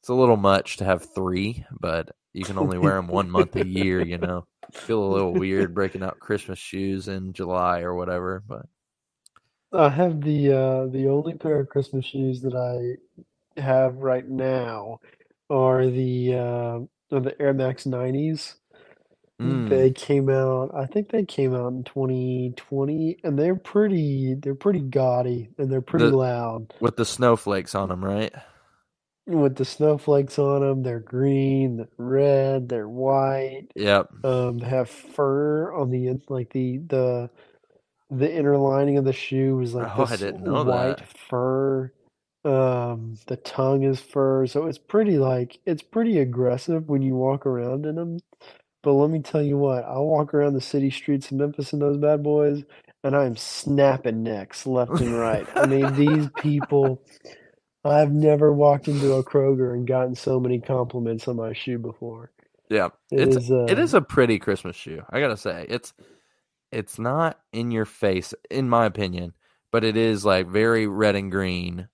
it's 0.00 0.08
a 0.08 0.14
little 0.14 0.36
much 0.36 0.78
to 0.78 0.84
have 0.84 1.14
three, 1.14 1.64
but 1.78 2.10
you 2.32 2.44
can 2.44 2.58
only 2.58 2.78
wear 2.78 2.94
them 2.94 3.06
one 3.08 3.30
month 3.30 3.56
a 3.56 3.66
year. 3.66 4.04
You 4.04 4.18
know, 4.18 4.46
feel 4.72 5.02
a 5.02 5.12
little 5.12 5.32
weird 5.32 5.74
breaking 5.74 6.02
out 6.02 6.18
Christmas 6.18 6.58
shoes 6.58 7.08
in 7.08 7.32
July 7.32 7.80
or 7.80 7.94
whatever. 7.94 8.42
But 8.46 8.66
I 9.72 9.88
have 9.88 10.20
the 10.20 10.52
uh, 10.52 10.86
the 10.86 11.08
only 11.08 11.34
pair 11.34 11.60
of 11.60 11.68
Christmas 11.68 12.04
shoes 12.04 12.42
that 12.42 12.54
I 12.54 13.60
have 13.60 13.96
right 13.98 14.28
now 14.28 14.98
are 15.48 15.86
the 15.86 16.34
uh, 16.34 17.14
are 17.14 17.20
the 17.20 17.40
Air 17.40 17.54
Max 17.54 17.84
90s. 17.84 18.54
Mm, 19.42 19.68
They 19.68 19.90
came 19.90 20.28
out, 20.28 20.70
I 20.74 20.86
think 20.86 21.10
they 21.10 21.24
came 21.24 21.54
out 21.54 21.72
in 21.72 21.84
2020, 21.84 23.18
and 23.24 23.38
they're 23.38 23.56
pretty 23.56 24.34
they're 24.34 24.54
pretty 24.54 24.80
gaudy 24.80 25.50
and 25.58 25.70
they're 25.70 25.80
pretty 25.80 26.10
The- 26.10 26.16
loud 26.16 26.74
with 26.80 26.96
the 26.96 27.04
snowflakes 27.04 27.74
on 27.74 27.88
them, 27.88 28.04
right? 28.04 28.32
with 29.26 29.54
the 29.54 29.64
snowflakes 29.64 30.36
on 30.38 30.62
them. 30.62 30.82
They're 30.82 30.98
green, 31.00 31.76
they're 31.76 31.88
red, 31.96 32.68
they're 32.68 32.88
white. 32.88 33.68
Yep. 33.76 34.24
Um, 34.24 34.58
have 34.60 34.88
fur 34.90 35.72
on 35.72 35.90
the 35.90 36.08
in- 36.08 36.22
like 36.28 36.50
the 36.52 36.78
the 36.78 37.30
the 38.10 38.30
inner 38.34 38.56
lining 38.58 38.98
of 38.98 39.04
the 39.04 39.12
shoe 39.12 39.60
is 39.60 39.74
like 39.74 39.88
Oh, 39.96 40.04
this 40.06 40.20
white 40.22 40.96
that. 40.98 41.08
fur. 41.16 41.92
Um, 42.44 43.14
the 43.28 43.36
tongue 43.36 43.84
is 43.84 44.00
fur, 44.00 44.46
so 44.48 44.66
it's 44.66 44.76
pretty 44.78 45.16
like 45.18 45.60
it's 45.64 45.82
pretty 45.82 46.18
aggressive 46.18 46.88
when 46.88 47.00
you 47.00 47.14
walk 47.14 47.46
around 47.46 47.86
in 47.86 47.94
them. 47.94 48.18
But 48.82 48.92
let 48.94 49.10
me 49.10 49.20
tell 49.20 49.42
you 49.42 49.56
what, 49.58 49.84
I 49.84 49.98
walk 49.98 50.34
around 50.34 50.54
the 50.54 50.60
city 50.60 50.90
streets 50.90 51.30
of 51.30 51.36
Memphis 51.36 51.72
in 51.72 51.78
those 51.78 51.98
bad 51.98 52.22
boys, 52.22 52.64
and 53.04 53.14
I'm 53.16 53.36
snapping 53.36 54.22
necks 54.22 54.66
left 54.66 55.00
and 55.00 55.16
right. 55.16 55.46
I 55.54 55.66
mean, 55.66 55.94
these 55.94 56.28
people, 56.36 57.00
I've 57.84 58.10
never 58.12 58.52
walked 58.52 58.88
into 58.88 59.12
a 59.14 59.24
Kroger 59.24 59.72
and 59.72 59.86
gotten 59.86 60.14
so 60.16 60.40
many 60.40 60.60
compliments 60.60 61.28
on 61.28 61.36
my 61.36 61.52
shoe 61.52 61.78
before. 61.78 62.32
Yeah. 62.68 62.88
It 63.10 63.28
it's 63.28 63.36
is, 63.36 63.50
uh, 63.50 63.66
it 63.68 63.78
is 63.78 63.94
a 63.94 64.00
pretty 64.00 64.38
Christmas 64.38 64.74
shoe. 64.76 65.02
I 65.10 65.20
gotta 65.20 65.36
say, 65.36 65.66
it's 65.68 65.92
it's 66.72 66.98
not 66.98 67.38
in 67.52 67.70
your 67.70 67.84
face, 67.84 68.34
in 68.50 68.68
my 68.68 68.86
opinion, 68.86 69.34
but 69.70 69.84
it 69.84 69.96
is 69.96 70.24
like 70.24 70.48
very 70.48 70.86
red 70.86 71.14
and 71.16 71.30
green. 71.30 71.88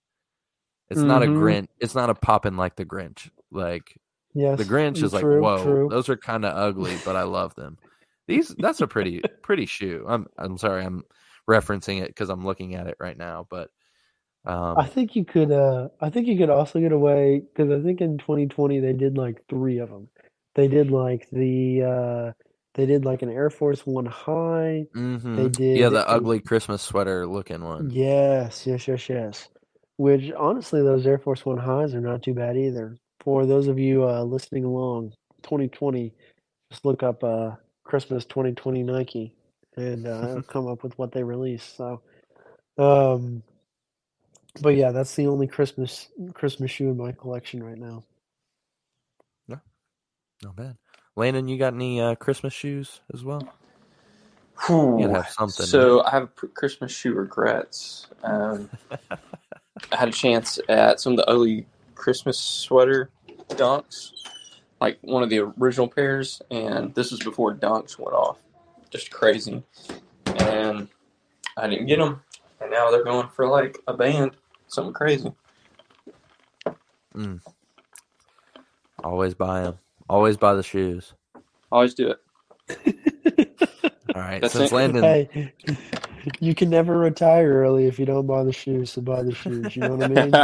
It's 0.88 1.00
not 1.00 1.22
a 1.22 1.26
Mhm. 1.26 1.36
Grinch. 1.36 1.68
It's 1.80 1.94
not 1.94 2.10
a 2.10 2.14
popping 2.14 2.56
like 2.56 2.76
the 2.76 2.86
Grinch. 2.86 3.30
Like 3.50 3.98
Yes, 4.38 4.58
the 4.58 4.64
Grinch 4.64 5.02
is 5.02 5.12
like, 5.12 5.24
whoa, 5.24 5.62
true. 5.64 5.88
those 5.90 6.08
are 6.08 6.16
kind 6.16 6.44
of 6.44 6.56
ugly, 6.56 6.96
but 7.04 7.16
I 7.16 7.24
love 7.24 7.54
them. 7.56 7.76
These 8.28 8.54
that's 8.58 8.80
a 8.80 8.86
pretty 8.86 9.20
pretty 9.42 9.66
shoe. 9.66 10.04
I'm 10.08 10.26
I'm 10.38 10.58
sorry, 10.58 10.84
I'm 10.84 11.02
referencing 11.48 12.02
it 12.02 12.08
because 12.08 12.28
I'm 12.28 12.44
looking 12.44 12.74
at 12.76 12.86
it 12.86 12.96
right 13.00 13.16
now, 13.16 13.46
but 13.50 13.70
um, 14.44 14.78
I 14.78 14.86
think 14.86 15.16
you 15.16 15.24
could. 15.24 15.50
Uh, 15.50 15.88
I 16.00 16.10
think 16.10 16.26
you 16.26 16.38
could 16.38 16.50
also 16.50 16.78
get 16.80 16.92
away 16.92 17.40
because 17.40 17.70
I 17.70 17.82
think 17.82 18.00
in 18.00 18.18
2020 18.18 18.80
they 18.80 18.92
did 18.92 19.18
like 19.18 19.42
three 19.48 19.78
of 19.78 19.90
them. 19.90 20.08
They 20.54 20.68
did 20.68 20.90
like 20.90 21.28
the. 21.30 21.82
Uh, 21.82 22.42
they 22.74 22.86
did 22.86 23.04
like 23.04 23.22
an 23.22 23.30
Air 23.30 23.50
Force 23.50 23.84
One 23.84 24.06
high. 24.06 24.86
mhm. 24.94 25.36
they 25.36 25.48
did 25.48 25.78
yeah, 25.78 25.88
the 25.88 26.08
ugly 26.08 26.38
Christmas 26.38 26.80
sweater 26.80 27.26
looking 27.26 27.64
one. 27.64 27.90
Yes, 27.90 28.66
yes, 28.66 28.86
yes, 28.86 29.08
yes. 29.08 29.48
Which 29.96 30.30
honestly, 30.32 30.80
those 30.82 31.06
Air 31.06 31.18
Force 31.18 31.44
One 31.44 31.58
highs 31.58 31.94
are 31.94 32.00
not 32.00 32.22
too 32.22 32.34
bad 32.34 32.56
either. 32.56 32.96
For 33.28 33.44
those 33.44 33.68
of 33.68 33.78
you 33.78 34.08
uh, 34.08 34.22
listening 34.22 34.64
along, 34.64 35.12
2020, 35.42 36.14
just 36.72 36.86
look 36.86 37.02
up 37.02 37.22
uh, 37.22 37.50
Christmas 37.84 38.24
2020 38.24 38.82
Nike, 38.84 39.34
and 39.76 40.06
uh, 40.06 40.28
it'll 40.30 40.42
come 40.48 40.66
up 40.66 40.82
with 40.82 40.96
what 40.98 41.12
they 41.12 41.22
release. 41.22 41.62
So, 41.62 42.00
um, 42.78 43.42
but 44.62 44.76
yeah, 44.76 44.92
that's 44.92 45.14
the 45.14 45.26
only 45.26 45.46
Christmas 45.46 46.08
Christmas 46.32 46.70
shoe 46.70 46.88
in 46.88 46.96
my 46.96 47.12
collection 47.12 47.62
right 47.62 47.76
now. 47.76 48.02
No, 49.46 49.60
not 50.42 50.56
bad. 50.56 50.78
Landon, 51.14 51.48
you 51.48 51.58
got 51.58 51.74
any 51.74 52.00
uh, 52.00 52.14
Christmas 52.14 52.54
shoes 52.54 53.02
as 53.12 53.24
well? 53.24 53.46
You'd 54.70 55.10
have 55.10 55.28
something, 55.28 55.66
So 55.66 56.02
I 56.02 56.12
have 56.12 56.34
Christmas 56.54 56.92
shoe 56.92 57.12
regrets. 57.12 58.06
Um, 58.22 58.70
I 59.92 59.96
had 59.96 60.08
a 60.08 60.12
chance 60.12 60.58
at 60.70 60.98
some 60.98 61.12
of 61.12 61.18
the 61.18 61.28
ugly 61.28 61.66
Christmas 61.94 62.38
sweater 62.38 63.10
dunks, 63.50 64.10
like 64.80 64.98
one 65.02 65.22
of 65.22 65.30
the 65.30 65.40
original 65.58 65.88
pairs, 65.88 66.40
and 66.50 66.94
this 66.94 67.10
was 67.10 67.20
before 67.20 67.54
dunks 67.54 67.98
went 67.98 68.14
off. 68.14 68.38
Just 68.90 69.10
crazy. 69.10 69.62
And 70.26 70.88
I 71.56 71.68
didn't 71.68 71.86
get 71.86 71.98
them, 71.98 72.22
and 72.60 72.70
now 72.70 72.90
they're 72.90 73.04
going 73.04 73.28
for 73.28 73.46
like 73.46 73.78
a 73.86 73.94
band, 73.94 74.32
something 74.68 74.94
crazy. 74.94 75.32
Mm. 77.14 77.40
Always 79.02 79.34
buy 79.34 79.62
them. 79.62 79.78
Always 80.08 80.36
buy 80.36 80.54
the 80.54 80.62
shoes. 80.62 81.12
Always 81.70 81.94
do 81.94 82.12
it. 82.12 82.18
All 84.14 84.22
right. 84.22 84.40
That's 84.40 84.54
Since 84.54 84.72
it. 84.72 84.74
Landon, 84.74 85.02
Hey, 85.02 85.52
you 86.40 86.54
can 86.54 86.70
never 86.70 86.98
retire 86.98 87.52
early 87.62 87.86
if 87.86 87.98
you 87.98 88.06
don't 88.06 88.26
buy 88.26 88.42
the 88.44 88.52
shoes. 88.52 88.90
So 88.92 89.00
buy 89.02 89.22
the 89.22 89.34
shoes. 89.34 89.74
You 89.76 89.82
know 89.82 89.96
what 89.96 90.04
I 90.04 90.08
mean? 90.08 90.34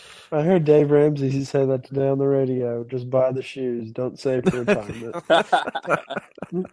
I 0.32 0.42
heard 0.42 0.64
Dave 0.64 0.90
Ramsey 0.90 1.44
say 1.44 1.64
that 1.66 1.84
today 1.84 2.08
on 2.08 2.18
the 2.18 2.26
radio. 2.26 2.84
Just 2.84 3.08
buy 3.10 3.32
the 3.32 3.42
shoes. 3.42 3.90
Don't 3.92 4.18
save 4.18 4.44
for 4.44 4.64
retirement. 4.64 5.16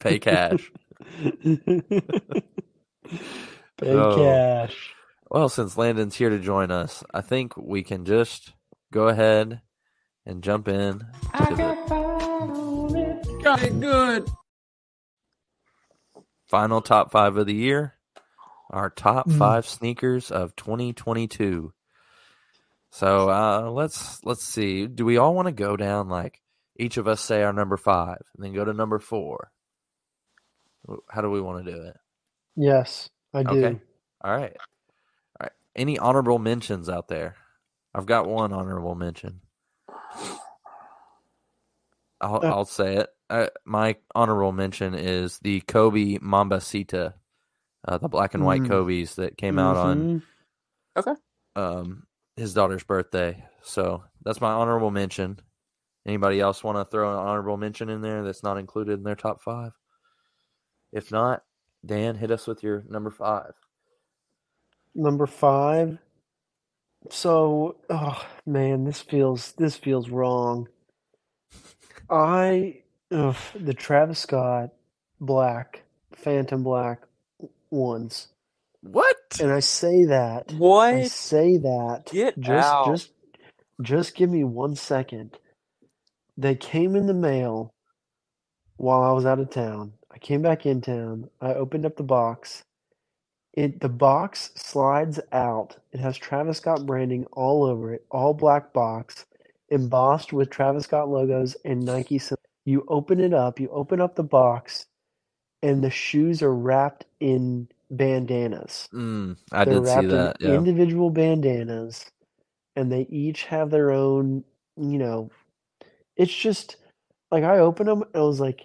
pay 0.00 0.18
cash. 0.18 0.70
Pay 3.76 3.90
Oh. 3.92 4.16
cash. 4.16 4.94
Well, 5.30 5.48
since 5.48 5.76
Landon's 5.76 6.14
here 6.16 6.30
to 6.30 6.38
join 6.38 6.70
us, 6.70 7.02
I 7.12 7.20
think 7.20 7.56
we 7.56 7.82
can 7.82 8.04
just 8.04 8.52
go 8.92 9.08
ahead 9.08 9.60
and 10.24 10.42
jump 10.42 10.68
in 10.68 11.00
to 11.00 11.54
the 11.56 11.74
Got 13.42 13.62
it 13.62 13.78
good. 13.80 14.28
Final 16.54 16.80
top 16.80 17.10
five 17.10 17.36
of 17.36 17.46
the 17.46 17.54
year. 17.54 17.94
Our 18.70 18.88
top 18.88 19.26
Mm. 19.28 19.38
five 19.38 19.66
sneakers 19.66 20.30
of 20.30 20.54
2022. 20.54 21.72
So 22.90 23.28
uh, 23.28 23.70
let's 23.72 24.24
let's 24.24 24.44
see. 24.44 24.86
Do 24.86 25.04
we 25.04 25.16
all 25.16 25.34
want 25.34 25.46
to 25.48 25.52
go 25.52 25.76
down 25.76 26.08
like 26.08 26.40
each 26.76 26.96
of 26.96 27.08
us 27.08 27.20
say 27.20 27.42
our 27.42 27.52
number 27.52 27.76
five, 27.76 28.22
and 28.36 28.44
then 28.44 28.52
go 28.54 28.64
to 28.64 28.72
number 28.72 29.00
four. 29.00 29.50
How 31.10 31.22
do 31.22 31.30
we 31.30 31.40
want 31.40 31.64
to 31.64 31.72
do 31.72 31.82
it? 31.82 31.96
Yes, 32.54 33.10
I 33.32 33.42
do. 33.42 33.48
Okay. 33.64 33.80
All 34.22 34.30
right. 34.30 34.52
All 34.56 35.40
right. 35.40 35.52
Any 35.74 35.98
honorable 35.98 36.38
mentions 36.38 36.88
out 36.88 37.08
there? 37.08 37.34
I've 37.92 38.06
got 38.06 38.28
one 38.28 38.52
honorable 38.52 38.94
mention. 38.94 39.40
I'll, 42.20 42.36
Uh, 42.44 42.48
I'll 42.48 42.64
say 42.64 42.96
it. 42.98 43.08
Uh, 43.34 43.48
my 43.64 43.96
honorable 44.14 44.52
mention 44.52 44.94
is 44.94 45.40
the 45.40 45.60
Kobe 45.62 46.18
Mambacita, 46.18 47.14
uh, 47.88 47.98
the 47.98 48.08
black 48.08 48.34
and 48.34 48.44
white 48.44 48.62
Mm. 48.62 48.68
Kobe's 48.68 49.16
that 49.16 49.36
came 49.36 49.58
out 49.58 49.76
on 49.76 50.22
Mhm. 50.96 51.16
um, 51.56 52.06
his 52.36 52.54
daughter's 52.54 52.84
birthday. 52.84 53.44
So 53.62 54.04
that's 54.22 54.40
my 54.40 54.52
honorable 54.52 54.92
mention. 54.92 55.40
Anybody 56.06 56.38
else 56.40 56.62
want 56.62 56.78
to 56.78 56.84
throw 56.84 57.10
an 57.12 57.18
honorable 57.26 57.56
mention 57.56 57.88
in 57.88 58.02
there 58.02 58.22
that's 58.22 58.42
not 58.44 58.56
included 58.58 58.92
in 58.94 59.02
their 59.02 59.16
top 59.16 59.42
five? 59.42 59.72
If 60.92 61.10
not, 61.10 61.44
Dan, 61.84 62.14
hit 62.14 62.30
us 62.30 62.46
with 62.46 62.62
your 62.62 62.82
number 62.88 63.10
five. 63.10 63.54
number 64.94 65.26
five. 65.26 65.98
So, 67.10 67.80
oh 67.90 68.24
man, 68.46 68.84
this 68.84 69.00
feels 69.02 69.52
this 69.54 69.76
feels 69.76 70.08
wrong. 70.08 70.68
I 72.08 72.83
ugh, 73.12 73.36
the 73.54 73.74
Travis 73.74 74.20
Scott 74.20 74.70
Black 75.20 75.82
Phantom 76.14 76.62
Black 76.62 77.00
ones, 77.70 78.28
What? 78.82 79.16
and 79.40 79.52
I 79.52 79.60
say 79.60 80.04
that 80.06 80.52
I 80.52 81.04
say 81.08 81.56
that 81.58 82.04
Get 82.10 82.38
just 82.38 82.68
out. 82.68 82.86
just 82.86 83.10
just 83.82 84.14
give 84.14 84.30
me 84.30 84.44
one 84.44 84.76
second. 84.76 85.38
They 86.36 86.54
came 86.54 86.96
in 86.96 87.06
the 87.06 87.14
mail 87.14 87.74
while 88.76 89.02
I 89.02 89.12
was 89.12 89.26
out 89.26 89.38
of 89.40 89.50
town. 89.50 89.92
I 90.12 90.18
came 90.18 90.42
back 90.42 90.66
in 90.66 90.80
town. 90.80 91.30
I 91.40 91.54
opened 91.54 91.86
up 91.86 91.96
the 91.96 92.02
box. 92.04 92.64
It 93.52 93.80
the 93.80 93.88
box 93.88 94.50
slides 94.56 95.20
out. 95.32 95.76
It 95.92 96.00
has 96.00 96.16
Travis 96.16 96.58
Scott 96.58 96.86
branding 96.86 97.26
all 97.32 97.64
over 97.64 97.94
it, 97.94 98.04
all 98.10 98.34
black 98.34 98.72
box, 98.72 99.26
embossed 99.70 100.32
with 100.32 100.50
Travis 100.50 100.84
Scott 100.84 101.08
logos 101.08 101.56
and 101.64 101.82
Nike. 101.84 102.18
sym- 102.18 102.36
You 102.66 102.84
open 102.88 103.20
it 103.20 103.34
up. 103.34 103.60
You 103.60 103.70
open 103.70 104.00
up 104.00 104.16
the 104.16 104.24
box, 104.24 104.86
and 105.62 105.84
the 105.84 105.90
shoes 105.90 106.42
are 106.42 106.54
wrapped 106.54 107.06
in 107.20 107.68
bandanas. 107.90 108.88
Mm, 108.94 109.36
I 109.52 109.64
They're 109.64 109.80
did 109.80 109.88
see 109.88 110.06
wrapped 110.06 110.08
that. 110.08 110.38
in 110.40 110.40
Yeah. 110.40 110.54
individual 110.54 111.10
bandanas, 111.10 112.06
and 112.76 112.92
they 112.92 113.02
each 113.10 113.44
have 113.46 113.70
their 113.70 113.92
own. 113.92 114.44
You 114.76 114.98
know, 114.98 115.30
it's 116.16 116.34
just 116.36 116.76
like 117.30 117.44
I 117.44 117.58
opened 117.60 117.88
them 117.88 118.02
and 118.02 118.16
I 118.16 118.20
was 118.26 118.40
like, 118.40 118.62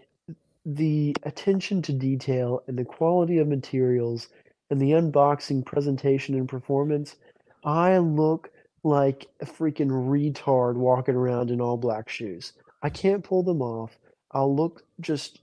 the 0.65 1.15
attention 1.23 1.81
to 1.83 1.93
detail 1.93 2.63
and 2.67 2.77
the 2.77 2.85
quality 2.85 3.39
of 3.39 3.47
materials 3.47 4.29
and 4.69 4.81
the 4.81 4.91
unboxing 4.91 5.65
presentation 5.65 6.35
and 6.35 6.47
performance. 6.49 7.17
I 7.63 7.97
look 7.99 8.51
like 8.83 9.27
a 9.41 9.45
freaking 9.45 9.89
retard 9.89 10.75
walking 10.75 11.15
around 11.15 11.51
in 11.51 11.61
all 11.61 11.77
black 11.77 12.09
shoes. 12.09 12.53
I 12.81 12.89
can't 12.89 13.23
pull 13.23 13.43
them 13.43 13.61
off. 13.61 13.97
I'll 14.31 14.55
look 14.55 14.83
just 15.01 15.39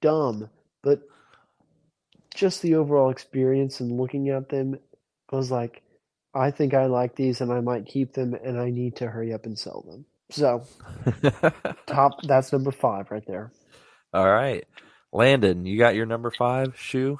dumb, 0.00 0.50
but 0.82 1.02
just 2.34 2.62
the 2.62 2.74
overall 2.74 3.10
experience 3.10 3.80
and 3.80 3.98
looking 3.98 4.28
at 4.28 4.48
them, 4.48 4.78
I 5.32 5.36
was 5.36 5.50
like, 5.50 5.82
I 6.34 6.50
think 6.50 6.74
I 6.74 6.86
like 6.86 7.16
these 7.16 7.40
and 7.40 7.52
I 7.52 7.60
might 7.60 7.86
keep 7.86 8.12
them 8.12 8.34
and 8.34 8.58
I 8.58 8.70
need 8.70 8.96
to 8.96 9.08
hurry 9.08 9.32
up 9.32 9.46
and 9.46 9.58
sell 9.58 9.82
them. 9.88 10.04
So, 10.30 10.64
top 11.86 12.22
that's 12.22 12.52
number 12.52 12.70
5 12.70 13.10
right 13.10 13.26
there. 13.26 13.52
All 14.12 14.30
right. 14.30 14.64
Landon, 15.12 15.66
you 15.66 15.78
got 15.78 15.96
your 15.96 16.06
number 16.06 16.30
five 16.30 16.78
shoe? 16.78 17.18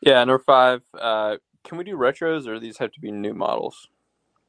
Yeah, 0.00 0.22
number 0.24 0.42
five. 0.44 0.82
Uh, 0.98 1.36
can 1.64 1.78
we 1.78 1.84
do 1.84 1.96
retros 1.96 2.46
or 2.46 2.58
these 2.58 2.78
have 2.78 2.92
to 2.92 3.00
be 3.00 3.10
new 3.12 3.34
models? 3.34 3.88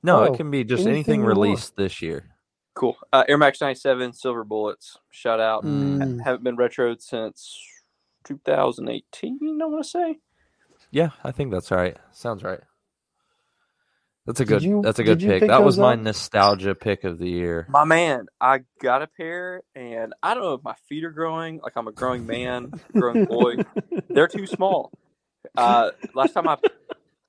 No, 0.03 0.21
Oh, 0.21 0.23
it 0.23 0.37
can 0.37 0.51
be 0.51 0.63
just 0.63 0.85
anything 0.85 1.21
anything 1.21 1.23
released 1.23 1.75
this 1.75 2.01
year. 2.01 2.34
Cool. 2.75 2.97
Uh, 3.11 3.23
Air 3.27 3.37
Max 3.37 3.61
97 3.61 4.13
Silver 4.13 4.43
Bullets. 4.43 4.97
Shout 5.09 5.39
out. 5.39 5.63
Mm. 5.63 6.17
Ha- 6.19 6.23
haven't 6.25 6.43
been 6.43 6.57
retroed 6.57 7.01
since 7.01 7.57
2018, 8.25 9.39
I 9.61 9.65
want 9.65 9.83
to 9.83 9.89
say. 9.89 10.19
Yeah, 10.91 11.09
I 11.23 11.31
think 11.31 11.51
that's 11.51 11.71
right. 11.71 11.97
Sounds 12.11 12.43
right. 12.43 12.59
That's 14.25 14.39
a 14.39 14.45
good. 14.45 14.63
you- 14.63 14.81
that's 14.81 14.99
a 14.99 15.03
good 15.03 15.19
pick. 15.19 15.41
pick 15.41 15.49
That 15.49 15.63
was 15.63 15.75
those 15.75 15.81
my 15.83 15.93
up? 15.93 15.99
nostalgia 15.99 16.73
pick 16.75 17.03
of 17.03 17.19
the 17.19 17.29
year. 17.29 17.65
My 17.69 17.85
man, 17.85 18.25
I 18.41 18.61
got 18.81 19.01
a 19.03 19.07
pair, 19.07 19.61
and 19.75 20.13
I 20.23 20.33
don't 20.33 20.43
know 20.43 20.53
if 20.53 20.63
my 20.63 20.75
feet 20.89 21.03
are 21.03 21.11
growing. 21.11 21.59
Like 21.63 21.73
I'm 21.75 21.87
a 21.87 21.91
growing 21.91 22.25
man, 22.25 22.71
growing 22.91 23.25
boy. 23.25 23.57
They're 24.09 24.27
too 24.27 24.47
small. 24.47 24.91
Uh, 25.55 25.91
last 26.15 26.33
time 26.33 26.47
I 26.47 26.57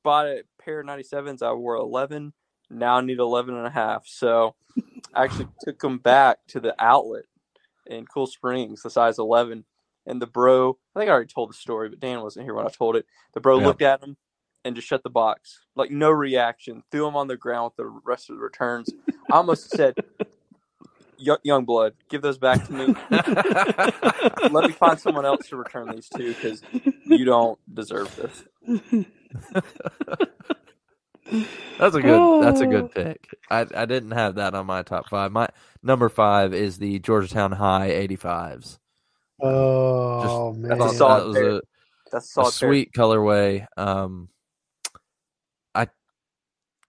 bought 0.03 0.27
a 0.27 0.43
pair 0.59 0.81
of 0.81 0.87
97s, 0.87 1.43
I 1.43 1.53
wore 1.53 1.77
11. 1.77 2.33
Now 2.71 2.97
I 2.97 3.01
need 3.03 3.19
11 3.19 3.55
and 3.55 3.67
a 3.67 3.71
half. 3.71 4.07
So 4.07 4.55
I 5.15 5.25
actually 5.25 5.49
took 5.61 5.79
them 5.79 5.99
back 5.99 6.39
to 6.49 6.61
the 6.61 6.75
outlet 6.79 7.25
in 7.87 8.07
Cool 8.07 8.27
Springs, 8.27 8.83
the 8.83 8.91
size 8.91 9.19
11. 9.19 9.65
And 10.07 10.23
the 10.23 10.27
bro, 10.27 10.79
I 10.95 11.01
think 11.01 11.09
I 11.09 11.13
already 11.13 11.33
told 11.33 11.51
the 11.51 11.55
story, 11.55 11.89
but 11.89 12.01
Dan 12.01 12.21
wasn't 12.23 12.45
here 12.45 12.55
when 12.55 12.67
I 12.67 12.71
told 12.71 12.97
it. 12.97 13.07
The 13.35 13.41
bro 13.41 13.59
Yeah. 13.59 13.67
looked 13.67 13.83
at 13.83 14.01
them 14.01 14.17
and 14.65 14.77
just 14.77 14.87
shut 14.89 15.03
the 15.03 15.11
box. 15.11 15.61
Like 15.75 15.91
no 15.91 16.11
reaction. 16.11 16.83
Threw 16.91 17.05
them 17.07 17.17
on 17.17 17.27
the 17.29 17.37
ground 17.37 17.73
with 17.73 17.77
the 17.77 17.87
rest 18.05 18.31
of 18.31 18.37
the 18.37 18.43
returns. 18.43 18.93
I 19.31 19.37
almost 19.37 19.71
said, 19.77 19.97
"Young- 21.19 21.39
Young 21.43 21.65
blood, 21.65 21.95
give 22.09 22.23
those 22.23 22.39
back 22.39 22.65
to 22.67 22.73
me. 22.73 22.87
Let 24.51 24.67
me 24.67 24.73
find 24.73 25.01
someone 25.01 25.25
else 25.25 25.49
to 25.49 25.57
return 25.57 25.91
these 25.91 26.09
to 26.11 26.29
because 26.35 26.63
you 27.05 27.25
don't 27.25 27.59
deserve 27.75 28.15
this. 28.17 28.45
That's 31.79 31.95
a 31.95 32.01
good. 32.01 32.43
That's 32.45 32.61
a 32.61 32.67
Oh. 32.67 32.71
good 32.71 32.91
pick. 32.93 33.29
I 33.51 33.67
I 33.75 33.85
didn't 33.87 34.13
have 34.13 34.37
that 34.37 34.55
on 34.55 34.67
my 34.67 34.83
top 34.83 35.09
five. 35.09 35.33
My 35.33 35.49
number 35.83 36.09
five 36.09 36.55
is 36.55 36.79
the 36.79 36.99
Georgetown 37.01 37.53
High 37.53 37.91
85s. 37.91 38.79
Oh 39.43 40.23
Just- 40.53 40.61
man. 40.61 40.69
That's 40.79 40.81
I 40.81 40.85
a 40.85 40.89
thought 40.89 40.97
solid 40.97 41.35
that 41.35 41.43
was 41.43 41.55
a, 41.59 41.63
That's 42.13 42.37
a 42.37 42.41
a 42.43 42.51
sweet 42.51 42.93
colorway. 42.93 43.67
Um, 43.77 44.29
I 45.75 45.89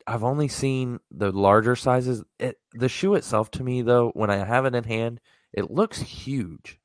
I've 0.05 0.23
only 0.23 0.47
seen 0.47 0.99
the 1.11 1.31
larger 1.31 1.75
sizes. 1.75 2.23
It, 2.39 2.57
the 2.73 2.87
shoe 2.89 3.15
itself, 3.15 3.51
to 3.51 3.63
me 3.63 3.81
though, 3.81 4.11
when 4.13 4.29
I 4.29 4.37
have 4.37 4.65
it 4.65 4.75
in 4.75 4.83
hand, 4.85 5.19
it 5.53 5.69
looks 5.71 5.99
huge. 6.01 6.79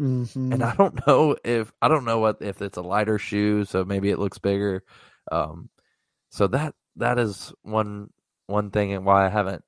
Mhm. 0.00 0.52
and 0.54 0.64
I 0.64 0.74
don't 0.74 1.06
know 1.06 1.36
if 1.44 1.72
I 1.80 1.86
don't 1.86 2.04
know 2.04 2.18
what 2.18 2.38
if 2.40 2.60
it's 2.60 2.76
a 2.78 2.82
lighter 2.82 3.16
shoe, 3.18 3.64
so 3.64 3.84
maybe 3.84 4.10
it 4.10 4.18
looks 4.18 4.38
bigger. 4.38 4.82
Um, 5.30 5.68
so 6.30 6.48
that 6.48 6.74
that 6.96 7.18
is 7.18 7.52
one 7.62 8.10
one 8.46 8.70
thing 8.70 8.92
and 8.92 9.04
why 9.06 9.26
I 9.26 9.28
haven't 9.28 9.64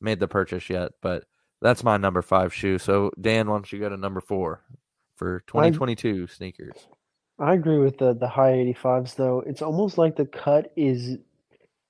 made 0.00 0.20
the 0.20 0.28
purchase 0.28 0.68
yet. 0.70 0.92
But 1.02 1.24
that's 1.62 1.84
my 1.84 1.96
number 1.96 2.22
five 2.22 2.54
shoe. 2.54 2.78
So 2.78 3.10
Dan, 3.20 3.48
why 3.48 3.56
don't 3.56 3.72
you 3.72 3.78
go 3.80 3.88
to 3.88 3.96
number 3.96 4.20
four 4.20 4.62
for 5.16 5.40
2022 5.46 6.26
sneakers? 6.28 6.88
I 7.38 7.54
agree 7.54 7.78
with 7.78 7.98
the 7.98 8.12
the 8.14 8.28
high 8.28 8.52
85s 8.52 9.14
though. 9.16 9.40
It's 9.40 9.62
almost 9.62 9.98
like 9.98 10.16
the 10.16 10.26
cut 10.26 10.72
is 10.76 11.18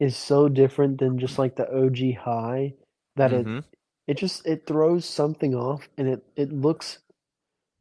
is 0.01 0.17
so 0.17 0.49
different 0.49 0.99
than 1.01 1.19
just 1.19 1.39
like 1.39 1.57
the 1.57 1.69
OG 1.71 2.13
high 2.15 2.75
that 3.17 3.33
Mhm. 3.33 3.35
it 3.35 3.65
it 4.09 4.17
just 4.19 4.47
it 4.47 4.67
throws 4.67 5.05
something 5.07 5.55
off 5.55 5.89
and 5.99 6.09
it 6.09 6.25
it 6.37 6.53
looks 6.53 6.99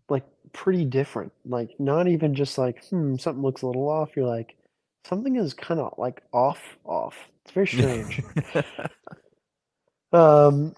like 0.09 0.25
pretty 0.53 0.85
different. 0.85 1.33
Like 1.45 1.79
not 1.79 2.07
even 2.07 2.35
just 2.35 2.57
like 2.57 2.83
hmm 2.85 3.17
something 3.17 3.43
looks 3.43 3.63
a 3.63 3.67
little 3.67 3.89
off. 3.89 4.15
You're 4.15 4.27
like 4.27 4.57
something 5.07 5.35
is 5.35 5.53
kind 5.53 5.79
of 5.79 5.93
like 5.97 6.21
off 6.33 6.59
off. 6.85 7.15
It's 7.43 7.53
very 7.53 7.67
strange. 7.67 8.21
Um, 10.13 10.75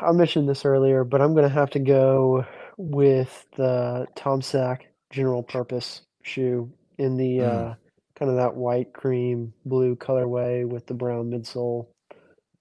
I 0.00 0.12
mentioned 0.12 0.48
this 0.48 0.64
earlier, 0.64 1.04
but 1.04 1.20
I'm 1.20 1.34
gonna 1.34 1.48
have 1.48 1.70
to 1.70 1.78
go 1.78 2.46
with 2.76 3.44
the 3.56 4.06
Tom 4.16 4.40
Sachs 4.40 4.86
general 5.10 5.42
purpose 5.42 6.02
shoe 6.22 6.72
in 6.96 7.16
the 7.16 7.38
Mm. 7.38 7.44
uh, 7.72 7.74
kind 8.14 8.30
of 8.30 8.36
that 8.38 8.54
white 8.56 8.92
cream 8.92 9.52
blue 9.66 9.94
colorway 9.96 10.66
with 10.66 10.86
the 10.86 10.94
brown 10.94 11.30
midsole, 11.30 11.86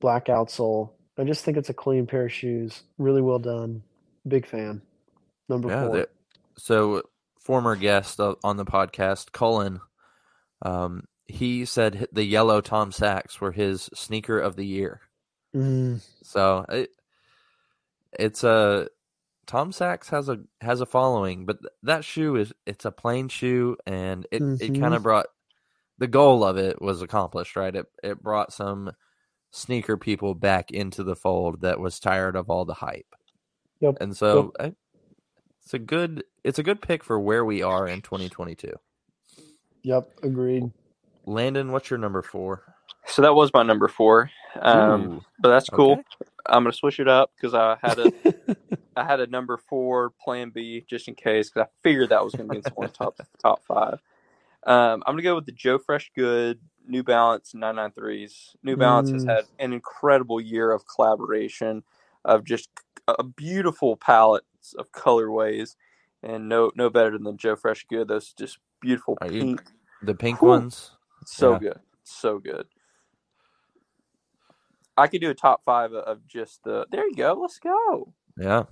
black 0.02 0.26
outsole. 0.26 0.92
I 1.18 1.24
just 1.24 1.44
think 1.46 1.58
it's 1.58 1.70
a 1.70 1.74
clean 1.74 2.06
pair 2.06 2.26
of 2.26 2.34
shoes. 2.34 2.84
Really 2.98 3.22
well 3.22 3.40
done. 3.40 3.84
Big 4.28 4.46
fan. 4.46 4.82
Number 5.50 5.70
yeah. 5.70 5.88
four. 5.88 6.08
so 6.58 7.04
former 7.40 7.76
guest 7.78 8.20
on 8.20 8.58
the 8.58 8.66
podcast, 8.66 9.32
Cullen, 9.32 9.80
um, 10.62 11.04
he 11.26 11.66
said 11.66 12.08
the 12.12 12.24
yellow 12.24 12.62
Tom 12.62 12.92
Sachs 12.92 13.40
were 13.42 13.52
his 13.52 13.90
sneaker 13.94 14.40
of 14.40 14.56
the 14.56 14.66
year. 14.66 15.02
Mm, 15.56 16.02
So 16.24 16.66
it, 16.70 16.90
it's 18.18 18.44
a 18.44 18.88
Tom 19.46 19.72
Sachs 19.72 20.10
has 20.10 20.30
a 20.30 20.40
has 20.62 20.82
a 20.82 20.86
following, 20.86 21.46
but 21.46 21.58
that 21.84 22.04
shoe 22.04 22.36
is 22.36 22.54
it's 22.66 22.86
a 22.86 22.92
plain 22.92 23.28
shoe, 23.30 23.78
and 23.86 24.26
it 24.32 24.42
it 24.42 24.74
Mhm. 24.74 24.80
kind 24.80 24.94
of 24.94 25.04
brought 25.04 25.28
the 25.98 26.08
goal 26.08 26.44
of 26.44 26.58
it 26.58 26.82
was 26.82 27.02
accomplished, 27.02 27.56
right? 27.56 27.76
It 27.76 27.86
it 28.04 28.22
brought 28.22 28.54
some 28.54 28.92
sneaker 29.52 29.98
people 29.98 30.36
back 30.36 30.72
into 30.72 31.04
the 31.04 31.16
fold 31.16 31.62
that 31.62 31.80
was 31.80 32.00
tired 32.00 32.36
of 32.36 32.50
all 32.50 32.66
the 32.66 32.74
hype. 32.76 33.16
Yep. 33.80 33.98
And 34.02 34.16
so 34.16 34.52
I, 34.60 34.74
it's 35.64 35.74
a 35.74 35.80
good 35.80 36.24
it's 36.44 36.60
a 36.60 36.64
good 36.64 36.82
pick 36.82 37.04
for 37.04 37.20
where 37.20 37.46
we 37.46 37.62
are 37.64 37.88
in 37.88 38.02
2022. 38.02 38.74
Yep, 39.88 40.10
agreed. 40.24 40.70
Landon, 41.26 41.72
what's 41.72 41.90
your 41.90 41.98
number 41.98 42.22
four? 42.22 42.62
So 43.06 43.22
that 43.22 43.34
was 43.34 43.52
my 43.54 43.64
number 43.64 43.88
four. 43.88 44.30
Um, 44.60 45.22
but 45.40 45.48
that's 45.50 45.70
cool. 45.70 45.94
okay. 45.94 46.02
I'm 46.46 46.64
gonna 46.64 46.74
switch 46.74 47.00
it 47.00 47.08
up 47.08 47.32
because 47.38 47.54
I 47.54 47.78
had 47.82 47.98
a 47.98 48.12
I 48.98 49.06
had 49.06 49.22
a 49.22 49.28
number 49.28 49.56
four 49.56 50.12
plan 50.22 50.50
B 50.50 50.84
just 50.90 51.08
in 51.08 51.16
case 51.16 51.50
because 51.50 51.68
I 51.68 51.72
figured 51.84 52.10
that 52.10 52.22
was 52.22 52.34
gonna 52.36 52.50
be 52.50 52.58
in 52.58 52.64
someone's 52.64 52.92
top 52.98 53.16
top 53.42 53.64
five. 53.66 54.00
Um, 54.66 55.04
I'm 55.06 55.14
gonna 55.14 55.22
go 55.22 55.36
with 55.36 55.46
the 55.46 55.54
Joe 55.54 55.78
Fresh 55.78 56.12
Good 56.14 56.60
New 56.86 57.04
Balance 57.04 57.54
993s. 57.56 58.56
New 58.64 58.76
Balance 58.76 59.12
has 59.12 59.24
Mm. 59.24 59.30
had 59.36 59.46
an 59.60 59.72
incredible 59.72 60.42
year 60.42 60.72
of 60.74 60.84
collaboration, 60.86 61.84
of 62.26 62.44
just 62.44 62.70
a 63.08 63.24
beautiful 63.24 63.96
palette 63.96 64.44
of 64.78 64.92
colorways, 64.92 65.78
and 66.24 66.50
no 66.50 66.74
no 66.76 66.90
better 66.90 67.12
than 67.12 67.24
the 67.24 67.34
Joe 67.34 67.56
Fresh 67.56 67.86
Good. 67.90 68.10
Those 68.10 68.34
just 68.34 68.58
beautiful 68.82 69.18
Are 69.22 69.32
you- 69.32 69.42
pink, 69.42 69.64
the 70.02 70.16
pink 70.16 70.42
Whew. 70.42 70.50
ones. 70.50 70.92
so 71.26 71.54
Yeah. 71.54 71.60
good, 71.60 71.80
so 72.04 72.40
good. 72.40 72.68
I 74.98 75.08
could 75.08 75.22
do 75.22 75.30
a 75.30 75.36
top 75.36 75.64
five 75.64 75.94
of 75.94 76.26
just 76.28 76.64
the. 76.64 76.88
There 76.92 77.08
you 77.08 77.16
go. 77.16 77.34
Let's 77.40 77.60
go. 77.60 78.14
Yeah. 78.38 78.64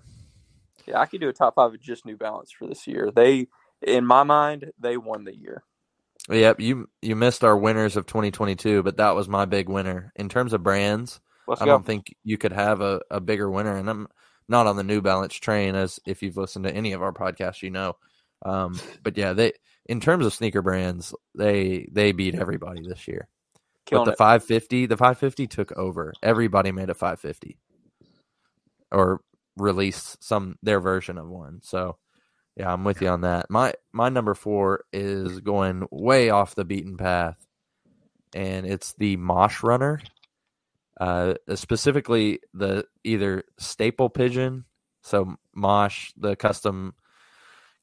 Yeah, 0.87 0.99
I 0.99 1.05
could 1.05 1.21
do 1.21 1.29
a 1.29 1.33
top 1.33 1.55
five 1.55 1.73
of 1.73 1.79
just 1.81 2.05
New 2.05 2.17
Balance 2.17 2.51
for 2.51 2.67
this 2.67 2.85
year. 2.87 3.11
They, 3.11 3.47
in 3.81 4.05
my 4.05 4.23
mind, 4.23 4.71
they 4.79 4.97
won 4.97 5.23
the 5.23 5.35
year. 5.35 5.63
Yep, 6.29 6.59
you 6.59 6.89
you 7.03 7.15
missed 7.15 7.43
our 7.43 7.55
winners 7.57 7.95
of 7.95 8.07
2022, 8.07 8.81
but 8.81 8.97
that 8.97 9.15
was 9.15 9.27
my 9.29 9.45
big 9.45 9.69
winner 9.69 10.11
in 10.15 10.27
terms 10.29 10.53
of 10.53 10.63
brands. 10.63 11.19
Let's 11.47 11.61
I 11.61 11.65
go. 11.65 11.71
don't 11.71 11.85
think 11.85 12.15
you 12.23 12.37
could 12.39 12.53
have 12.53 12.81
a, 12.81 13.01
a 13.11 13.19
bigger 13.19 13.49
winner, 13.49 13.75
and 13.77 13.87
I'm 13.87 14.07
not 14.47 14.65
on 14.65 14.75
the 14.75 14.83
New 14.83 15.01
Balance 15.01 15.35
train. 15.35 15.75
As 15.75 15.99
if 16.07 16.23
you've 16.23 16.37
listened 16.37 16.65
to 16.65 16.73
any 16.73 16.93
of 16.93 17.03
our 17.03 17.13
podcasts, 17.13 17.61
you 17.61 17.69
know. 17.69 17.95
Um, 18.43 18.79
but 19.03 19.17
yeah, 19.17 19.33
they 19.33 19.53
in 19.85 19.99
terms 19.99 20.25
of 20.25 20.33
sneaker 20.33 20.61
brands, 20.61 21.13
they 21.35 21.87
they 21.91 22.11
beat 22.11 22.35
everybody 22.35 22.81
this 22.87 23.07
year. 23.07 23.27
Killing 23.85 24.05
but 24.05 24.11
the 24.11 24.13
it. 24.13 24.17
550, 24.17 24.85
the 24.87 24.97
550 24.97 25.47
took 25.47 25.71
over. 25.73 26.11
Everybody 26.23 26.71
made 26.71 26.89
a 26.89 26.95
550, 26.95 27.57
or 28.91 29.21
released 29.57 30.23
some 30.23 30.57
their 30.63 30.79
version 30.79 31.19
of 31.19 31.27
one. 31.27 31.59
So 31.61 31.97
yeah, 32.57 32.71
I'm 32.71 32.83
with 32.83 33.01
you 33.01 33.09
on 33.09 33.21
that. 33.21 33.49
My 33.49 33.73
my 33.91 34.09
number 34.09 34.33
four 34.33 34.85
is 34.91 35.39
going 35.41 35.87
way 35.91 36.29
off 36.29 36.55
the 36.55 36.65
beaten 36.65 36.97
path, 36.97 37.37
and 38.33 38.65
it's 38.65 38.93
the 38.93 39.17
Mosh 39.17 39.61
Runner. 39.61 40.01
Uh, 40.99 41.33
specifically 41.55 42.39
the 42.53 42.85
either 43.03 43.43
staple 43.59 44.09
pigeon, 44.09 44.63
so 45.03 45.35
Mosh, 45.53 46.13
the 46.15 46.37
custom 46.37 46.93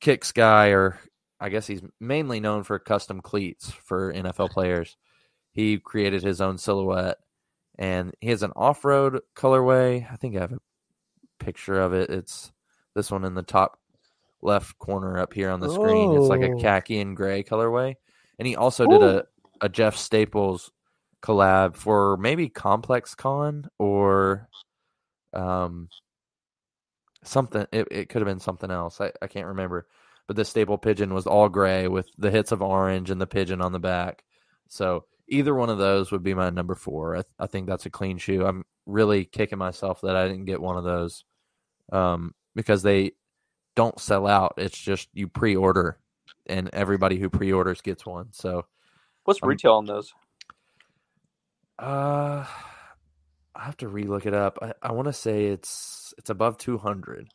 kicks 0.03 0.32
guy, 0.32 0.68
or 0.68 0.98
I 1.40 1.48
guess 1.48 1.66
he's 1.66 1.80
mainly 1.98 2.40
known 2.40 2.64
for 2.64 2.78
custom 2.78 3.22
cleats 3.22 3.70
for 3.70 4.12
NFL 4.12 4.50
players. 4.50 4.98
He 5.53 5.78
created 5.78 6.22
his 6.22 6.40
own 6.42 6.59
silhouette, 6.59 7.18
and 7.78 8.12
he 8.20 8.28
has 8.28 8.42
an 8.42 8.53
off-road 8.55 9.20
colorway. 9.34 10.07
I 10.12 10.16
think 10.16 10.36
I 10.36 10.40
have 10.40 10.53
a 10.53 10.59
picture 11.38 11.80
of 11.80 11.94
it. 11.94 12.11
It's 12.11 12.53
this 12.94 13.11
one 13.11 13.24
in 13.24 13.34
the 13.34 13.42
top 13.42 13.78
left 14.42 14.78
corner 14.78 15.18
up 15.18 15.32
here 15.32 15.50
on 15.50 15.61
the 15.61 15.70
screen. 15.70 16.12
It's 16.16 16.28
like 16.28 16.42
a 16.42 16.53
Oh. 16.53 16.59
khaki 16.61 17.00
and 17.00 17.16
gray 17.16 17.42
colorway. 17.42 17.94
And 18.38 18.46
he 18.48 18.57
also 18.57 18.86
did 18.86 19.03
a, 19.03 19.24
a 19.61 19.68
Jeff 19.68 19.96
Staples 19.96 20.72
collab 21.22 21.76
for 21.76 22.16
maybe 22.16 22.48
Complex 22.48 23.14
Con 23.14 23.68
or 23.78 24.48
um 25.32 25.88
something 27.24 27.66
it, 27.72 27.88
it 27.90 28.08
could 28.08 28.22
have 28.22 28.28
been 28.28 28.40
something 28.40 28.70
else. 28.70 29.00
I, 29.00 29.12
I 29.22 29.26
can't 29.26 29.46
remember. 29.48 29.86
But 30.26 30.36
the 30.36 30.44
staple 30.44 30.78
pigeon 30.78 31.14
was 31.14 31.26
all 31.26 31.48
gray 31.48 31.88
with 31.88 32.08
the 32.18 32.30
hits 32.30 32.52
of 32.52 32.62
orange 32.62 33.10
and 33.10 33.20
the 33.20 33.26
pigeon 33.26 33.60
on 33.60 33.72
the 33.72 33.80
back. 33.80 34.24
So 34.68 35.04
either 35.28 35.54
one 35.54 35.70
of 35.70 35.78
those 35.78 36.12
would 36.12 36.22
be 36.22 36.34
my 36.34 36.50
number 36.50 36.74
four. 36.74 37.16
I, 37.16 37.22
I 37.38 37.46
think 37.46 37.66
that's 37.66 37.86
a 37.86 37.90
clean 37.90 38.18
shoe. 38.18 38.46
I'm 38.46 38.64
really 38.86 39.24
kicking 39.24 39.58
myself 39.58 40.00
that 40.02 40.16
I 40.16 40.28
didn't 40.28 40.44
get 40.46 40.60
one 40.60 40.76
of 40.76 40.84
those 40.84 41.24
um, 41.92 42.34
because 42.54 42.82
they 42.82 43.12
don't 43.74 43.98
sell 44.00 44.26
out. 44.26 44.54
It's 44.58 44.78
just 44.78 45.08
you 45.12 45.28
pre-order, 45.28 45.98
and 46.46 46.70
everybody 46.72 47.18
who 47.18 47.30
pre-orders 47.30 47.80
gets 47.80 48.06
one. 48.06 48.32
So, 48.32 48.66
What's 49.24 49.40
um, 49.42 49.48
retail 49.48 49.74
on 49.74 49.86
those? 49.86 50.12
uh, 51.78 52.44
I 53.62 53.66
have 53.66 53.76
to 53.76 53.86
relook 53.88 54.26
it 54.26 54.34
up. 54.34 54.58
I, 54.60 54.72
I 54.82 54.90
want 54.90 55.06
to 55.06 55.12
say 55.12 55.46
it's 55.46 56.12
it's 56.18 56.30
above 56.30 56.58
two 56.58 56.78
hundred. 56.78 57.28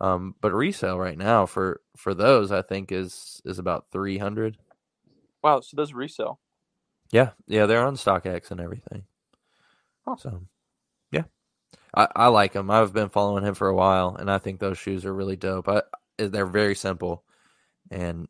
Um, 0.00 0.34
but 0.40 0.54
resale 0.54 0.98
right 0.98 1.18
now 1.18 1.44
for 1.44 1.82
for 1.96 2.14
those 2.14 2.50
I 2.50 2.62
think 2.62 2.92
is 2.92 3.42
is 3.44 3.58
about 3.58 3.86
three 3.92 4.16
hundred. 4.16 4.56
Wow, 5.42 5.60
so 5.60 5.76
those 5.76 5.92
resale. 5.92 6.40
Yeah, 7.12 7.30
yeah, 7.46 7.66
they're 7.66 7.84
on 7.84 7.96
StockX 7.96 8.50
and 8.50 8.60
everything. 8.60 9.04
Huh. 10.06 10.16
So, 10.18 10.42
yeah, 11.12 11.24
I, 11.94 12.08
I 12.16 12.26
like 12.28 12.54
him. 12.54 12.70
I've 12.70 12.94
been 12.94 13.10
following 13.10 13.44
him 13.44 13.54
for 13.54 13.68
a 13.68 13.74
while, 13.74 14.16
and 14.18 14.30
I 14.30 14.38
think 14.38 14.60
those 14.60 14.78
shoes 14.78 15.04
are 15.04 15.14
really 15.14 15.36
dope. 15.36 15.68
I, 15.68 15.82
they're 16.16 16.46
very 16.46 16.74
simple, 16.74 17.22
and 17.90 18.28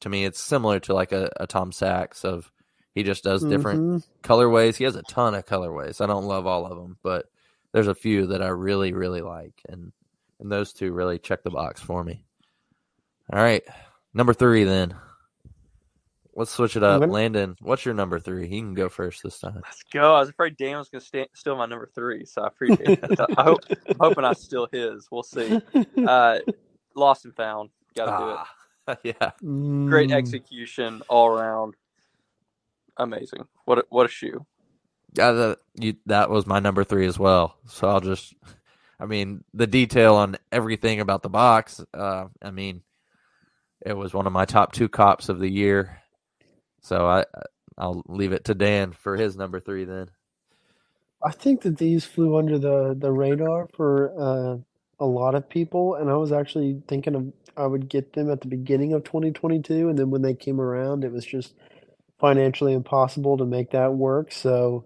to 0.00 0.08
me, 0.08 0.24
it's 0.24 0.40
similar 0.40 0.80
to 0.80 0.94
like 0.94 1.12
a, 1.12 1.30
a 1.36 1.46
Tom 1.46 1.72
Sachs 1.72 2.24
of 2.24 2.50
he 2.98 3.04
just 3.04 3.22
does 3.24 3.44
different 3.44 3.80
Mhm. 3.80 4.06
colorways. 4.22 4.76
He 4.76 4.82
has 4.84 4.96
a 4.96 5.02
ton 5.02 5.34
of 5.34 5.46
colorways. 5.46 6.00
I 6.00 6.06
don't 6.06 6.24
love 6.26 6.46
all 6.46 6.66
of 6.66 6.76
them, 6.76 6.98
but 7.02 7.26
there's 7.72 7.86
a 7.86 7.94
few 7.94 8.26
that 8.26 8.42
I 8.42 8.48
really, 8.48 8.92
really 8.92 9.20
like, 9.22 9.54
and 9.68 9.92
and 10.40 10.50
those 10.52 10.72
two 10.72 10.92
really 10.92 11.18
check 11.18 11.42
the 11.42 11.50
box 11.50 11.80
for 11.80 12.02
me. 12.04 12.24
All 13.32 13.40
right, 13.40 13.62
number 14.14 14.32
three 14.34 14.64
then. 14.64 14.94
Let's 16.34 16.52
switch 16.52 16.76
it 16.76 16.84
up. 16.84 17.02
Okay. 17.02 17.10
Landon, 17.10 17.56
what's 17.60 17.84
your 17.84 17.94
number 17.94 18.20
three? 18.20 18.46
He 18.46 18.60
can 18.60 18.72
go 18.74 18.88
first 18.88 19.24
this 19.24 19.40
time. 19.40 19.56
Let's 19.64 19.82
go. 19.92 20.14
I 20.14 20.20
was 20.20 20.28
afraid 20.28 20.56
Dan 20.56 20.78
was 20.78 20.88
going 20.88 21.00
to 21.00 21.06
sta 21.06 21.26
steal 21.34 21.56
my 21.56 21.66
number 21.66 21.90
three, 21.94 22.24
so 22.24 22.42
I 22.42 22.46
appreciate 22.46 23.00
it. 23.02 23.20
I 23.36 23.42
hope, 23.42 23.60
I'm 23.88 23.96
hoping 23.98 24.24
I 24.24 24.32
steal 24.34 24.68
his. 24.70 25.08
We'll 25.10 25.22
see. 25.24 25.60
Uh, 26.06 26.38
lost 26.94 27.24
and 27.24 27.34
found. 27.34 27.70
Got 27.96 28.04
to 28.06 28.24
do 28.24 28.30
it. 28.30 28.36
Ah, 28.86 28.96
yeah. 29.02 29.30
Great 29.88 30.10
Mm. 30.10 30.14
execution 30.14 31.02
all 31.08 31.26
around. 31.26 31.74
Amazing. 32.98 33.46
What 33.64 33.78
a, 33.78 33.84
what 33.90 34.06
a 34.06 34.08
shoe. 34.08 34.46
Yeah, 35.14 35.32
that, 35.32 35.58
you, 35.74 35.96
that 36.06 36.30
was 36.30 36.46
my 36.46 36.60
number 36.60 36.84
three 36.84 37.06
as 37.06 37.18
well. 37.18 37.56
So 37.66 37.88
I'll 37.88 38.00
just, 38.00 38.34
I 39.00 39.06
mean, 39.06 39.44
the 39.54 39.66
detail 39.66 40.16
on 40.16 40.36
everything 40.52 41.00
about 41.00 41.22
the 41.22 41.30
box. 41.30 41.82
Uh, 41.94 42.26
I 42.42 42.50
mean, 42.50 42.82
it 43.84 43.96
was 43.96 44.12
one 44.12 44.26
of 44.26 44.32
my 44.32 44.44
top 44.44 44.72
two 44.72 44.88
cops 44.88 45.28
of 45.28 45.38
the 45.38 45.50
year. 45.50 46.02
So 46.82 47.06
I, 47.06 47.24
I'll 47.76 48.02
leave 48.08 48.32
it 48.32 48.44
to 48.46 48.54
Dan 48.54 48.92
for 48.92 49.16
his 49.16 49.36
number 49.36 49.60
three 49.60 49.84
then. 49.84 50.10
I 51.22 51.32
think 51.32 51.62
that 51.62 51.78
these 51.78 52.04
flew 52.04 52.36
under 52.36 52.58
the 52.58 52.94
the 52.96 53.10
radar 53.10 53.68
for 53.74 54.12
uh, 54.18 54.58
a 55.00 55.06
lot 55.06 55.34
of 55.34 55.48
people, 55.48 55.94
and 55.96 56.10
I 56.10 56.14
was 56.14 56.32
actually 56.32 56.82
thinking 56.86 57.14
of 57.14 57.32
I 57.56 57.66
would 57.66 57.88
get 57.88 58.12
them 58.12 58.30
at 58.30 58.40
the 58.40 58.46
beginning 58.48 58.92
of 58.92 59.02
2022, 59.04 59.88
and 59.88 59.98
then 59.98 60.10
when 60.10 60.22
they 60.22 60.34
came 60.34 60.60
around, 60.60 61.04
it 61.04 61.12
was 61.12 61.24
just 61.24 61.54
financially 62.20 62.72
impossible 62.74 63.38
to 63.38 63.44
make 63.44 63.70
that 63.72 63.94
work. 63.94 64.32
So 64.32 64.84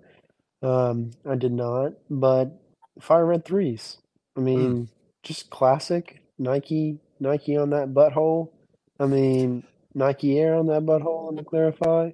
um, 0.62 1.10
I 1.28 1.34
did 1.36 1.52
not. 1.52 1.92
But 2.10 2.60
Fire 3.00 3.26
Red 3.26 3.44
threes, 3.44 3.98
I 4.36 4.40
mean, 4.40 4.88
just 5.22 5.50
classic 5.50 6.22
Nike 6.38 6.98
Nike 7.20 7.56
on 7.56 7.70
that 7.70 7.94
butthole. 7.94 8.50
I 8.98 9.06
mean, 9.06 9.64
Nike 9.94 10.38
Air 10.38 10.54
on 10.56 10.66
that 10.68 10.84
butthole. 10.84 11.26
Let 11.26 11.34
me 11.34 11.44
clarify. 11.44 12.10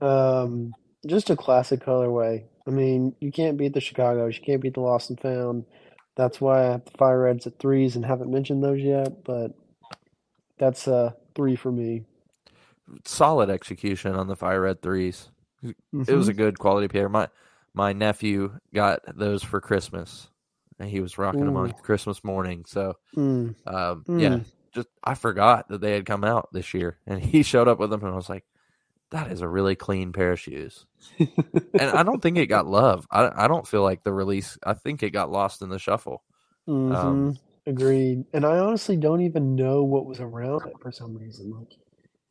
Um, 0.00 0.74
just 1.06 1.30
a 1.30 1.36
classic 1.36 1.80
colorway. 1.80 2.44
I 2.66 2.70
mean, 2.70 3.14
you 3.20 3.32
can't 3.32 3.56
beat 3.56 3.74
the 3.74 3.80
Chicago's, 3.80 4.36
you 4.36 4.42
can't 4.42 4.60
beat 4.60 4.74
the 4.74 4.80
Lost 4.80 5.10
and 5.10 5.20
Found. 5.20 5.64
That's 6.16 6.40
why 6.40 6.60
I 6.60 6.72
have 6.72 6.84
the 6.84 6.90
Fire 6.92 7.22
Reds 7.22 7.46
at 7.46 7.58
threes 7.58 7.96
and 7.96 8.04
haven't 8.04 8.30
mentioned 8.30 8.62
those 8.62 8.80
yet, 8.80 9.24
but 9.24 9.52
that's 10.58 10.86
a 10.86 11.16
three 11.34 11.56
for 11.56 11.72
me. 11.72 12.04
Solid 13.04 13.50
execution 13.50 14.14
on 14.14 14.26
the 14.28 14.36
Fire 14.36 14.60
Red 14.62 14.82
threes. 14.82 15.30
It 15.62 16.14
was 16.14 16.28
a 16.28 16.34
good 16.34 16.58
quality 16.58 16.88
pair. 16.88 17.08
My 17.08 17.28
my 17.74 17.92
nephew 17.92 18.58
got 18.74 19.00
those 19.16 19.42
for 19.42 19.60
Christmas, 19.60 20.28
and 20.78 20.88
he 20.88 21.00
was 21.00 21.16
rocking 21.18 21.44
them 21.46 21.56
on 21.56 21.72
Christmas 21.82 22.22
morning. 22.24 22.64
So 22.66 22.96
Mm, 23.16 23.54
um, 23.66 24.04
Mm. 24.08 24.20
yeah, 24.20 24.40
just 24.74 24.88
I 25.04 25.14
forgot 25.14 25.68
that 25.68 25.80
they 25.80 25.92
had 25.92 26.06
come 26.06 26.24
out 26.24 26.48
this 26.52 26.74
year, 26.74 26.98
and 27.06 27.22
he 27.22 27.42
showed 27.42 27.68
up 27.68 27.78
with 27.78 27.90
them, 27.90 28.02
and 28.02 28.12
I 28.12 28.16
was 28.16 28.28
like, 28.28 28.44
"That 29.10 29.30
is 29.30 29.40
a 29.40 29.48
really 29.48 29.76
clean 29.76 30.12
pair 30.12 30.32
of 30.32 30.40
shoes." 30.40 30.86
and 31.18 31.90
I 31.90 32.02
don't 32.02 32.20
think 32.22 32.38
it 32.38 32.46
got 32.46 32.66
love. 32.80 33.06
I 33.10 33.44
I 33.44 33.48
don't 33.48 33.66
feel 33.66 33.82
like 33.82 34.02
the 34.02 34.12
release. 34.12 34.58
I 34.64 34.74
think 34.74 35.02
it 35.02 35.10
got 35.10 35.30
lost 35.30 35.62
in 35.62 35.68
the 35.68 35.78
shuffle. 35.78 36.24
mhm. 36.68 36.94
Um, 36.94 37.38
Agreed. 37.64 38.24
And 38.32 38.44
I 38.44 38.58
honestly 38.58 38.96
don't 38.96 39.20
even 39.20 39.54
know 39.54 39.84
what 39.84 40.04
was 40.04 40.18
around 40.18 40.66
it 40.66 40.74
for 40.80 40.90
some 40.90 41.16
reason. 41.16 41.52
Like, 41.52 41.76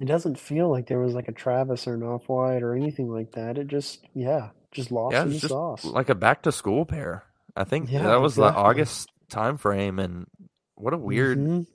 it 0.02 0.06
doesn't 0.08 0.40
feel 0.40 0.70
like 0.70 0.88
there 0.88 1.00
was 1.00 1.14
like 1.16 1.30
a 1.30 1.34
Travis 1.34 1.88
or 1.88 1.96
an 1.96 2.04
Off 2.04 2.30
White 2.30 2.64
or 2.64 2.76
anything 2.76 3.10
like 3.10 3.34
that. 3.34 3.58
It 3.58 3.68
just, 3.68 4.08
yeah, 4.16 4.50
just 4.72 4.92
lost 4.92 5.14
Yeah, 5.14 5.26
in 5.26 5.34
the 5.34 5.40
just 5.40 5.46
sauce. 5.50 5.86
like 5.86 6.10
a 6.10 6.16
back 6.16 6.44
to 6.44 6.52
school 6.52 6.86
pair. 6.86 7.26
I 7.56 7.64
think 7.66 7.90
Yeah, 7.90 8.04
that 8.04 8.22
was 8.22 8.38
exactly. 8.38 8.62
August 8.64 9.10
time 9.30 9.58
frame 9.58 10.00
and 10.00 10.28
what 10.76 10.94
a 10.94 10.98
weird 10.98 11.38
Mhm. 11.40 11.68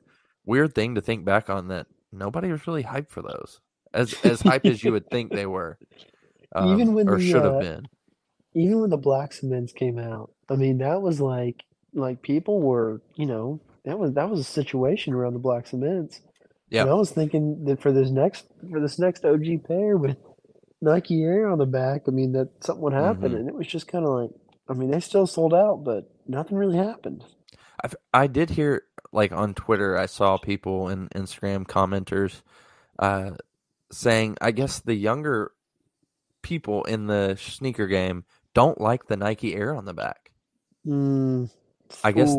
weird 0.47 0.75
thing 0.75 0.95
to 0.97 1.01
think 1.03 1.25
back 1.25 1.51
on 1.51 1.69
that 1.69 1.87
nobody 2.13 2.51
was 2.53 2.67
really 2.67 2.85
hyped 2.85 3.11
for 3.11 3.23
those 3.23 3.61
as 3.95 4.15
as 4.25 4.43
hyped 4.43 4.69
as 4.69 4.85
you 4.85 4.93
would 4.93 5.11
think 5.11 5.33
they 5.33 5.47
were 5.47 5.79
um, 6.55 6.67
Even 6.73 6.95
when 6.95 7.07
or 7.07 7.19
the, 7.19 7.21
should 7.21 7.45
have 7.45 7.59
uh, 7.59 7.59
been 7.59 7.89
even 8.55 8.81
when 8.81 8.91
the 8.91 8.97
black 8.97 9.33
cements 9.33 9.73
came 9.73 9.99
out, 9.99 10.33
I 10.51 10.57
mean 10.57 10.79
that 10.79 11.03
was 11.03 11.21
like 11.21 11.65
like 11.95 12.23
people 12.23 12.61
were, 12.61 13.03
you 13.17 13.27
know, 13.27 13.61
that 13.85 13.99
was 13.99 14.15
that 14.15 14.31
was 14.31 14.41
a 14.41 14.45
situation 14.45 15.15
around 15.15 15.35
the 15.35 15.39
black 15.41 15.67
cements. 15.67 16.21
Yeah. 16.71 16.85
I 16.85 16.95
was 16.95 17.11
thinking 17.11 17.65
that 17.67 17.81
for 17.81 17.93
this 17.93 18.11
next 18.11 18.47
for 18.71 18.81
this 18.81 18.99
next 18.99 19.25
OG 19.25 19.65
pair 19.67 19.97
with 19.97 20.17
Nike 20.81 21.23
Air 21.23 21.49
on 21.49 21.59
the 21.59 21.67
back, 21.67 22.03
I 22.09 22.11
mean 22.11 22.33
that 22.33 22.49
something 22.65 22.83
would 22.83 22.93
happen, 22.93 23.33
Mhm. 23.33 23.37
and 23.37 23.49
it 23.49 23.55
was 23.55 23.67
just 23.67 23.89
kind 23.89 24.05
of 24.05 24.11
like, 24.13 24.31
I 24.69 24.75
mean 24.75 24.91
they 24.91 25.01
still 25.01 25.27
sold 25.27 25.55
out, 25.55 25.85
but 25.85 26.11
nothing 26.27 26.57
really 26.59 26.77
happened. 26.79 27.25
I've, 27.83 27.95
I 28.13 28.27
did 28.27 28.51
hear 28.51 28.83
like 29.13 29.33
on 29.33 29.55
Twitter, 29.55 29.97
I 29.97 30.07
saw 30.07 30.37
people 30.39 30.89
and 30.89 31.09
Instagram 31.11 31.67
commenters 31.67 32.43
uh, 32.99 33.33
saying, 33.93 34.37
I 34.41 34.51
guess 34.51 34.81
the 34.81 34.95
younger 34.95 35.53
people 36.43 36.83
in 36.85 37.07
the 37.07 37.37
sneaker 37.41 37.87
game 37.87 38.25
don't 38.55 38.81
like 38.81 39.07
the 39.07 39.17
Nike 39.17 39.55
Air 39.55 39.75
on 39.75 39.85
the 39.85 39.95
back 39.95 40.33
Mm, 40.87 41.51
I 42.03 42.13
guess- 42.13 42.35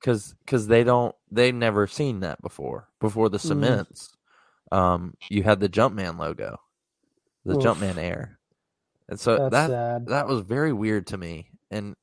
because 0.00 0.34
because 0.44 0.66
they 0.66 0.84
don't 0.84 1.14
they've 1.30 1.54
never 1.54 1.86
seen 1.86 2.20
that 2.20 2.40
before 2.42 2.88
before 3.00 3.28
the 3.28 3.38
Mm. 3.38 3.48
cements. 3.48 4.16
Um, 4.72 5.14
you 5.28 5.42
had 5.42 5.60
the 5.60 5.68
Jumpman 5.68 6.18
logo, 6.18 6.58
the 7.44 7.56
Oof. 7.56 7.62
Jumpman 7.62 7.96
Air, 7.96 8.38
and 9.08 9.20
so 9.20 9.36
That's 9.36 9.50
that 9.52 9.70
sad. 9.70 10.06
that 10.06 10.26
was 10.26 10.40
very 10.40 10.72
weird 10.72 11.06
to 11.08 11.18
me. 11.18 11.50
And 11.70 11.96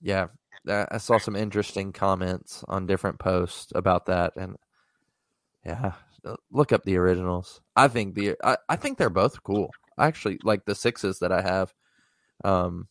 yeah, 0.00 0.28
that, 0.64 0.88
I 0.90 0.98
saw 0.98 1.18
some 1.18 1.36
interesting 1.36 1.92
comments 1.92 2.64
on 2.68 2.86
different 2.86 3.18
posts 3.18 3.72
about 3.74 4.06
that. 4.06 4.34
And 4.36 4.56
yeah, 5.64 5.92
uh, 6.24 6.36
look 6.50 6.72
up 6.72 6.82
the 6.84 6.96
originals. 6.96 7.60
I 7.76 7.88
think 7.88 8.14
the 8.14 8.34
I, 8.42 8.56
I 8.68 8.76
think 8.76 8.98
they're 8.98 9.10
both 9.10 9.42
cool. 9.42 9.70
I 9.96 10.06
actually 10.06 10.38
like 10.42 10.64
the 10.64 10.74
sixes 10.74 11.20
that 11.20 11.30
I 11.32 11.42
have. 11.42 11.72
Um, 12.44 12.88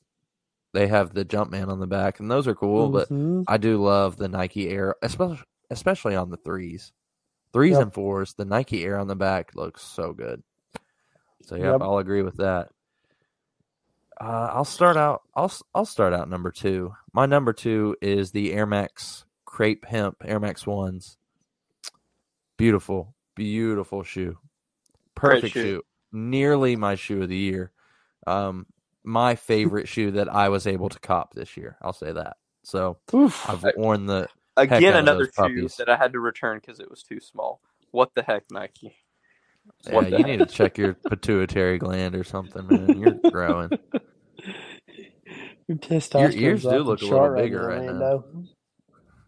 they 0.73 0.87
have 0.87 1.13
the 1.13 1.23
Jumpman 1.25 1.69
on 1.69 1.79
the 1.79 1.87
back, 1.87 2.19
and 2.19 2.29
those 2.29 2.47
are 2.47 2.55
cool. 2.55 2.89
But 2.89 3.09
Mhm. 3.09 3.45
I 3.47 3.57
do 3.57 3.81
love 3.81 4.17
the 4.17 4.27
Nike 4.27 4.69
Air, 4.69 4.95
especially 5.01 5.43
especially 5.69 6.15
on 6.15 6.29
the 6.29 6.37
threes, 6.37 6.91
threes 7.51 7.73
Yep. 7.73 7.81
and 7.81 7.93
fours. 7.93 8.33
The 8.35 8.45
Nike 8.45 8.83
Air 8.83 8.99
on 8.99 9.07
the 9.07 9.15
back 9.15 9.55
looks 9.55 9.81
so 9.81 10.13
good. 10.13 10.43
So 11.43 11.55
yeah, 11.55 11.71
Yep. 11.71 11.81
I'll 11.81 11.97
agree 11.97 12.21
with 12.21 12.37
that. 12.37 12.71
Uh, 14.21 14.49
I'll 14.53 14.65
start 14.65 14.95
out. 14.97 15.23
I'll 15.35 15.51
I'll 15.73 15.85
start 15.85 16.13
out 16.13 16.29
number 16.29 16.51
two. 16.51 16.93
My 17.13 17.25
number 17.25 17.51
two 17.53 17.95
is 18.01 18.31
the 18.31 18.53
Air 18.53 18.65
Max 18.67 19.25
Crepe 19.45 19.85
Hemp 19.85 20.17
Air 20.23 20.39
Max 20.39 20.65
ones. 20.67 21.17
Beautiful, 22.57 23.15
beautiful 23.35 24.03
shoe. 24.03 24.37
Perfect 25.15 25.53
shoe. 25.53 25.61
shoe. 25.61 25.83
Nearly 26.11 26.75
my 26.75 26.95
shoe 26.95 27.23
of 27.23 27.29
the 27.29 27.35
year. 27.37 27.71
Um, 28.27 28.67
my 29.03 29.35
favorite 29.35 29.87
shoe 29.87 30.11
that 30.11 30.33
I 30.33 30.49
was 30.49 30.67
able 30.67 30.89
to 30.89 30.99
cop 30.99 31.33
this 31.33 31.57
year. 31.57 31.77
I'll 31.81 31.93
say 31.93 32.11
that. 32.11 32.37
So 32.63 32.97
Oof. 33.13 33.49
I've 33.49 33.65
worn 33.75 34.05
the 34.05 34.27
Again, 34.55 34.83
out 34.83 34.89
of 34.89 34.95
another 34.99 35.31
those 35.35 35.49
shoe 35.49 35.67
that 35.79 35.89
I 35.89 35.97
had 35.97 36.13
to 36.13 36.19
return 36.19 36.59
because 36.59 36.79
it 36.79 36.89
was 36.89 37.03
too 37.03 37.19
small. 37.19 37.59
What 37.91 38.11
the 38.15 38.21
heck, 38.21 38.43
Nike? 38.51 38.95
Yeah, 39.85 39.95
What 39.95 40.09
the 40.09 40.17
you 40.17 40.23
need 40.23 40.39
to 40.39 40.45
check 40.45 40.77
your 40.77 40.93
pituitary 40.93 41.77
gland 41.79 42.15
or 42.15 42.23
something, 42.23 42.67
man. 42.67 42.99
You're 42.99 43.31
growing. 43.31 43.71
Your 45.67 45.77
testosterone's 45.77 46.35
ears 46.35 46.63
do 46.63 46.79
look 46.79 47.01
a 47.01 47.05
little 47.05 47.35
bigger 47.35 47.67
right 47.67 47.93
now. 47.93 48.23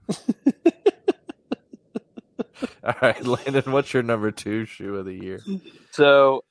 All 2.84 2.94
right, 3.02 3.26
Landon, 3.26 3.72
what's 3.72 3.94
your 3.94 4.04
number 4.04 4.32
two 4.32 4.66
shoe 4.66 4.98
of 4.98 5.06
the 5.06 5.14
year? 5.14 5.40
So, 5.92 6.44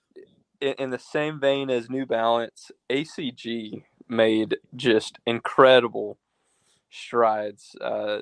in, 0.61 0.90
the 0.90 0.98
same 0.98 1.40
vein 1.40 1.70
as 1.70 1.90
New 1.90 2.07
Balance, 2.07 2.70
ACG 2.90 3.84
made 4.09 4.57
just 4.76 5.18
incredible 5.26 6.18
strides 6.90 7.74
uh, 7.80 8.20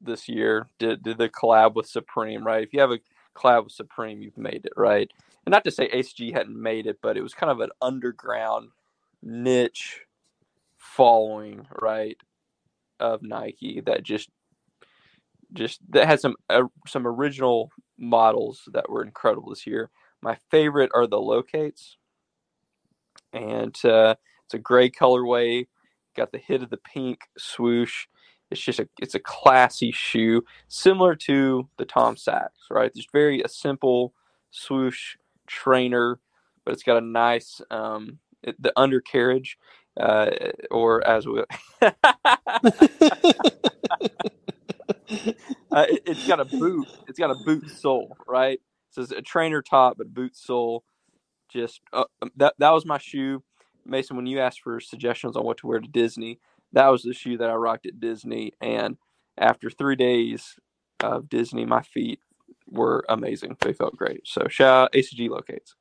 this 0.00 0.28
year. 0.28 0.68
Did, 0.78 1.02
did 1.02 1.18
the 1.18 1.28
collab 1.28 1.74
with 1.74 1.86
Supreme, 1.86 2.44
right? 2.44 2.62
If 2.62 2.72
you 2.72 2.80
have 2.80 2.90
a 2.90 3.00
collab 3.36 3.64
with 3.64 3.72
Supreme, 3.72 4.22
you've 4.22 4.38
made 4.38 4.64
it, 4.64 4.72
right? 4.76 5.10
And 5.46 5.52
not 5.52 5.64
to 5.64 5.70
say 5.70 5.88
ACG 5.88 6.32
hadn't 6.32 6.60
made 6.60 6.86
it, 6.86 6.98
but 7.02 7.16
it 7.16 7.22
was 7.22 7.34
kind 7.34 7.50
of 7.50 7.60
an 7.60 7.70
underground 7.80 8.70
niche 9.22 10.02
following, 10.76 11.66
right, 11.80 12.16
of 13.00 13.22
Nike 13.22 13.80
that 13.86 14.02
just 14.02 14.28
just 15.52 15.80
that 15.90 16.06
had 16.06 16.20
some 16.20 16.36
uh, 16.50 16.64
some 16.86 17.06
original 17.06 17.70
models 17.96 18.68
that 18.72 18.88
were 18.88 19.02
incredible 19.02 19.50
this 19.50 19.66
year. 19.66 19.90
My 20.22 20.36
favorite 20.50 20.90
are 20.94 21.06
the 21.06 21.18
Lowcates, 21.18 21.96
and 23.32 23.76
uh, 23.84 24.16
it's 24.44 24.54
a 24.54 24.58
gray 24.58 24.90
colorway. 24.90 25.66
Got 26.16 26.32
the 26.32 26.38
hit 26.38 26.62
of 26.62 26.70
the 26.70 26.78
pink 26.78 27.20
swoosh. 27.36 28.06
It's 28.50 28.60
just 28.60 28.80
a 28.80 28.88
it's 29.00 29.14
a 29.14 29.20
classy 29.20 29.92
shoe, 29.92 30.42
similar 30.66 31.14
to 31.16 31.68
the 31.76 31.84
Tom 31.84 32.16
Sachs, 32.16 32.66
right? 32.70 32.90
It's 32.94 33.06
very 33.12 33.42
a 33.42 33.48
simple 33.48 34.14
swoosh 34.50 35.16
trainer, 35.46 36.18
but 36.64 36.72
it's 36.72 36.82
got 36.82 36.96
a 36.96 37.06
nice 37.06 37.60
um, 37.70 38.18
it, 38.42 38.60
the 38.60 38.72
undercarriage, 38.76 39.58
uh, 40.00 40.30
or 40.70 41.06
as 41.06 41.26
we. 41.26 41.40
uh, 41.82 41.94
it, 45.72 46.02
it's 46.06 46.26
got 46.26 46.40
a 46.40 46.44
boot. 46.46 46.88
It's 47.06 47.18
got 47.18 47.30
a 47.30 47.36
boot 47.44 47.70
sole, 47.70 48.16
right? 48.26 48.60
It 48.88 48.94
says 48.94 49.12
a 49.12 49.22
trainer 49.22 49.62
top, 49.62 49.98
but 49.98 50.12
boot 50.12 50.36
sole. 50.36 50.84
Just 51.48 51.80
uh, 51.92 52.04
that 52.36 52.54
that 52.58 52.70
was 52.70 52.84
my 52.84 52.98
shoe, 52.98 53.42
Mason. 53.86 54.16
When 54.16 54.26
you 54.26 54.40
asked 54.40 54.60
for 54.60 54.80
suggestions 54.80 55.36
on 55.36 55.44
what 55.44 55.58
to 55.58 55.66
wear 55.66 55.80
to 55.80 55.88
Disney, 55.88 56.38
that 56.72 56.88
was 56.88 57.02
the 57.02 57.14
shoe 57.14 57.38
that 57.38 57.50
I 57.50 57.54
rocked 57.54 57.86
at 57.86 58.00
Disney. 58.00 58.52
And 58.60 58.96
after 59.38 59.70
three 59.70 59.96
days 59.96 60.56
of 61.00 61.28
Disney, 61.28 61.64
my 61.64 61.82
feet 61.82 62.20
were 62.70 63.04
amazing. 63.08 63.56
They 63.60 63.72
felt 63.72 63.96
great. 63.96 64.26
So 64.26 64.46
shout 64.48 64.84
out 64.84 64.92
ACG 64.92 65.28
Lowcates. 65.28 65.74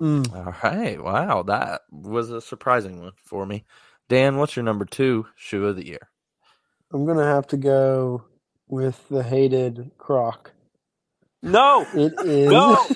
Mm. 0.00 0.32
All 0.32 0.54
right, 0.62 1.02
wow, 1.02 1.42
that 1.42 1.82
was 1.90 2.30
a 2.30 2.40
surprising 2.40 3.02
one 3.02 3.12
for 3.24 3.44
me. 3.44 3.64
Dan, 4.08 4.36
what's 4.36 4.54
your 4.54 4.64
number 4.64 4.84
two 4.84 5.26
shoe 5.34 5.66
of 5.66 5.76
the 5.76 5.86
year? 5.86 6.08
I'm 6.92 7.04
gonna 7.04 7.24
have 7.24 7.46
to 7.48 7.56
go 7.56 8.24
with 8.68 9.08
the 9.08 9.22
hated 9.22 9.90
Croc. 9.98 10.52
No, 11.42 11.90
It 11.94 12.14
is 12.20 12.66
No! 12.66 12.90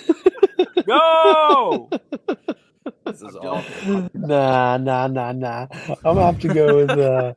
no. 0.87 1.95
This 3.09 3.23
is 3.23 3.37
awful. 3.37 3.89
nah, 4.15 4.77
nah, 4.79 5.09
nah, 5.09 5.33
nah. 5.33 5.67
I'm 6.05 6.17
gonna 6.17 6.27
have 6.27 6.39
to 6.41 6.51
go 6.51 6.77
with 6.77 6.99
uh, 6.99 7.35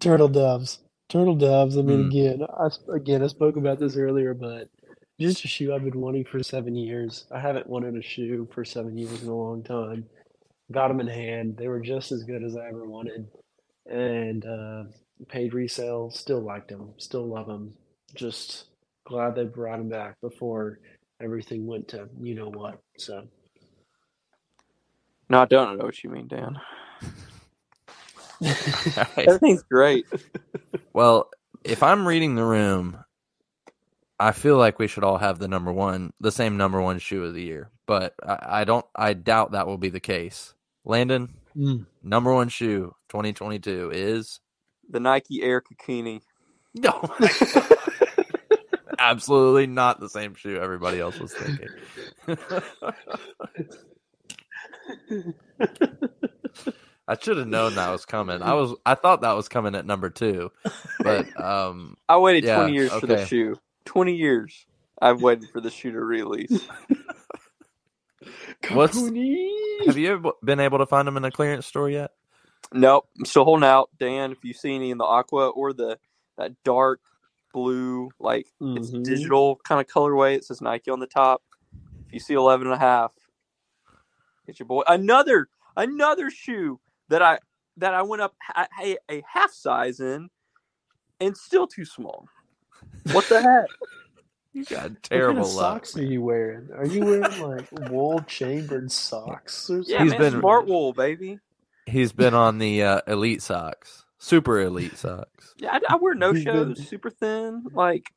turtle 0.00 0.28
doves. 0.28 0.80
Turtle 1.08 1.36
doves. 1.36 1.78
I 1.78 1.82
mean, 1.82 2.00
Hmm. 2.00 2.08
again, 2.08 2.42
I 2.42 2.68
again 2.94 3.22
I 3.22 3.28
spoke 3.28 3.56
about 3.56 3.80
this 3.80 3.96
earlier, 3.96 4.34
but 4.34 4.68
just 5.20 5.44
a 5.44 5.48
shoe 5.48 5.74
I've 5.74 5.84
been 5.84 6.00
wanting 6.00 6.24
for 6.24 6.42
seven 6.42 6.76
years. 6.76 7.26
I 7.32 7.40
haven't 7.40 7.68
wanted 7.68 7.96
a 7.96 8.02
shoe 8.02 8.48
for 8.54 8.64
seven 8.64 8.98
years 8.98 9.22
in 9.22 9.28
a 9.28 9.36
long 9.36 9.62
time. 9.64 10.06
Got 10.72 10.88
them 10.88 11.00
in 11.00 11.08
hand. 11.08 11.56
They 11.58 11.68
were 11.68 11.80
just 11.80 12.12
as 12.12 12.24
good 12.24 12.44
as 12.44 12.56
I 12.56 12.68
ever 12.68 12.86
wanted, 12.88 13.28
and 13.86 14.44
uh, 14.46 14.84
paid 15.28 15.54
resale. 15.54 16.10
Still 16.10 16.40
liked 16.40 16.68
them. 16.70 16.94
Still 16.98 17.26
love 17.26 17.46
them. 17.48 17.74
Just 18.14 18.66
glad 19.06 19.34
they 19.36 19.44
brought 19.44 19.80
him 19.80 19.88
back 19.88 20.16
before 20.20 20.80
everything 21.22 21.66
went 21.66 21.88
to 21.88 22.08
you 22.20 22.34
know 22.34 22.50
what. 22.50 22.80
So. 22.98 23.24
No, 25.30 25.42
I 25.42 25.46
don't 25.46 25.78
know 25.78 25.84
what 25.86 26.02
you 26.04 26.10
mean, 26.10 26.28
Dan. 26.28 26.56
All 28.96 29.06
right. 29.16 29.28
Everything's 29.28 29.62
great. 29.64 30.06
Well, 30.94 31.30
if 31.64 31.82
I'm 31.82 32.06
reading 32.08 32.34
the 32.34 32.44
room, 32.44 32.98
I 34.20 34.32
feel 34.32 34.56
like 34.58 34.78
we 34.78 34.88
should 34.88 35.04
all 35.04 35.18
have 35.18 35.38
the 35.38 35.48
number 35.48 35.72
one, 35.72 36.12
the 36.20 36.32
same 36.32 36.56
number 36.56 36.80
one 36.80 36.98
shoe 36.98 37.24
of 37.24 37.34
the 37.34 37.42
year. 37.42 37.70
But 37.86 38.14
I, 38.26 38.60
I 38.60 38.64
don't, 38.64 38.86
I 38.94 39.14
doubt 39.14 39.52
that 39.52 39.66
will 39.66 39.78
be 39.78 39.90
the 39.90 40.00
case. 40.00 40.54
Landon, 40.84 41.34
Mm. 41.56 41.86
number 42.02 42.34
one 42.34 42.48
shoe 42.48 42.94
2022 43.10 43.90
is 43.94 44.40
The 44.90 45.00
Nike 45.00 45.42
Air 45.42 45.62
Kukini. 45.62 46.20
no, 46.74 46.92
absolutely 49.10 49.66
not 49.66 50.00
the 50.00 50.08
same 50.08 50.34
shoe 50.34 50.58
everybody 50.60 50.98
else 51.00 51.18
was 51.18 51.32
thinking. 51.32 51.68
I 57.06 57.18
should 57.18 57.36
have 57.36 57.46
known 57.46 57.74
that 57.74 57.90
was 57.90 58.06
coming. 58.06 58.40
I 58.40 58.54
was, 58.54 58.74
I 58.86 58.94
thought 58.94 59.20
that 59.20 59.36
was 59.36 59.48
coming 59.48 59.74
at 59.74 59.84
number 59.84 60.08
two, 60.08 60.50
but 61.00 61.38
um, 61.42 61.96
I 62.08 62.16
waited 62.16 62.44
Yeah, 62.44 62.56
20 62.56 62.72
years 62.72 62.92
for 62.92 63.06
the 63.06 63.26
shoe. 63.26 63.56
20 63.84 64.14
years. 64.14 64.64
I've 65.02 65.20
waited 65.20 65.50
for 65.50 65.60
the 65.60 65.70
shoe 65.70 65.92
to 65.92 66.00
release. 66.00 66.66
What's- 68.70 68.96
have 68.96 69.98
you 69.98 70.12
ever 70.12 70.30
been 70.42 70.60
able 70.60 70.78
to 70.78 70.86
find 70.86 71.06
them 71.06 71.18
in 71.18 71.24
a 71.24 71.30
clearance 71.30 71.66
store 71.66 71.90
yet? 71.90 72.12
Nope, 72.72 73.06
I'm 73.18 73.26
still 73.26 73.44
holding 73.44 73.64
out. 73.68 73.90
Dan, 73.98 74.32
if 74.32 74.38
you 74.42 74.54
see 74.54 74.74
any 74.74 74.90
in 74.90 74.96
the 74.96 75.04
aqua 75.04 75.50
or 75.50 75.74
the 75.74 75.98
that 76.38 76.52
dark 76.64 77.00
blue, 77.54 78.10
like 78.20 78.46
it's 78.60 78.90
Mhm. 78.90 79.02
digital 79.04 79.56
kind 79.64 79.80
of 79.80 79.86
colorway, 79.86 80.34
it 80.36 80.44
says 80.44 80.60
Nike 80.60 80.90
on 80.90 81.00
the 81.00 81.06
top. 81.06 81.42
If 82.08 82.12
you 82.12 82.20
see 82.20 82.34
11 82.34 82.66
and 82.66 82.74
a 82.74 82.78
half, 82.78 83.12
get 84.46 84.58
your 84.58 84.66
boy 84.66 84.82
another 84.86 85.48
another 85.76 86.30
shoe 86.30 86.80
that 87.08 87.22
I 87.22 87.38
that 87.78 87.94
I 87.94 88.02
went 88.02 88.20
up 88.22 88.34
a, 88.54 88.66
a, 88.82 88.96
a 89.10 89.22
half 89.32 89.52
size 89.52 90.00
in, 90.00 90.28
and 91.20 91.36
still 91.36 91.66
too 91.66 91.84
small. 91.86 92.26
What 93.12 93.26
the 93.28 93.40
heck? 93.40 93.66
You 94.56 94.64
got 94.66 94.82
What 94.82 94.84
kind 94.84 94.98
terrible 95.02 95.40
of 95.40 95.52
luck. 95.54 95.84
socks 95.84 95.96
are 95.96 96.04
you 96.04 96.22
wearing? 96.22 96.68
Are 96.76 96.86
you 96.86 97.04
wearing 97.04 97.40
like 97.40 97.66
wool 97.90 98.20
chambered 98.28 98.92
socks 98.92 99.68
or 99.68 99.82
something? 99.82 99.92
Yeah, 99.92 100.02
He's 100.04 100.12
man, 100.12 100.20
been- 100.20 100.40
smart 100.40 100.66
wool, 100.68 100.92
baby. 100.92 101.40
He's 101.86 102.12
been 102.12 102.34
on 102.34 102.58
the 102.58 102.84
uh, 102.84 103.00
elite 103.08 103.42
socks, 103.42 104.04
super 104.24 104.60
elite 104.60 104.96
socks. 104.96 105.54
Yeah, 105.58 105.78
I, 105.88 105.94
I 105.94 105.96
wear 105.96 106.14
no 106.14 106.32
He's 106.32 106.42
shows, 106.42 106.88
super 106.88 107.10
thin, 107.10 107.64
like, 107.72 108.10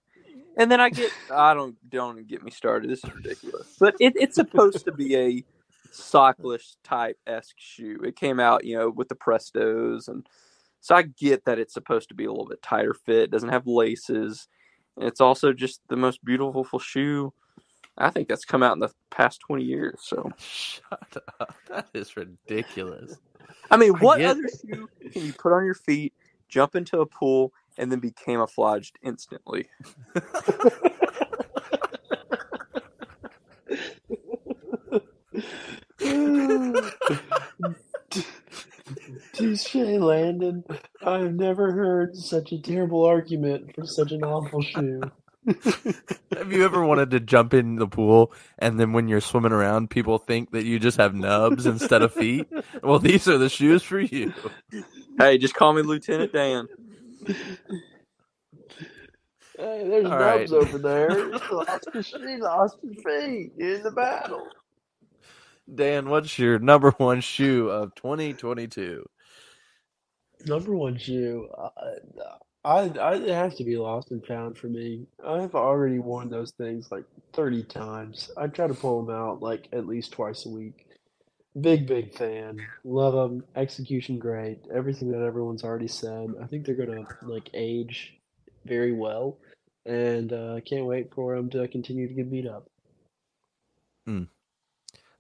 and 0.58 0.72
then 0.72 0.80
I 0.80 0.90
get 0.90 1.12
I 1.32 1.54
don't 1.54 1.76
don't 1.90 2.28
get 2.28 2.44
me 2.44 2.52
started. 2.52 2.90
This 2.90 3.04
is 3.04 3.14
ridiculous, 3.14 3.76
but 3.80 3.96
it, 4.00 4.14
it's 4.16 4.36
supposed 4.36 4.86
to 4.86 4.92
be 4.92 5.16
a 5.16 5.44
sockless 5.92 6.78
type 6.84 7.18
esque 7.28 7.58
shoe. 7.58 8.00
It 8.04 8.16
came 8.16 8.40
out, 8.40 8.64
you 8.66 8.78
know, 8.78 8.90
with 8.90 9.10
the 9.10 9.16
Prestos, 9.16 10.08
and 10.08 10.26
so 10.80 10.96
I 10.96 11.04
get 11.04 11.46
that 11.46 11.60
it's 11.60 11.74
supposed 11.74 12.10
to 12.10 12.16
be 12.16 12.26
a 12.26 12.32
little 12.32 12.48
bit 12.48 12.62
tighter 12.62 12.94
fit. 12.94 13.24
It 13.24 13.32
doesn't 13.32 13.50
have 13.50 13.68
laces, 13.68 14.48
and 14.96 15.08
it's 15.08 15.22
also 15.22 15.54
just 15.54 15.82
the 15.90 15.98
most 15.98 16.24
beautiful 16.24 16.80
shoe. 16.80 17.34
I 17.98 18.12
think 18.12 18.28
that's 18.28 18.46
come 18.46 18.62
out 18.64 18.74
in 18.74 18.80
the 18.80 18.92
past 19.10 19.42
twenty 19.42 19.64
years. 19.64 20.00
So, 20.04 20.32
Shut 20.38 21.18
up. 21.40 21.56
That 21.68 21.88
is 21.94 22.16
ridiculous. 22.16 23.18
I 23.72 23.78
mean, 23.78 23.94
what 23.96 24.20
get- 24.20 24.32
other 24.32 24.50
shoe 24.50 24.90
can 25.12 25.26
you 25.26 25.34
put 25.34 25.52
on 25.54 25.66
your 25.66 25.76
feet, 25.76 26.14
jump 26.50 26.76
into 26.76 27.00
a 27.00 27.06
pool, 27.06 27.54
and 27.78 27.92
then 27.92 28.00
be 28.00 28.12
camouflaged 28.12 28.98
instantly? 29.04 29.70
Touche, 39.34 39.76
Landon. 39.76 40.64
I've 41.04 41.34
never 41.34 41.72
heard 41.72 42.16
such 42.16 42.52
a 42.52 42.62
terrible 42.62 43.06
argument 43.06 43.76
for 43.76 43.86
such 43.86 44.12
an 44.12 44.24
awful 44.24 44.62
shoe. 44.62 45.02
Have 46.36 46.52
you 46.52 46.66
ever 46.66 46.84
wanted 46.86 47.12
to 47.12 47.20
jump 47.22 47.54
in 47.54 47.76
the 47.78 47.88
pool 47.88 48.34
and 48.60 48.80
then 48.80 48.94
when 48.94 49.08
you're 49.08 49.22
swimming 49.22 49.54
around, 49.54 49.90
people 49.92 50.18
think 50.20 50.52
that 50.52 50.66
you 50.66 50.80
just 50.80 50.98
have 50.98 51.16
nubs 51.16 51.66
instead 51.68 52.02
of 52.04 52.14
feet? 52.14 52.48
Well, 52.84 53.00
these 53.00 53.28
are 53.28 53.38
the 53.40 53.50
shoes 53.50 53.84
for 53.84 54.00
you. 54.00 54.34
Hey, 55.20 55.38
just 55.38 55.56
call 55.56 55.74
me 55.74 55.82
Lieutenant 55.84 56.34
Dan. 56.34 56.68
Hey, 59.58 59.88
there's 59.88 60.12
All 60.12 60.12
nubs 60.12 60.52
right. 60.52 60.52
over 60.52 60.78
there. 60.80 61.24
He 61.32 61.40
lost 61.52 61.90
his, 61.94 62.08
he 62.08 62.38
lost 62.38 62.78
his 62.84 62.98
feet 63.04 63.54
in 63.58 63.84
the 63.84 63.92
battle. 63.92 64.48
Dan, 65.74 66.10
what's 66.10 66.40
your 66.40 66.60
number 66.60 66.92
one 66.92 67.22
shoe 67.22 67.70
of 67.70 67.96
2022? 67.96 69.06
Number 70.46 70.76
one 70.76 70.98
shoe. 70.98 71.50
Uh, 71.58 71.70
I, 72.68 72.92
I, 73.00 73.16
it 73.16 73.30
has 73.30 73.56
to 73.56 73.64
be 73.64 73.78
lost 73.78 74.12
and 74.12 74.26
found 74.26 74.58
for 74.58 74.68
me. 74.68 75.08
I've 75.26 75.56
already 75.56 76.00
worn 76.00 76.30
those 76.30 76.52
things 76.52 76.92
like 76.92 77.06
30 77.32 77.64
times. 77.64 78.30
I 78.36 78.48
try 78.48 78.68
to 78.68 78.74
pull 78.74 79.04
them 79.04 79.16
out 79.16 79.42
like 79.42 79.70
at 79.72 79.88
least 79.88 80.12
twice 80.12 80.46
a 80.46 80.50
week. 80.50 80.86
Big, 81.62 81.88
big 81.88 82.14
fan. 82.14 82.60
Love 82.84 83.14
them. 83.14 83.46
Execution 83.56 84.20
great. 84.20 84.60
Everything 84.74 85.12
that 85.12 85.22
everyone's 85.22 85.64
already 85.64 85.88
said. 85.88 86.34
I 86.42 86.46
think 86.48 86.66
they're 86.66 86.76
gonna 86.76 87.08
like 87.22 87.50
age 87.54 88.14
very 88.66 88.92
well, 88.92 89.38
and 89.86 90.34
uh, 90.34 90.56
I 90.56 90.60
can't 90.60 90.86
wait 90.86 91.14
for 91.16 91.36
them 91.36 91.50
to 91.52 91.68
continue 91.70 92.08
to 92.10 92.14
get 92.14 92.30
beat 92.30 92.48
up. 92.48 92.70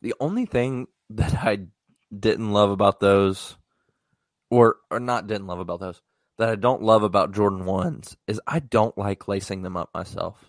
The 0.02 0.14
only 0.20 0.46
thing 0.46 0.88
that 1.10 1.34
I 1.34 1.68
didn't 2.18 2.52
love 2.52 2.72
about 2.72 3.00
those, 3.00 3.56
or 4.52 4.78
or 4.92 5.00
not 5.00 5.28
didn't 5.28 5.48
love 5.48 5.60
about 5.60 5.80
those, 5.80 6.02
that 6.38 6.50
I 6.50 6.56
don't 6.56 6.84
love 6.84 7.04
about 7.04 7.34
Jordan 7.34 7.66
ones 7.66 8.16
is 8.28 8.40
I 8.48 8.60
don't 8.60 8.98
like 8.98 9.28
lacing 9.28 9.64
them 9.64 9.78
up 9.78 9.90
myself. 9.94 10.44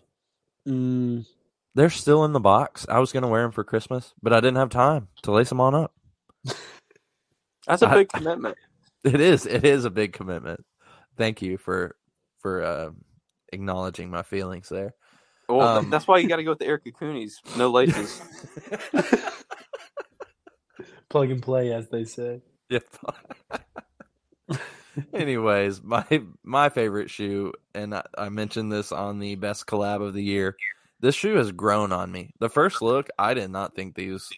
Mm, 0.67 1.27
They're 1.75 1.91
still 1.91 2.25
in 2.25 2.33
the 2.33 2.41
box. 2.41 2.87
I 2.89 2.99
was 3.01 3.13
gonna 3.13 3.29
wear 3.29 3.43
them 3.43 3.53
for 3.53 3.65
Christmas, 3.65 4.13
but 4.23 4.33
I 4.33 4.41
didn't 4.41 4.57
have 4.57 4.71
time 4.71 5.09
to 5.23 5.33
lace 5.33 5.49
them 5.49 5.61
on 5.61 5.75
up. 5.75 5.95
That's 7.67 7.83
a 7.83 7.89
big 7.89 8.09
commitment. 8.09 8.57
It 9.05 9.21
is. 9.21 9.47
It 9.47 9.65
is 9.65 9.85
a 9.85 9.91
big 9.91 10.13
commitment. 10.13 10.65
Thank 11.17 11.43
you 11.43 11.59
for 11.59 11.97
for 12.41 12.63
uh, 12.63 12.91
acknowledging 13.53 14.11
my 14.11 14.23
feelings 14.23 14.69
there. 14.69 14.95
Well, 15.49 15.61
Um, 15.79 15.91
that's 15.91 16.07
why 16.07 16.19
you 16.19 16.29
got 16.29 16.37
to 16.37 16.45
go 16.45 16.51
with 16.51 16.59
the 16.59 16.67
Air 16.67 16.79
Kukinis. 16.79 17.35
No 17.57 17.71
laces. 17.73 18.21
plug 21.09 21.31
and 21.31 21.43
play, 21.43 21.73
as 21.73 21.89
they 21.89 22.05
say. 22.05 22.43
Yep. 22.71 22.85
Anyways, 25.13 25.83
my 25.83 26.05
my 26.43 26.69
favorite 26.69 27.11
shoe, 27.11 27.53
and 27.75 27.95
I, 27.95 28.03
I 28.17 28.29
mentioned 28.29 28.73
this 28.73 28.93
on 28.93 29.19
the 29.19 29.35
best 29.35 29.67
collab 29.67 30.03
of 30.03 30.15
the 30.15 30.23
year. 30.23 30.57
This 31.01 31.15
shoe 31.15 31.37
has 31.37 31.53
grown 31.53 31.93
on 31.93 32.11
me. 32.11 32.33
The 32.41 32.49
first 32.49 32.83
look, 32.83 33.09
I 33.19 33.35
did 33.35 33.51
not 33.51 33.75
think 33.75 33.95
these 33.95 34.29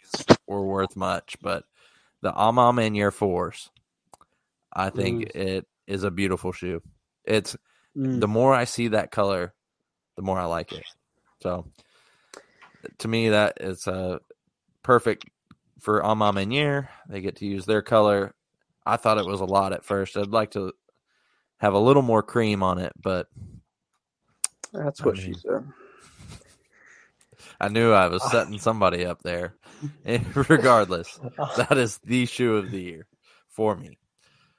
were 0.47 0.65
worth 0.67 0.97
much, 0.97 1.37
but 1.41 1.65
the 2.21 2.33
A 2.35 2.53
Ma 2.53 2.71
Maniére 2.73 3.13
fours, 3.13 3.71
I 4.73 4.91
think 4.91 5.31
it 5.35 5.67
is 5.87 6.05
a 6.05 6.11
beautiful 6.11 6.53
shoe. 6.53 6.83
It's 7.25 7.57
Mm. 7.97 8.21
the 8.21 8.29
more 8.29 8.55
I 8.55 8.65
see 8.65 8.89
that 8.89 9.11
color, 9.11 9.53
the 10.15 10.23
more 10.23 10.39
I 10.39 10.45
like 10.45 10.71
it. 10.73 10.85
So, 11.43 11.67
to 12.99 13.09
me, 13.09 13.31
that 13.31 13.59
is 13.61 13.87
a 13.89 14.21
perfect 14.85 15.25
for 15.81 16.01
A 16.01 16.15
Ma 16.15 16.31
Maniére. 16.31 16.89
They 17.09 17.21
get 17.21 17.37
to 17.37 17.47
use 17.47 17.67
their 17.67 17.83
color. 17.83 18.35
I 18.87 18.97
thought 18.97 19.19
it 19.19 19.27
was 19.27 19.41
a 19.41 19.45
lot 19.47 19.73
at 19.73 19.85
first. 19.85 20.17
I'd 20.17 20.29
like 20.29 20.53
to 20.53 20.73
have 21.59 21.75
a 21.75 21.79
little 21.79 22.03
more 22.03 22.23
cream 22.23 22.63
on 22.63 22.79
it, 22.79 22.93
but 23.01 23.29
That's 24.73 25.01
I 25.01 25.05
what 25.05 25.17
mean- 25.17 25.35
she 25.35 25.41
said. 25.41 25.67
I 27.59 27.69
knew 27.69 27.93
I 27.93 28.09
was 28.09 28.23
setting 28.31 28.59
somebody 28.59 29.05
up 29.07 29.23
there. 29.23 29.55
Regardless, 30.49 31.19
that 31.57 31.77
is 31.77 31.99
the 32.05 32.27
shoe 32.27 32.57
of 32.57 32.71
the 32.71 32.81
year 32.81 33.07
for 33.49 33.75
me. 33.77 33.99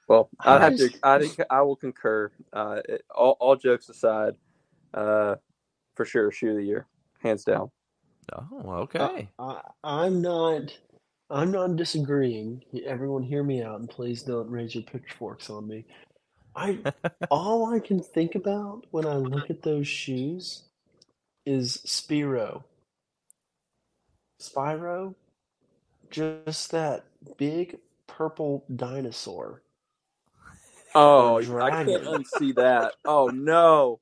Well, 0.08 0.30
I 0.40 0.56
I 0.56 0.60
have 0.60 0.78
to. 0.78 0.90
I 1.04 1.20
think 1.20 1.40
I 1.50 1.62
will 1.62 1.76
concur. 1.76 2.32
Uh, 2.52 2.82
it- 2.88 3.04
all, 3.14 3.38
all 3.40 3.56
jokes 3.56 3.88
aside, 3.90 4.36
uh, 4.94 5.36
for 5.96 6.06
sure, 6.06 6.32
shoe 6.32 6.52
of 6.52 6.58
the 6.58 6.64
year, 6.64 6.88
hands 7.20 7.44
down. 7.44 7.72
Oh, 8.34 8.72
okay. 8.84 9.30
I, 9.40 9.62
I'm 9.84 10.22
not. 10.22 10.78
I'm 11.32 11.52
not 11.52 11.78
disagreeing. 11.78 12.64
Everyone, 12.86 13.24
hear 13.24 13.44
me 13.44 13.64
out, 13.64 13.80
and 13.80 13.90
please 13.90 14.22
don't 14.22 14.50
raise 14.50 14.76
your 14.76 14.84
pitchforks 14.84 15.50
on 15.50 15.68
me. 15.68 15.86
I 16.56 16.80
all 17.32 17.74
I 17.74 17.80
can 17.80 18.02
think 18.02 18.36
about 18.36 18.86
when 18.92 19.06
I 19.06 19.16
look 19.16 19.50
at 19.50 19.62
those 19.62 19.88
shoes 19.88 20.64
is 21.46 21.82
Spiro. 21.86 22.66
Spyro, 24.42 25.16
just 26.10 26.72
that 26.72 27.06
big 27.38 27.78
purple 28.08 28.66
dinosaur. 28.76 29.62
Oh, 30.94 31.38
I 31.38 31.70
can't 31.70 31.88
dragon. 31.88 32.24
unsee 32.24 32.56
that. 32.56 32.94
Oh 33.06 33.28
no. 33.28 34.00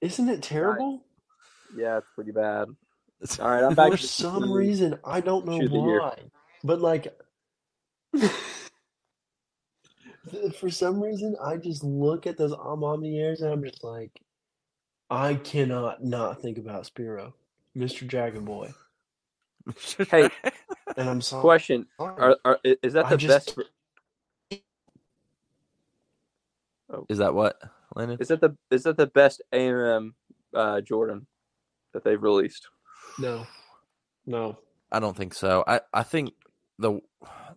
Isn't 0.00 0.28
it 0.28 0.42
terrible? 0.42 1.02
Yeah, 1.76 1.98
it's 1.98 2.06
pretty 2.14 2.30
bad. 2.30 2.68
All 3.40 3.48
right, 3.50 3.64
I'm 3.64 3.74
back 3.74 3.90
For 3.92 3.96
some 3.96 4.50
reason, 4.52 4.98
I 5.04 5.20
don't 5.20 5.46
know 5.46 5.58
shoe 5.60 5.66
of 5.66 5.70
the 5.72 5.78
year. 5.78 6.00
why, 6.00 6.18
but 6.62 6.80
like, 6.80 7.18
for 10.58 10.70
some 10.70 11.00
reason, 11.02 11.36
I 11.42 11.56
just 11.56 11.82
look 11.84 12.26
at 12.26 12.36
those 12.36 12.52
A 12.52 12.76
Ma 12.76 12.96
Maniéres 12.96 13.40
and 13.42 13.50
I'm 13.52 13.62
just 13.64 13.82
like, 13.84 14.10
I 15.10 15.34
cannot 15.34 16.02
not 16.04 16.42
think 16.42 16.58
about 16.58 16.84
Spyro, 16.84 17.32
Mr. 17.76 18.06
Dragon 18.06 18.44
Boy, 18.44 18.72
Hey, 20.10 20.28
and 20.96 21.08
I'm 21.08 21.20
sorry. 21.20 21.40
question: 21.42 21.86
are, 21.98 22.36
are, 22.44 22.58
Is 22.82 22.92
that 22.94 23.06
I 23.06 23.10
the 23.10 23.16
just- 23.16 23.56
best? 23.56 23.68
is 27.08 27.18
that 27.18 27.34
what, 27.34 27.60
Landon? 27.96 28.18
Is 28.20 28.28
that 28.28 28.40
the 28.40 28.56
is 28.70 28.84
that 28.84 28.96
the 28.96 29.06
best 29.08 29.42
AMM 29.52 30.12
uh, 30.54 30.80
Jordan 30.80 31.26
that 31.92 32.04
they've 32.04 32.22
released? 32.22 32.68
No, 33.18 33.46
no. 34.26 34.58
I 34.90 35.00
don't 35.00 35.16
think 35.16 35.34
so. 35.34 35.64
I, 35.66 35.80
I 35.92 36.02
think 36.02 36.34
the 36.78 37.00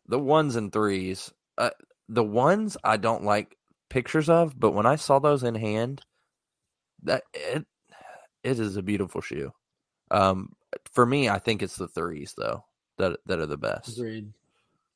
the 0.07 0.19
ones 0.19 0.55
and 0.55 0.71
threes, 0.71 1.31
uh, 1.57 1.69
the 2.09 2.23
ones 2.23 2.77
I 2.83 2.97
don't 2.97 3.23
like 3.23 3.55
pictures 3.89 4.29
of, 4.29 4.59
but 4.59 4.71
when 4.71 4.85
I 4.85 4.95
saw 4.95 5.19
those 5.19 5.43
in 5.43 5.55
hand, 5.55 6.01
that 7.03 7.23
it 7.33 7.65
it 8.43 8.59
is 8.59 8.77
a 8.77 8.81
beautiful 8.81 9.21
shoe. 9.21 9.51
Um, 10.09 10.53
for 10.91 11.05
me, 11.05 11.29
I 11.29 11.39
think 11.39 11.61
it's 11.61 11.75
the 11.75 11.87
threes 11.87 12.33
though 12.37 12.63
that 12.97 13.19
that 13.25 13.39
are 13.39 13.45
the 13.45 13.57
best. 13.57 13.97
Agreed. 13.97 14.33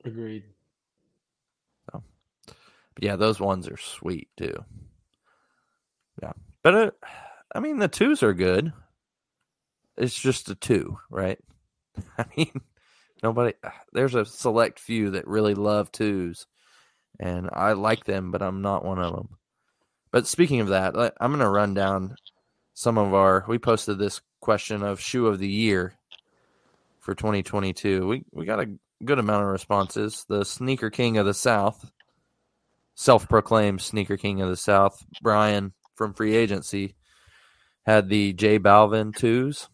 Agreed. 0.04 0.44
So 1.92 2.04
but 2.96 3.04
yeah, 3.04 3.16
those 3.16 3.40
ones 3.40 3.68
are 3.68 3.78
sweet 3.78 4.30
too. 4.38 4.66
Yeah, 6.22 6.34
but 6.64 6.76
uh, 6.76 6.92
I 7.54 7.60
mean 7.60 7.78
the 7.78 7.88
twos 7.88 8.24
are 8.24 8.34
good. 8.34 8.74
It's 10.02 10.20
just 10.20 10.50
a 10.50 10.56
two, 10.56 10.98
right? 11.12 11.38
I 12.18 12.26
mean, 12.36 12.60
nobody. 13.22 13.54
There's 13.94 14.16
a 14.16 14.26
select 14.26 14.80
few 14.80 15.12
that 15.12 15.28
really 15.28 15.54
love 15.54 15.92
twos, 15.92 16.48
and 17.20 17.48
I 17.54 17.74
like 17.74 18.06
them, 18.06 18.32
but 18.32 18.42
I'm 18.42 18.64
not 18.64 18.84
one 18.84 18.98
of 18.98 19.14
them. 19.14 19.38
But 20.12 20.26
speaking 20.26 20.60
of 20.60 20.70
that, 20.70 20.96
I'm 20.96 21.32
going 21.32 21.40
to 21.40 21.50
run 21.50 21.76
down 21.76 22.16
some 22.74 22.98
of 22.98 23.14
our. 23.14 23.46
We 23.48 23.60
posted 23.60 24.00
this 24.00 24.22
question 24.40 24.82
of 24.82 25.00
shoe 25.00 25.28
of 25.28 25.38
the 25.38 25.48
year 25.48 25.94
for 27.00 27.14
2022. 27.14 28.08
We 28.08 28.24
we 28.32 28.46
got 28.46 28.60
a 28.60 28.74
good 29.06 29.20
amount 29.20 29.44
of 29.44 29.50
responses. 29.50 30.26
The 30.28 30.44
sneaker 30.46 30.90
king 30.90 31.20
of 31.20 31.28
the 31.28 31.36
South, 31.36 31.92
self-proclaimed 32.96 33.82
sneaker 33.82 34.18
king 34.18 34.42
of 34.42 34.50
the 34.50 34.58
South, 34.58 35.06
Brian 35.22 35.74
from 35.94 36.16
free 36.16 36.36
agency, 36.36 36.96
had 37.86 38.10
the 38.10 38.34
J 38.34 38.58
Balvin 38.58 39.16
twos 39.16 39.70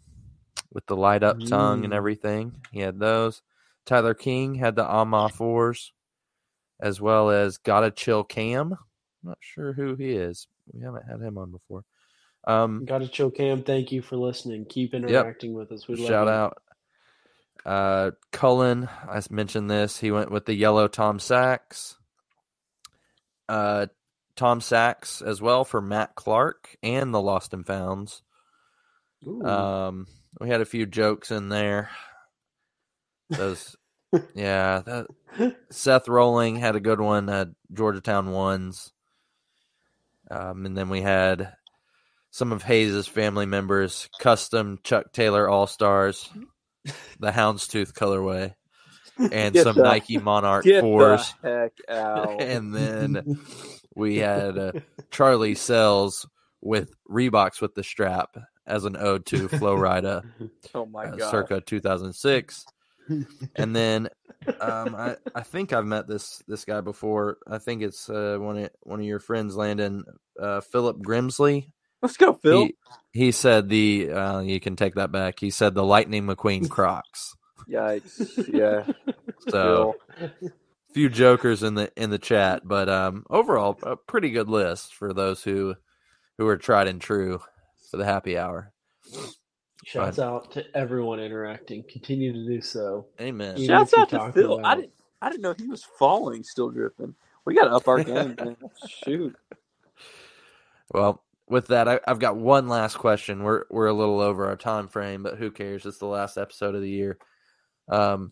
with 0.78 0.86
the 0.86 0.95
light 0.95 1.23
up 1.23 1.39
tongue 1.43 1.84
and 1.86 1.91
Mm. 1.91 1.95
everything. 1.97 2.53
He 2.71 2.82
had 2.82 2.99
those. 2.99 3.41
Tyler 3.88 4.13
King 4.13 4.53
had 4.53 4.75
the 4.75 4.86
Ama 4.88 5.28
fours, 5.28 5.91
as 6.80 7.01
well 7.01 7.32
as 7.32 7.57
Gotta 7.57 7.89
Chill 7.89 8.23
Cam. 8.23 8.78
not 9.23 9.39
sure 9.41 9.73
who 9.73 9.95
he 9.95 10.11
is. 10.11 10.47
We 10.71 10.82
haven't 10.82 11.07
had 11.07 11.19
him 11.19 11.39
on 11.39 11.49
before. 11.49 11.84
Um, 12.45 12.86
Got 12.86 12.99
to 12.99 13.07
chill, 13.07 13.32
Cam. 13.32 13.63
Thank 13.63 13.91
you 13.91 14.03
for 14.03 14.17
listening. 14.17 14.65
Keep 14.65 14.93
interacting 14.93 15.53
with 15.55 15.71
us. 15.71 15.88
We 15.88 15.95
love 15.95 16.07
Shout 16.07 16.28
you. 16.28 16.32
out. 16.34 16.61
Uh, 17.65 18.11
Cullen, 18.32 18.88
I 19.09 19.19
mentioned 19.32 19.69
this. 19.71 19.97
He 19.99 20.11
went 20.11 20.30
with 20.32 20.45
the 20.45 20.53
yellow 20.53 20.88
Tom 20.88 21.17
Sachs. 21.19 21.97
Uh, 23.49 23.88
Tom 24.36 24.61
Sachs 24.61 25.21
as 25.23 25.41
well 25.41 25.65
for 25.65 25.82
Matt 25.82 26.13
Clark 26.15 26.78
and 26.84 27.11
the 27.13 27.21
Lost 27.21 27.53
and 27.53 27.65
Founds. 27.65 28.21
Ooh. 29.25 29.43
Um, 29.43 30.07
we 30.39 30.49
had 30.49 30.61
a 30.61 30.65
few 30.65 30.85
jokes 30.85 31.31
in 31.31 31.49
there. 31.49 31.89
Those, 33.29 33.75
yeah. 34.35 34.81
That, 34.85 35.07
Seth 35.69 36.07
Rolling 36.07 36.55
had 36.55 36.75
a 36.75 36.79
good 36.81 36.99
one 37.01 37.29
at 37.29 37.49
Georgetown 37.73 38.31
ones. 38.31 38.91
Um, 40.29 40.65
and 40.65 40.77
then 40.77 40.89
we 40.89 41.01
had 41.01 41.53
some 42.31 42.51
of 42.51 42.63
Hayes's 42.63 43.07
family 43.07 43.45
members 43.45 44.09
custom 44.19 44.79
Chuck 44.83 45.11
Taylor 45.13 45.47
All 45.49 45.67
Stars, 45.67 46.29
the 47.19 47.31
Houndstooth 47.31 47.93
colorway, 47.93 48.53
and 49.17 49.53
Get 49.53 49.63
some 49.63 49.75
the- 49.77 49.83
Nike 49.83 50.17
Monarch 50.17 50.65
fours. 50.65 51.33
the 51.41 51.49
heck 51.49 51.73
out. 51.89 52.41
and 52.41 52.75
then 52.75 53.39
we 53.95 54.17
had 54.17 54.57
uh, 54.57 54.71
Charlie 55.11 55.55
Sells 55.55 56.27
with 56.61 56.91
Reeboks 57.09 57.61
with 57.61 57.73
the 57.73 57.83
strap 57.83 58.35
as 58.68 58.86
an 58.86 58.97
ode 58.97 59.26
to 59.28 59.47
Flo 59.47 59.76
Rida 59.76 60.24
oh 60.76 60.86
my 60.86 61.05
uh, 61.05 61.15
god. 61.15 61.32
circa 61.32 61.61
2006. 61.61 62.65
and 63.55 63.76
then 63.76 64.09
um, 64.59 64.95
I, 64.95 65.15
I 65.34 65.41
think 65.41 65.74
I've 65.74 65.86
met 65.86 66.07
this 66.07 66.43
this 66.47 66.65
guy 66.65 66.82
before. 66.82 67.38
I 67.47 67.57
think 67.57 67.82
it's 67.82 68.09
uh, 68.09 68.38
one 68.39 68.57
of 68.57 68.70
one 68.82 68.99
of 68.99 69.05
your 69.05 69.20
friends, 69.20 69.55
Landon 69.55 70.03
uh, 70.39 70.61
Philip 70.61 70.97
Grimsley. 70.97 71.72
Let's 72.01 72.18
go, 72.18 72.34
Phil. 72.34 72.65
He, 72.65 72.76
he 73.11 73.32
said 73.32 73.70
the 73.70 74.11
uh, 74.11 74.39
you 74.41 74.59
can 74.59 74.76
take 74.76 74.95
that 74.95 75.11
back. 75.11 75.39
He 75.39 75.49
said 75.49 75.74
the 75.74 75.84
Lightning 75.86 76.28
McQueen 76.28 76.70
Crocs. 76.70 77.36
Yikes. 77.70 78.53
Yeah. 78.53 78.86
So 79.49 79.95
Phil. 80.18 80.51
few 80.93 81.09
jokers 81.09 81.63
in 81.63 81.76
the 81.76 81.91
in 81.95 82.09
the 82.09 82.20
chat, 82.20 82.61
but 82.65 82.89
um, 82.89 83.26
overall 83.30 83.78
a 83.84 83.95
pretty 83.95 84.32
good 84.32 84.49
list 84.49 84.93
for 84.93 85.13
those 85.13 85.43
who 85.43 85.76
who 86.38 86.47
are 86.47 86.57
tried 86.57 86.88
and 86.88 87.01
true 87.01 87.41
for 87.89 87.97
the 87.97 88.05
happy 88.05 88.38
hour. 88.38 88.71
Shouts 89.85 90.19
out 90.19 90.51
to 90.51 90.65
everyone 90.75 91.19
interacting. 91.19 91.83
Continue 91.89 92.33
to 92.33 92.45
do 92.45 92.61
so. 92.61 93.07
Amen. 93.21 93.55
Yeah. 93.57 93.67
Shouts 93.67 93.93
out 93.93 94.09
to 94.09 94.17
talk 94.17 94.33
Phil. 94.33 94.65
I 94.65 94.75
didn't 94.75 94.91
I 95.21 95.29
didn't 95.29 95.41
know 95.41 95.55
he 95.57 95.67
was 95.67 95.85
falling 95.97 96.43
still 96.43 96.69
dripping. 96.69 97.15
We 97.45 97.55
gotta 97.55 97.71
up 97.71 97.88
our 97.88 98.03
game, 98.03 98.35
man. 98.38 98.57
Shoot. 98.88 99.35
Well, 100.89 101.21
with 101.49 101.67
that, 101.67 101.89
I, 101.89 101.99
I've 102.07 102.19
got 102.19 102.38
one 102.38 102.69
last 102.69 102.97
question. 102.97 103.43
We're 103.43 103.65
we're 103.69 103.88
a 103.88 103.93
little 103.93 104.21
over 104.21 104.47
our 104.47 104.55
time 104.55 104.88
frame, 104.88 105.21
but 105.21 105.38
who 105.38 105.51
cares? 105.51 105.85
It's 105.85 105.97
the 105.97 106.05
last 106.05 106.38
episode 106.38 106.75
of 106.75 106.81
the 106.81 106.89
year. 106.89 107.17
Um, 107.89 108.31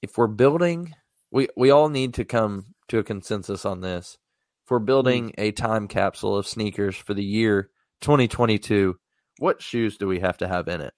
if 0.00 0.16
we're 0.16 0.28
building, 0.28 0.94
we 1.30 1.48
we 1.58 1.70
all 1.70 1.90
need 1.90 2.14
to 2.14 2.24
come 2.24 2.74
to 2.88 2.98
a 2.98 3.04
consensus 3.04 3.66
on 3.66 3.82
this. 3.82 4.16
If 4.64 4.70
we're 4.70 4.78
building 4.78 5.34
a 5.36 5.52
time 5.52 5.88
capsule 5.88 6.36
of 6.36 6.46
sneakers 6.46 6.96
for 6.96 7.12
the 7.12 7.22
year 7.22 7.68
2022, 8.00 8.98
what 9.38 9.62
shoes 9.62 9.96
do 9.96 10.06
we 10.06 10.20
have 10.20 10.38
to 10.38 10.48
have 10.48 10.68
in 10.68 10.80
it? 10.80 10.94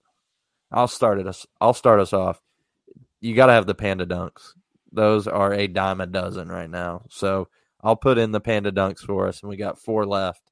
I'll 0.72 0.88
start 0.88 1.18
it 1.18 1.26
us. 1.26 1.46
I'll 1.60 1.74
start 1.74 2.00
us 2.00 2.12
off. 2.12 2.40
You 3.20 3.34
got 3.34 3.46
to 3.46 3.52
have 3.52 3.66
the 3.66 3.74
Panda 3.74 4.06
Dunks. 4.06 4.54
Those 4.92 5.26
are 5.26 5.52
a 5.52 5.66
dime 5.66 6.00
a 6.00 6.06
dozen 6.06 6.48
right 6.48 6.70
now. 6.70 7.02
So 7.10 7.48
I'll 7.82 7.96
put 7.96 8.18
in 8.18 8.32
the 8.32 8.40
Panda 8.40 8.72
Dunks 8.72 9.00
for 9.00 9.28
us, 9.28 9.40
and 9.42 9.50
we 9.50 9.56
got 9.56 9.78
four 9.78 10.06
left 10.06 10.42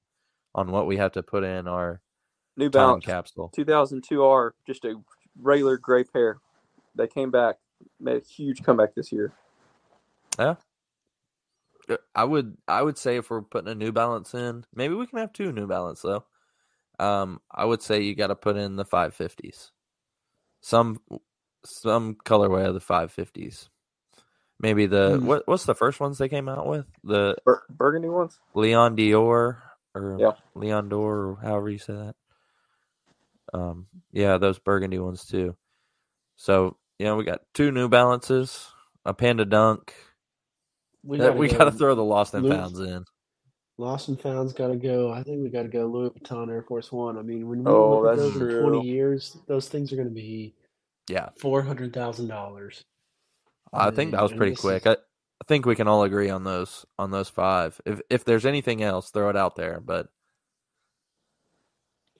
on 0.54 0.70
what 0.70 0.86
we 0.86 0.96
have 0.96 1.12
to 1.12 1.22
put 1.22 1.44
in 1.44 1.68
our 1.68 2.00
New 2.56 2.70
Balance 2.70 3.04
capsule. 3.04 3.52
2002R, 3.56 4.50
just 4.66 4.84
a 4.84 4.94
regular 5.40 5.76
gray 5.76 6.04
pair. 6.04 6.38
They 6.94 7.06
came 7.06 7.30
back, 7.30 7.56
made 8.00 8.16
a 8.16 8.24
huge 8.24 8.62
comeback 8.62 8.94
this 8.94 9.12
year. 9.12 9.32
Uh, 10.38 10.56
I 12.14 12.24
would 12.24 12.56
I 12.66 12.82
would 12.82 12.98
say 12.98 13.16
if 13.16 13.30
we're 13.30 13.42
putting 13.42 13.70
a 13.70 13.74
New 13.74 13.92
Balance 13.92 14.34
in, 14.34 14.64
maybe 14.74 14.94
we 14.94 15.06
can 15.06 15.18
have 15.18 15.32
two 15.32 15.52
New 15.52 15.66
Balance 15.66 16.02
though. 16.02 16.24
Um, 16.98 17.40
I 17.50 17.64
would 17.64 17.82
say 17.82 18.02
you 18.02 18.14
got 18.14 18.26
to 18.28 18.34
put 18.34 18.56
in 18.56 18.76
the 18.76 18.84
550s, 18.84 19.70
some 20.60 21.00
some 21.64 22.14
colorway 22.24 22.66
of 22.66 22.74
the 22.74 22.80
550s. 22.80 23.68
Maybe 24.60 24.86
the 24.86 25.18
Hmm. 25.18 25.26
what 25.26 25.42
what's 25.46 25.64
the 25.64 25.74
first 25.74 26.00
ones 26.00 26.18
they 26.18 26.28
came 26.28 26.48
out 26.48 26.66
with? 26.66 26.86
The 27.04 27.36
Bur- 27.44 27.62
burgundy 27.70 28.08
ones? 28.08 28.38
Leon 28.54 28.96
Dior 28.96 29.58
or 29.94 30.16
Yeah. 30.18 30.32
Leon 30.54 30.88
Dor 30.88 31.16
or 31.16 31.36
however 31.40 31.70
you 31.70 31.78
say 31.78 31.92
that. 31.94 32.14
Um, 33.52 33.86
yeah, 34.12 34.38
those 34.38 34.58
burgundy 34.58 34.98
ones 34.98 35.24
too. 35.24 35.56
So 36.36 36.76
you 36.98 37.06
know 37.06 37.16
we 37.16 37.24
got 37.24 37.42
two 37.54 37.70
New 37.70 37.88
Balances, 37.88 38.66
a 39.04 39.14
Panda 39.14 39.44
Dunk. 39.44 39.94
We 41.04 41.18
gotta, 41.18 41.32
we 41.32 41.48
got 41.48 41.64
to 41.64 41.70
throw 41.72 41.94
the 41.94 42.02
Lost 42.04 42.34
and 42.34 42.44
Louis- 42.44 42.56
Founds 42.56 42.80
in. 42.80 43.04
Lost 43.80 44.08
and 44.08 44.20
Found's 44.20 44.52
got 44.52 44.68
to 44.68 44.76
go. 44.76 45.12
I 45.12 45.22
think 45.22 45.40
we 45.42 45.48
got 45.50 45.62
to 45.62 45.68
go 45.68 45.86
Louis 45.86 46.10
Vuitton 46.10 46.50
Air 46.50 46.62
Force 46.62 46.90
One. 46.90 47.16
I 47.16 47.22
mean, 47.22 47.48
when 47.48 47.62
we 47.62 47.70
Oh, 47.70 48.00
look 48.00 48.12
at 48.12 48.16
those 48.18 48.36
in 48.36 48.60
20 48.62 48.80
years, 48.84 49.36
those 49.46 49.68
things 49.68 49.92
are 49.92 49.96
going 49.96 50.08
to 50.08 50.14
be 50.14 50.52
Yeah, 51.08 51.28
$400,000. 51.40 52.82
I 53.72 53.90
think 53.92 54.10
that 54.12 54.22
was 54.22 54.32
pretty 54.32 54.56
quick. 54.56 54.82
is- 54.84 54.88
I, 54.88 54.92
I 55.40 55.44
think 55.46 55.64
we 55.64 55.76
can 55.76 55.86
all 55.86 56.02
agree 56.02 56.28
on 56.30 56.42
those 56.42 56.84
on 56.98 57.10
those 57.12 57.28
five. 57.28 57.80
If 57.86 58.00
if 58.10 58.24
there's 58.24 58.44
anything 58.46 58.82
else, 58.82 59.10
throw 59.10 59.28
it 59.30 59.36
out 59.36 59.54
there. 59.54 59.78
But 59.80 60.08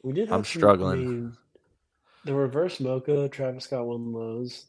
We 0.02 0.12
did. 0.12 0.28
I'm 0.30 0.44
some- 0.44 0.60
struggling. 0.60 0.92
I 1.00 1.02
mean, 1.04 1.36
the 2.24 2.34
reverse 2.34 2.78
mocha, 2.78 3.28
Travis 3.28 3.64
Scott 3.64 3.86
one 3.86 4.08
of 4.08 4.12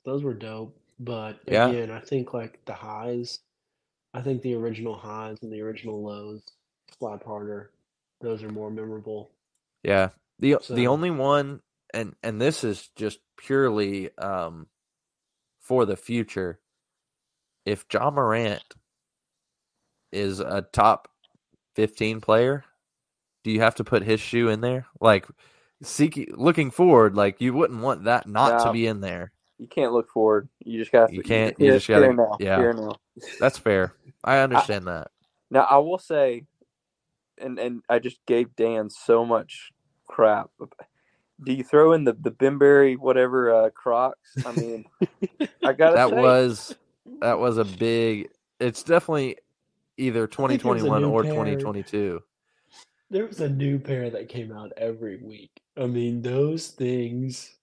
those. 0.03 0.23
Were 0.23 0.33
dope. 0.33 0.75
But 0.99 1.39
Yeah. 1.47 1.69
again, 1.69 1.91
I 1.91 1.99
think 1.99 2.33
like 2.33 2.63
the 2.65 2.73
highs, 2.73 3.39
I 4.13 4.21
think 4.21 4.41
the 4.41 4.55
original 4.55 4.95
highs 4.97 5.37
and 5.43 5.51
the 5.51 5.61
original 5.61 6.01
lows, 6.03 6.41
slap 6.97 7.23
harder. 7.25 7.71
Those 8.21 8.43
are 8.43 8.49
more 8.49 8.69
memorable. 8.69 9.29
yeah, 9.83 10.09
the 10.39 10.57
the 10.69 10.87
only 10.87 11.11
one, 11.11 11.61
and 11.93 12.15
and 12.23 12.39
this 12.41 12.63
is 12.63 12.89
just 12.95 13.19
purely 13.37 14.09
um 14.17 14.67
for 15.61 15.85
the 15.85 15.95
future. 15.95 16.59
If 17.65 17.85
Ja 17.93 18.09
Morant 18.09 18.63
is 20.11 20.39
a 20.39 20.61
top 20.61 21.07
fifteen 21.75 22.19
player, 22.21 22.63
do 23.43 23.51
you 23.51 23.61
have 23.61 23.75
to 23.75 23.83
put 23.83 24.03
his 24.03 24.19
shoe 24.19 24.49
in 24.49 24.61
there? 24.61 24.85
Like, 24.99 25.27
seeking 25.83 26.27
looking 26.35 26.71
forward, 26.71 27.15
like 27.15 27.39
you 27.41 27.53
wouldn't 27.53 27.81
want 27.81 28.05
that 28.05 28.27
not 28.27 28.63
to 28.63 28.71
be 28.73 28.87
in 28.87 29.01
there. 29.01 29.31
You 29.59 29.67
can't 29.67 29.93
look 29.93 30.09
forward. 30.09 30.49
You 30.59 30.79
just 30.79 30.91
got. 30.91 31.11
You 31.13 31.21
can't- 31.21 31.59
you 31.59 31.65
Here, 31.65 31.73
just 31.75 31.87
gotta- 31.87 32.07
yeah. 32.39 32.57
Here 32.57 32.73
now. 32.73 32.95
That's 33.39 33.57
fair. 33.57 33.93
I 34.23 34.39
understand 34.39 34.87
that. 34.87 35.11
Now 35.51 35.61
I 35.69 35.77
will 35.77 35.97
say, 35.97 36.45
and 37.41 37.59
and 37.59 37.81
I 37.89 37.99
just 37.99 38.25
gave 38.25 38.55
Dan 38.55 38.89
so 38.89 39.25
much 39.25 39.71
crap. 40.07 40.49
Do 41.43 41.53
you 41.53 41.63
throw 41.63 41.93
in 41.93 42.03
the 42.03 42.13
the 42.13 42.31
Bembury 42.31 42.95
whatever 42.95 43.53
uh, 43.53 43.69
Crocs? 43.71 44.35
I 44.45 44.51
mean, 44.53 44.85
I 45.63 45.73
gotta 45.73 45.95
that 45.95 46.09
say, 46.09 46.15
was 46.15 46.75
that 47.21 47.39
was 47.39 47.57
a 47.57 47.65
big 47.65 48.29
it's 48.59 48.83
definitely 48.83 49.37
either 49.97 50.27
think 50.27 50.63
it 50.63 50.67
was 50.67 50.83
a 50.83 50.89
2021 50.89 51.03
or 51.05 51.23
pair. 51.23 51.31
2022 51.31 52.21
There 53.09 53.25
was 53.25 53.39
a 53.41 53.49
new 53.49 53.79
pair 53.79 54.09
that 54.09 54.29
came 54.29 54.51
out 54.51 54.71
every 54.77 55.17
week. 55.17 55.51
I 55.77 55.85
mean, 55.87 56.21
those 56.21 56.67
things, 56.69 57.55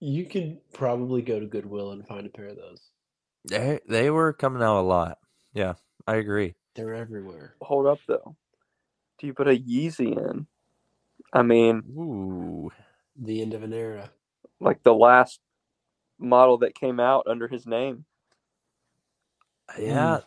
you 0.00 0.24
could 0.26 0.58
probably 0.72 1.22
go 1.22 1.40
to 1.40 1.46
Goodwill 1.46 1.92
and 1.92 2.06
find 2.06 2.26
a 2.26 2.30
pair 2.30 2.48
of 2.48 2.56
those. 2.56 2.80
they 3.48 3.80
they 3.88 4.10
were 4.10 4.32
coming 4.32 4.62
out 4.62 4.80
a 4.80 4.82
lot 4.82 5.18
yeah 5.54 5.74
i 6.06 6.16
agree 6.16 6.54
They're 6.74 6.94
everywhere. 6.94 7.56
hold 7.62 7.86
up 7.86 7.98
though. 8.06 8.36
Do 9.20 9.26
you 9.28 9.34
put 9.34 9.46
a 9.48 9.52
Yeezy 9.56 10.16
in? 10.16 10.46
I 11.32 11.42
mean, 11.42 11.82
Ooh. 11.96 12.72
The 13.16 13.42
end 13.42 13.54
of 13.54 13.62
an 13.62 13.72
era. 13.72 14.10
like 14.60 14.82
the 14.82 14.94
last 14.94 15.38
model 16.18 16.58
that 16.58 16.74
came 16.74 16.98
out 16.98 17.26
under 17.28 17.46
his 17.46 17.66
name. 17.66 18.04
Yeah. 19.78 20.20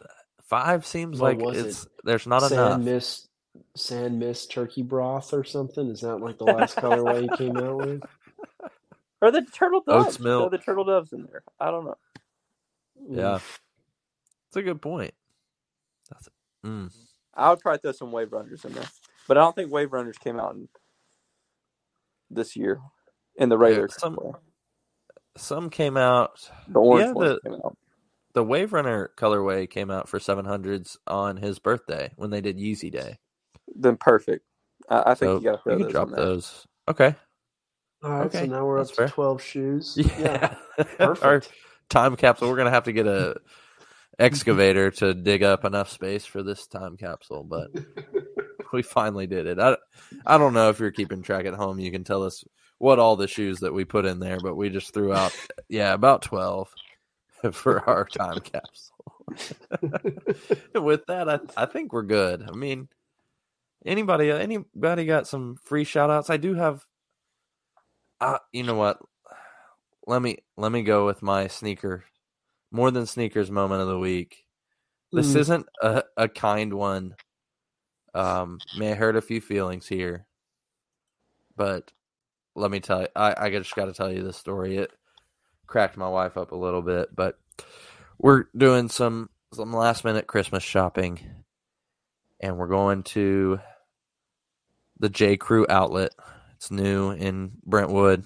Five 0.48 0.86
seems 0.86 1.20
What 1.20 1.38
like 1.38 1.46
was 1.46 1.58
it? 1.58 1.66
it's 1.68 1.88
there's 2.04 2.28
not 2.28 2.44
Sand 2.44 2.54
enough. 2.54 2.82
mist, 2.82 3.30
sand 3.76 4.20
mist 4.20 4.52
turkey 4.52 4.84
broth 4.84 5.34
or 5.34 5.44
something. 5.44 5.90
Is 5.90 6.02
that 6.02 6.18
like 6.18 6.38
the 6.38 6.46
last 6.46 6.76
colorway 6.78 7.22
he 7.24 7.38
came 7.38 7.58
out 7.58 7.78
with? 7.78 8.04
Or 9.22 9.32
the 9.32 9.42
turtle 9.42 9.82
doves. 9.88 10.08
Oats 10.08 10.20
milk. 10.20 10.52
The 10.52 10.58
turtle 10.58 10.84
doves 10.84 11.14
in 11.14 11.24
there. 11.32 11.44
I 11.58 11.72
don't 11.72 11.86
know. 11.86 11.96
Yeah. 13.10 13.40
It's 14.50 14.58
a 14.58 14.62
good 14.62 14.82
point. 14.82 15.14
That's 16.12 16.28
mm. 16.66 16.92
I 17.36 17.50
would 17.50 17.60
probably 17.60 17.80
throw 17.80 17.92
some 17.92 18.12
Wave 18.12 18.32
Runners 18.32 18.64
in 18.66 18.74
there. 18.74 18.86
But 19.28 19.38
I 19.38 19.42
don't 19.42 19.56
think 19.56 19.72
Wave 19.72 19.92
Runners 19.94 20.18
came 20.18 20.40
out 20.40 20.56
in 20.56 20.68
this 22.30 22.56
year 22.56 22.80
in 23.38 23.50
the 23.50 23.58
regular 23.58 23.88
some- 23.90 24.16
colorway. 24.16 24.36
some 25.38 25.70
came 25.70 25.98
out 25.98 26.50
The 26.68 26.80
orange 26.80 27.08
yeah, 27.08 27.12
ones 27.14 27.30
the- 27.44 27.50
came 27.50 27.60
out. 27.66 27.78
the 28.34 28.44
Wave 28.44 28.74
Runner 28.74 29.12
colorway 29.18 29.70
came 29.70 29.90
out 29.92 30.08
for 30.10 30.20
700s 30.20 30.98
on 31.08 31.38
his 31.38 31.60
birthday 31.60 32.12
when 32.16 32.30
they 32.30 32.42
did 32.42 32.58
Yeezy 32.58 32.92
Day. 32.92 33.20
Then 33.76 33.98
perfect. 33.98 34.46
I, 34.90 35.12
I 35.12 35.16
think 35.16 35.30
So 35.30 35.36
you 35.38 35.44
got 35.44 35.52
to 35.58 35.64
throw 35.64 35.78
you 35.78 35.84
those 35.86 35.92
drop 35.92 36.10
there. 36.10 36.18
those. 36.26 36.68
Okay. 36.90 37.16
All 38.04 38.12
right, 38.12 38.26
Okay, 38.26 38.40
so 38.40 38.46
now 38.48 38.66
we're 38.66 38.80
up 38.80 38.88
to 38.90 38.94
fair. 38.94 39.08
12 39.08 39.42
shoes. 39.42 39.98
Yeah. 40.20 40.56
Our 41.00 41.16
perfect. 41.16 41.52
time 41.90 42.16
capsule. 42.18 42.50
We're 42.50 42.58
gonna 42.58 42.70
have 42.72 42.84
to 42.86 42.92
get 42.94 43.08
a 43.08 43.38
excavator 44.20 44.92
to 44.92 45.14
dig 45.14 45.44
up 45.44 45.66
enough 45.66 45.90
space 45.90 46.26
for 46.26 46.44
this 46.44 46.68
time 46.68 46.98
capsule, 46.98 47.44
but 47.44 47.70
we 48.74 48.82
finally 48.82 49.28
did 49.28 49.48
it. 49.48 49.60
I, 49.60 49.78
I 50.26 50.38
don't 50.38 50.54
know 50.54 50.70
if 50.70 50.80
you're 50.80 50.92
keeping 50.92 51.22
track 51.22 51.46
at 51.46 51.54
home. 51.54 51.80
You 51.80 51.92
can 51.92 52.04
tell 52.04 52.24
us 52.24 52.44
what 52.80 53.00
all 53.00 53.16
the 53.16 53.28
shoes 53.28 53.60
that 53.60 53.74
we 53.74 53.86
put 53.86 54.06
in 54.06 54.20
there, 54.20 54.40
but 54.42 54.56
we 54.56 54.70
just 54.70 54.94
threw 54.94 55.14
out, 55.14 55.36
yeah, 55.70 55.94
about 55.94 56.22
12 56.24 56.74
for 57.52 57.88
our 57.90 58.06
time 58.06 58.40
capsule. 58.40 59.14
With 60.84 61.06
that, 61.08 61.30
I, 61.30 61.40
I 61.56 61.66
think 61.66 61.94
we're 61.94 62.04
good. 62.04 62.44
I 62.48 62.52
mean, 62.52 62.90
anybody, 63.86 64.32
anybody 64.32 65.06
got 65.06 65.28
some 65.28 65.58
free 65.64 65.86
shout 65.86 66.10
outs? 66.10 66.30
I 66.30 66.38
do 66.38 66.56
have, 66.56 66.86
uh, 68.20 68.40
you 68.52 68.64
know 68.64 68.76
what? 68.76 69.00
Let 70.06 70.22
me, 70.22 70.40
let 70.58 70.72
me 70.72 70.84
go 70.84 71.06
with 71.06 71.22
my 71.22 71.48
sneaker, 71.48 72.04
more 72.74 72.92
than 72.92 73.06
sneakers 73.06 73.50
moment 73.50 73.82
of 73.82 73.88
the 73.88 74.00
week. 74.00 74.44
This 75.14 75.34
Mm. 75.34 75.38
isn't 75.38 75.66
a, 75.82 76.04
a 76.18 76.28
kind 76.28 76.74
one. 76.74 77.16
Um, 78.16 78.60
may 78.78 78.94
hurt 78.94 79.16
a 79.16 79.22
few 79.22 79.40
feelings 79.42 79.88
here, 79.88 80.26
but 81.56 81.92
let 82.56 82.70
me 82.70 82.80
tell 82.80 83.02
you, 83.02 83.08
I, 83.16 83.36
I 83.38 83.50
just 83.50 83.76
got 83.76 83.86
to 83.86 83.94
tell 83.94 84.12
you 84.12 84.24
this 84.24 84.38
story. 84.38 84.78
It 84.78 84.92
cracked 85.68 85.98
my 85.98 86.08
wife 86.10 86.36
up 86.38 86.52
a 86.52 86.56
little 86.58 86.82
bit, 86.82 87.16
but 87.16 87.40
we're 88.20 88.46
doing 88.58 88.90
some 88.90 89.30
some 89.54 89.72
last 89.74 90.04
minute 90.04 90.28
Christmas 90.28 90.64
shopping, 90.64 91.20
and 92.40 92.58
we're 92.58 92.68
going 92.68 93.04
to 93.04 93.60
the 95.00 95.10
J 95.10 95.38
Crew 95.38 95.66
outlet. 95.70 96.12
It's 96.56 96.70
new 96.72 97.12
in 97.12 97.54
Brentwood. 97.66 98.24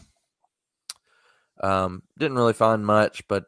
Um, 1.63 2.03
didn't 2.19 2.37
really 2.37 2.53
find 2.53 2.85
much, 2.85 3.27
but 3.27 3.45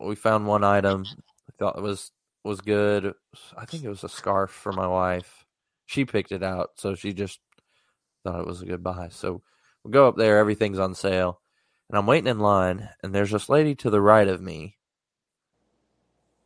we 0.00 0.14
found 0.14 0.46
one 0.46 0.64
item. 0.64 1.04
I 1.08 1.52
thought 1.58 1.78
it 1.78 1.82
was 1.82 2.10
was 2.44 2.60
good. 2.60 3.12
I 3.56 3.64
think 3.64 3.84
it 3.84 3.88
was 3.88 4.04
a 4.04 4.08
scarf 4.08 4.50
for 4.50 4.72
my 4.72 4.86
wife. 4.86 5.44
She 5.86 6.04
picked 6.04 6.32
it 6.32 6.42
out, 6.42 6.70
so 6.76 6.94
she 6.94 7.12
just 7.12 7.40
thought 8.24 8.40
it 8.40 8.46
was 8.46 8.62
a 8.62 8.66
good 8.66 8.82
buy. 8.82 9.08
So 9.10 9.42
we 9.84 9.90
go 9.90 10.08
up 10.08 10.16
there, 10.16 10.38
everything's 10.38 10.78
on 10.78 10.94
sale, 10.94 11.40
and 11.88 11.98
I'm 11.98 12.06
waiting 12.06 12.28
in 12.28 12.38
line, 12.38 12.88
and 13.02 13.14
there's 13.14 13.30
this 13.30 13.48
lady 13.48 13.74
to 13.76 13.90
the 13.90 14.00
right 14.00 14.28
of 14.28 14.40
me. 14.40 14.76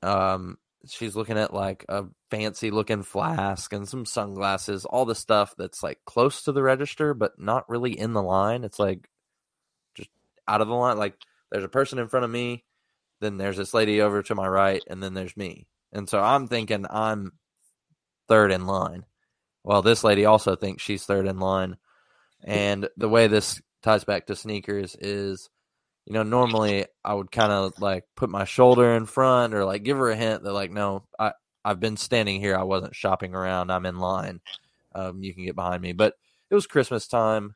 Um, 0.02 0.58
she's 0.86 1.16
looking 1.16 1.38
at 1.38 1.52
like 1.52 1.84
a 1.88 2.04
fancy 2.30 2.70
looking 2.70 3.02
flask 3.02 3.72
and 3.72 3.88
some 3.88 4.06
sunglasses, 4.06 4.84
all 4.84 5.04
the 5.04 5.14
stuff 5.14 5.54
that's 5.56 5.82
like 5.82 5.98
close 6.06 6.42
to 6.42 6.52
the 6.52 6.62
register, 6.62 7.14
but 7.14 7.38
not 7.38 7.68
really 7.68 7.98
in 7.98 8.12
the 8.12 8.22
line. 8.22 8.64
It's 8.64 8.78
like 8.78 9.08
just 9.94 10.10
out 10.48 10.60
of 10.60 10.68
the 10.68 10.74
line. 10.74 10.98
Like 10.98 11.14
there's 11.50 11.64
a 11.64 11.68
person 11.68 11.98
in 11.98 12.08
front 12.08 12.24
of 12.24 12.30
me, 12.30 12.64
then 13.20 13.36
there's 13.36 13.56
this 13.56 13.74
lady 13.74 14.00
over 14.00 14.22
to 14.22 14.34
my 14.34 14.48
right, 14.48 14.82
and 14.86 15.02
then 15.02 15.14
there's 15.14 15.36
me. 15.36 15.66
And 15.92 16.08
so 16.08 16.20
I'm 16.20 16.46
thinking 16.46 16.86
I'm 16.88 17.32
third 18.28 18.52
in 18.52 18.66
line. 18.66 19.04
Well, 19.64 19.82
this 19.82 20.04
lady 20.04 20.24
also 20.24 20.56
thinks 20.56 20.82
she's 20.82 21.04
third 21.04 21.26
in 21.26 21.38
line. 21.38 21.76
And 22.44 22.88
the 22.96 23.08
way 23.08 23.26
this 23.26 23.60
ties 23.82 24.04
back 24.04 24.26
to 24.26 24.36
sneakers 24.36 24.96
is, 24.98 25.50
you 26.06 26.14
know, 26.14 26.22
normally 26.22 26.86
I 27.04 27.14
would 27.14 27.30
kind 27.30 27.52
of 27.52 27.80
like 27.80 28.04
put 28.16 28.30
my 28.30 28.44
shoulder 28.44 28.94
in 28.94 29.06
front 29.06 29.52
or 29.54 29.64
like 29.64 29.82
give 29.82 29.98
her 29.98 30.10
a 30.10 30.16
hint 30.16 30.42
that 30.42 30.52
like, 30.52 30.70
no, 30.70 31.04
I 31.18 31.32
I've 31.64 31.80
been 31.80 31.98
standing 31.98 32.40
here. 32.40 32.56
I 32.56 32.62
wasn't 32.62 32.96
shopping 32.96 33.34
around. 33.34 33.70
I'm 33.70 33.84
in 33.84 33.98
line. 33.98 34.40
Um, 34.94 35.22
you 35.22 35.34
can 35.34 35.44
get 35.44 35.56
behind 35.56 35.82
me. 35.82 35.92
But 35.92 36.14
it 36.48 36.54
was 36.54 36.66
Christmas 36.66 37.06
time, 37.06 37.52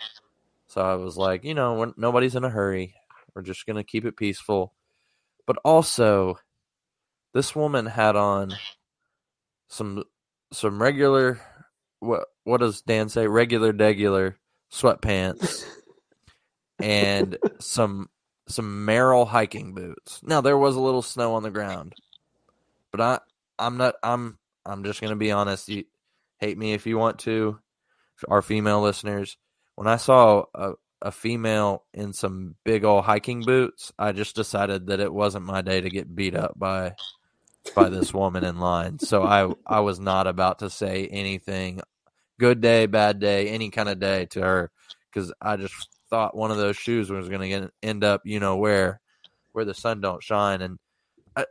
so 0.66 0.82
I 0.82 0.94
was 0.94 1.16
like, 1.16 1.44
you 1.44 1.54
know, 1.54 1.92
nobody's 1.96 2.36
in 2.36 2.44
a 2.44 2.50
hurry. 2.50 2.94
We're 3.34 3.42
just 3.42 3.66
gonna 3.66 3.82
keep 3.82 4.04
it 4.04 4.16
peaceful. 4.16 4.74
But 5.46 5.58
also, 5.64 6.38
this 7.32 7.54
woman 7.54 7.86
had 7.86 8.16
on 8.16 8.54
some 9.68 10.04
some 10.52 10.80
regular 10.80 11.40
what 12.00 12.26
what 12.44 12.60
does 12.60 12.82
Dan 12.82 13.08
say? 13.08 13.26
Regular 13.26 13.72
degular 13.72 14.34
sweatpants 14.72 15.64
and 16.80 17.36
some 17.60 18.08
some 18.46 18.86
Merrell 18.86 19.26
hiking 19.26 19.74
boots. 19.74 20.20
Now 20.22 20.40
there 20.40 20.58
was 20.58 20.76
a 20.76 20.80
little 20.80 21.02
snow 21.02 21.34
on 21.34 21.42
the 21.42 21.50
ground, 21.50 21.94
but 22.90 23.00
I 23.00 23.18
I'm 23.58 23.76
not 23.76 23.94
I'm 24.02 24.38
I'm 24.64 24.84
just 24.84 25.00
gonna 25.00 25.16
be 25.16 25.32
honest. 25.32 25.68
You 25.68 25.84
hate 26.38 26.58
me 26.58 26.72
if 26.74 26.86
you 26.86 26.98
want 26.98 27.20
to, 27.20 27.58
our 28.28 28.42
female 28.42 28.80
listeners. 28.80 29.36
When 29.76 29.88
I 29.88 29.96
saw 29.96 30.44
a 30.54 30.74
a 31.02 31.12
female 31.12 31.84
in 31.92 32.12
some 32.12 32.54
big 32.64 32.84
old 32.84 33.04
hiking 33.04 33.42
boots, 33.42 33.92
I 33.98 34.12
just 34.12 34.36
decided 34.36 34.86
that 34.86 35.00
it 35.00 35.12
wasn't 35.12 35.46
my 35.46 35.62
day 35.62 35.80
to 35.80 35.90
get 35.90 36.14
beat 36.14 36.34
up 36.34 36.58
by 36.58 36.94
by 37.74 37.88
this 37.88 38.12
woman 38.12 38.44
in 38.44 38.58
line. 38.58 38.98
So 38.98 39.22
I 39.22 39.52
I 39.66 39.80
was 39.80 40.00
not 40.00 40.26
about 40.26 40.60
to 40.60 40.70
say 40.70 41.06
anything 41.06 41.80
good 42.38 42.60
day, 42.60 42.86
bad 42.86 43.20
day, 43.20 43.48
any 43.48 43.70
kind 43.70 43.88
of 43.88 44.00
day 44.00 44.26
to 44.26 44.40
her 44.40 44.70
because 45.14 45.32
I 45.40 45.56
just 45.56 45.88
thought 46.10 46.36
one 46.36 46.50
of 46.50 46.56
those 46.56 46.76
shoes 46.76 47.10
was 47.10 47.28
going 47.28 47.50
to 47.50 47.70
end 47.82 48.04
up, 48.04 48.22
you 48.24 48.40
know, 48.40 48.56
where 48.56 49.00
where 49.52 49.64
the 49.64 49.74
sun 49.74 50.00
don't 50.00 50.22
shine. 50.22 50.62
And 50.62 50.78
I, 51.36 51.46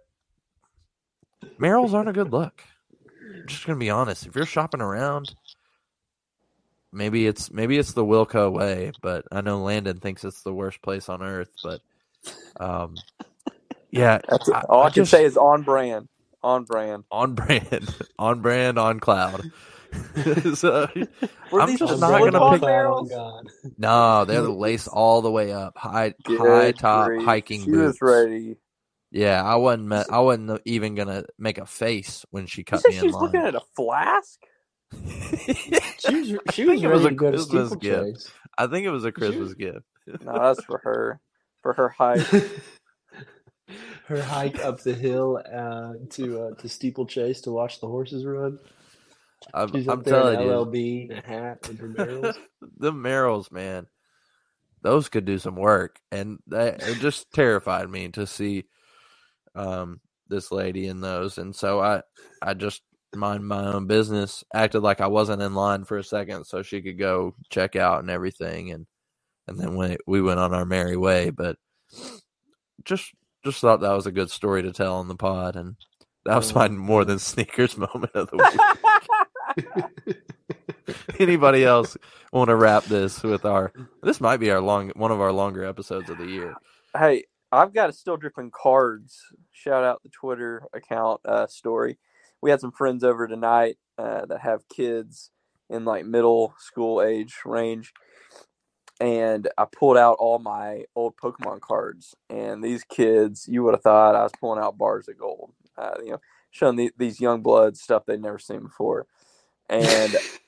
aren't 1.94 2.10
a 2.10 2.14
good 2.14 2.32
look. 2.32 2.64
I'm 3.42 3.48
just 3.48 3.66
going 3.66 3.80
to 3.80 3.84
be 3.84 3.90
honest. 3.90 4.26
If 4.26 4.36
you're 4.36 4.46
shopping 4.46 4.82
around, 4.82 5.36
maybe 6.94 7.28
it's 7.28 7.52
maybe 7.52 7.78
it's 7.78 7.94
the 7.94 8.06
Wilco 8.06 8.52
way, 8.52 8.92
but 9.02 9.26
I 9.32 9.42
know 9.42 9.62
Landon 9.64 10.00
thinks 10.00 10.24
it's 10.24 10.44
the 10.44 10.54
worst 10.54 10.82
place 10.82 11.10
on 11.10 11.22
earth. 11.22 11.50
But 11.64 11.82
um, 12.60 12.96
yeah, 13.92 14.20
That's 14.30 14.50
I- 14.50 14.62
all 14.70 14.84
I, 14.84 14.86
I 14.86 14.90
can 14.90 15.04
just- 15.04 15.12
say 15.12 15.26
is 15.26 15.38
on 15.38 15.64
brand. 15.64 16.08
On 16.44 16.66
brand. 16.66 17.06
on 17.10 17.36
brand, 17.36 17.96
on 18.20 18.42
brand, 18.42 18.78
on 18.78 19.00
cloud. 19.00 19.50
so, 20.56 20.88
Were 21.52 21.62
I'm 21.62 21.78
just 21.78 22.00
not 22.02 22.20
gonna 22.20 22.32
slip-on 22.32 22.54
pick- 22.56 22.62
barrels? 22.64 23.10
God. 23.10 23.48
no, 23.78 24.26
they're 24.26 24.42
the 24.42 24.50
lace 24.52 24.88
all 24.90 25.22
the 25.22 25.32
way 25.32 25.54
up, 25.54 25.78
high, 25.78 26.14
Good 26.26 26.40
high 26.40 26.72
top 26.74 27.08
grief. 27.08 27.24
hiking 27.24 27.62
She 27.64 27.72
boots. 27.72 28.02
was 28.02 28.02
ready. 28.02 28.58
Yeah, 29.12 29.42
I 29.42 29.56
wasn't. 29.56 29.88
me- 29.88 30.04
I 30.12 30.20
wasn't 30.20 30.60
even 30.66 30.96
gonna 30.96 31.24
make 31.38 31.60
a 31.60 31.66
face 31.66 32.26
when 32.32 32.46
she 32.48 32.62
You 32.62 32.66
cut 32.66 32.82
said 32.82 32.90
me 32.90 32.94
she 32.96 33.00
in 33.02 33.06
was 33.06 33.16
looking 33.22 33.40
at 33.42 33.56
a 33.56 33.62
flask? 33.76 34.40
She 36.06 36.16
was, 36.20 36.40
she 36.54 36.66
was 36.66 36.84
ready 36.84 37.06
a 37.06 37.10
to 37.10 37.16
go 37.16 37.32
to 37.32 37.38
Christmas 37.38 37.70
steeplechase. 37.70 38.32
I 38.58 38.68
think 38.68 38.86
it 38.86 38.90
was 38.90 39.06
a 39.06 39.12
Christmas 39.14 39.54
gift. 39.54 39.86
No, 40.06 40.34
that's 40.34 40.64
for 40.66 40.82
her. 40.84 41.22
For 41.62 41.72
her 41.72 41.88
hike, 41.88 42.28
Her 44.06 44.22
hike 44.22 44.60
up 44.60 44.82
the 44.82 44.94
hill 44.94 45.42
uh, 45.52 45.94
to 46.12 46.42
uh, 46.42 46.56
to 46.56 46.68
steeplechase 46.68 47.42
to 47.42 47.52
watch 47.52 47.80
the 47.80 47.88
horses 47.88 48.26
run. 48.26 48.60
I'm, 49.54 49.72
She's 49.72 49.88
I'm 49.88 50.04
there 50.04 50.16
in 50.16 50.22
telling 50.36 50.42
you, 50.42 50.54
LLB, 50.54 51.18
a 51.18 51.28
hat, 51.28 51.70
and 51.70 51.80
her 51.80 51.88
the 52.78 52.92
Merrells, 52.92 53.52
man, 53.52 53.88
those 54.82 55.10
could 55.10 55.26
do 55.26 55.40
some 55.40 55.56
work, 55.56 56.00
and 56.12 56.40
that, 56.48 56.84
it 56.84 57.00
just 57.00 57.32
terrified 57.34 57.90
me 57.90 58.10
to 58.10 58.28
see 58.28 58.66
um, 59.56 60.02
this 60.28 60.52
lady 60.52 60.88
in 60.88 61.00
those. 61.00 61.38
And 61.38 61.56
so 61.56 61.80
I, 61.82 62.02
I 62.42 62.54
just 62.54 62.82
mind 63.18 63.48
my 63.48 63.74
own 63.74 63.88
business, 63.88 64.44
acted 64.54 64.82
like 64.82 65.02
I 65.02 65.08
wasn't 65.08 65.42
in 65.44 65.56
line 65.56 65.86
for 65.86 65.98
a 65.98 66.04
second, 66.04 66.46
so 66.46 66.64
she 66.64 66.82
could 66.82 67.00
go 67.00 67.36
check 67.50 67.76
out 67.76 68.02
and 68.02 68.10
everything, 68.12 68.72
and 68.72 68.88
and 69.48 69.60
then 69.60 69.76
we 69.78 69.98
we 70.08 70.22
went 70.22 70.40
on 70.40 70.54
our 70.54 70.66
merry 70.66 70.98
way. 70.98 71.32
But 71.32 71.58
just 72.86 73.12
just 73.46 73.62
thought 73.62 73.82
that 73.82 73.94
was 73.94 74.08
a 74.08 74.12
good 74.12 74.32
story 74.32 74.64
to 74.64 74.74
tell 74.74 74.96
on 74.98 75.08
the 75.10 75.16
pod, 75.16 75.56
and 75.58 75.76
That 76.26 76.38
was 76.38 76.56
my 76.56 76.68
Um, 76.68 76.78
more 76.78 77.06
than 77.06 77.20
sneakers 77.20 77.78
moment 77.78 78.14
of 78.16 78.30
the 78.32 78.38
week. 78.40 78.64
Anybody 81.20 81.66
else 81.66 81.98
want 82.34 82.50
to 82.50 82.56
wrap 82.56 82.86
this 82.86 83.24
with 83.24 83.46
our? 83.46 83.74
This 84.04 84.22
might 84.22 84.38
be 84.38 84.52
our 84.52 84.62
long 84.62 84.92
one 84.96 85.12
of 85.12 85.22
our 85.22 85.32
longer 85.34 85.66
episodes 85.66 86.10
of 86.10 86.18
the 86.18 86.28
year. 86.28 86.58
Hey, 86.98 87.26
I've 87.52 87.74
got 87.74 87.90
a 87.90 87.94
still 87.94 88.18
dripping 88.18 88.52
cards. 88.52 89.20
Shout 89.52 89.84
out 89.84 90.04
the 90.04 90.10
Twitter 90.10 90.64
account 90.74 91.22
uh, 91.26 91.48
story. 91.48 92.00
We 92.44 92.52
had 92.52 92.60
some 92.60 92.74
friends 92.74 93.06
over 93.06 93.26
tonight 93.26 93.78
uh, 93.98 94.26
that 94.26 94.42
have 94.42 94.68
kids 94.68 95.32
in 95.70 95.86
like 95.86 96.06
middle 96.06 96.54
school 96.60 97.02
age 97.02 97.38
range, 97.46 97.94
and 99.00 99.48
I 99.58 99.64
pulled 99.64 99.96
out 99.96 100.18
all 100.20 100.40
my 100.40 100.84
old 100.94 101.16
Pokemon 101.16 101.62
cards. 101.62 102.16
And 102.30 102.62
these 102.62 102.84
kids, 102.84 103.48
you 103.48 103.64
would 103.64 103.76
have 103.76 103.82
thought 103.82 104.16
I 104.16 104.24
was 104.24 104.34
pulling 104.42 104.62
out 104.62 104.78
bars 104.78 105.08
of 105.08 105.18
gold. 105.18 105.54
Uh, 105.78 105.94
you 106.04 106.12
know, 106.12 106.22
showing 106.52 106.76
the, 106.76 106.92
these 106.98 107.22
young 107.22 107.42
bloods 107.42 107.82
stuff 107.82 108.06
they'd 108.06 108.22
never 108.22 108.40
seen 108.40 108.64
before, 108.64 109.08
and. 109.70 110.14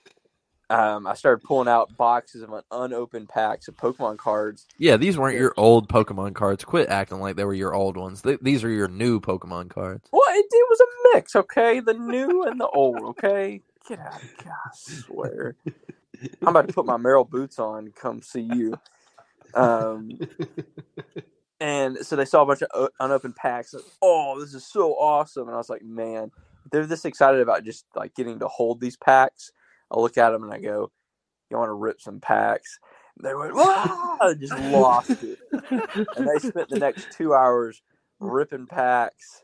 Um, 0.70 1.08
I 1.08 1.14
started 1.14 1.44
pulling 1.46 1.68
out 1.68 1.96
boxes 1.98 2.42
of 2.42 2.52
unopened 2.72 3.30
packs 3.30 3.68
of 3.68 3.76
Pokemon 3.76 4.18
cards 4.18 4.66
Yeah, 4.80 4.98
these 4.98 5.18
weren't 5.18 5.38
your 5.38 5.54
old 5.58 5.90
Pokemon 5.90 6.36
cards. 6.36 6.66
Quit 6.66 6.90
acting 6.90 7.20
like 7.20 7.36
they 7.36 7.46
were 7.46 7.54
your 7.54 7.76
old 7.76 7.98
ones. 7.98 8.24
Th- 8.24 8.40
these 8.42 8.64
are 8.64 8.70
your 8.70 8.88
new 8.88 9.20
Pokemon 9.20 9.70
cards. 9.70 10.10
Well, 10.12 10.24
it, 10.30 10.46
it 10.50 10.68
was 10.70 10.80
a 10.82 11.16
mix, 11.16 11.36
okay? 11.36 11.80
The 11.82 11.94
new 11.94 12.44
and 12.44 12.60
the 12.60 12.68
old, 12.68 13.02
okay? 13.04 13.62
Get 13.88 14.00
out 14.00 14.16
of 14.16 14.22
here, 14.24 14.54
I 14.66 14.70
swear. 14.74 15.56
I'm 16.42 16.50
about 16.50 16.68
to 16.68 16.74
put 16.74 16.86
my 16.86 16.98
Merrell 16.98 17.30
boots 17.30 17.60
on 17.60 17.86
and 17.86 17.96
come 17.96 18.22
see 18.22 18.42
you. 18.42 18.76
Um, 19.54 20.12
and 21.60 21.98
so 22.00 22.16
they 22.16 22.26
saw 22.26 22.44
a 22.44 22.46
bunch 22.46 22.64
of 22.64 22.90
unopened 23.00 23.36
packs. 23.36 23.74
And, 23.74 23.84
oh, 24.02 24.40
this 24.40 24.54
is 24.54 24.66
so 24.66 24.94
awesome. 24.94 25.48
And 25.48 25.56
I 25.56 25.58
was 25.58 25.70
like, 25.70 25.84
man, 25.84 26.32
they're 26.72 26.86
this 26.88 27.06
excited 27.06 27.42
about 27.42 27.64
just 27.64 27.86
like 27.96 28.16
getting 28.16 28.40
to 28.40 28.48
hold 28.48 28.82
these 28.82 28.98
packs. 28.98 29.52
I 29.92 30.00
look 30.00 30.18
at 30.18 30.32
them 30.32 30.44
and 30.44 30.54
I 30.54 30.60
go, 30.60 30.92
you 31.50 31.58
want 31.58 31.70
to 31.70 31.74
rip 31.74 32.02
some 32.02 32.20
packs? 32.20 32.80
And 33.18 33.28
they 33.28 33.36
went, 33.36 33.54
ah! 33.56 34.18
wow, 34.20 34.34
just 34.34 34.58
lost 34.58 35.24
it. 35.24 35.40
And 35.52 36.28
they 36.28 36.40
spent 36.40 36.70
the 36.70 36.80
next 36.80 37.12
two 37.12 37.34
hours 37.34 37.82
ripping 38.20 38.68
packs. 38.68 39.42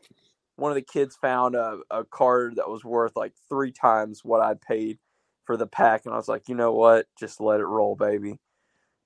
One 0.56 0.70
of 0.70 0.74
the 0.74 0.82
kids 0.82 1.16
found 1.16 1.54
a, 1.54 1.78
a 1.90 2.04
card 2.04 2.56
that 2.56 2.68
was 2.68 2.84
worth 2.84 3.16
like 3.16 3.32
three 3.48 3.72
times 3.72 4.20
what 4.22 4.42
I'd 4.42 4.60
paid 4.60 4.98
for 5.44 5.56
the 5.56 5.66
pack. 5.66 6.02
And 6.04 6.14
I 6.14 6.16
was 6.16 6.28
like, 6.28 6.48
you 6.48 6.54
know 6.54 6.72
what? 6.72 7.06
Just 7.18 7.40
let 7.40 7.60
it 7.60 7.64
roll, 7.64 7.96
baby. 7.96 8.38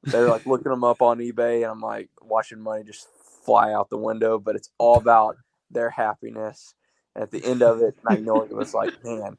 They're 0.02 0.28
like 0.28 0.46
looking 0.46 0.70
them 0.70 0.84
up 0.84 1.02
on 1.02 1.18
eBay, 1.18 1.62
and 1.62 1.70
I'm 1.70 1.80
like 1.80 2.10
watching 2.20 2.60
money 2.60 2.84
just 2.84 3.08
fly 3.44 3.72
out 3.72 3.90
the 3.90 3.98
window. 3.98 4.38
But 4.38 4.56
it's 4.56 4.70
all 4.78 4.96
about 4.96 5.36
their 5.70 5.90
happiness. 5.90 6.74
And 7.14 7.22
at 7.22 7.30
the 7.30 7.44
end 7.44 7.62
of 7.62 7.80
it, 7.82 7.96
Magnolia 8.08 8.54
was 8.54 8.74
like, 8.74 8.92
man, 9.04 9.36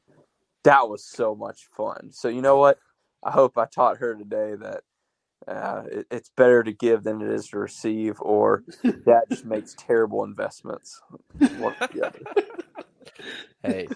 that 0.63 0.89
was 0.89 1.05
so 1.05 1.35
much 1.35 1.67
fun. 1.75 2.11
So 2.11 2.27
you 2.27 2.41
know 2.41 2.57
what? 2.57 2.79
I 3.23 3.31
hope 3.31 3.57
I 3.57 3.65
taught 3.65 3.97
her 3.97 4.15
today 4.15 4.55
that 4.55 4.81
uh, 5.47 5.83
it, 5.89 6.07
it's 6.11 6.29
better 6.35 6.63
to 6.63 6.71
give 6.71 7.03
than 7.03 7.21
it 7.21 7.29
is 7.29 7.47
to 7.49 7.59
receive, 7.59 8.15
or 8.19 8.63
that 8.83 9.25
just 9.29 9.45
makes 9.45 9.75
terrible 9.77 10.23
investments. 10.23 11.01
Hey, 13.63 13.87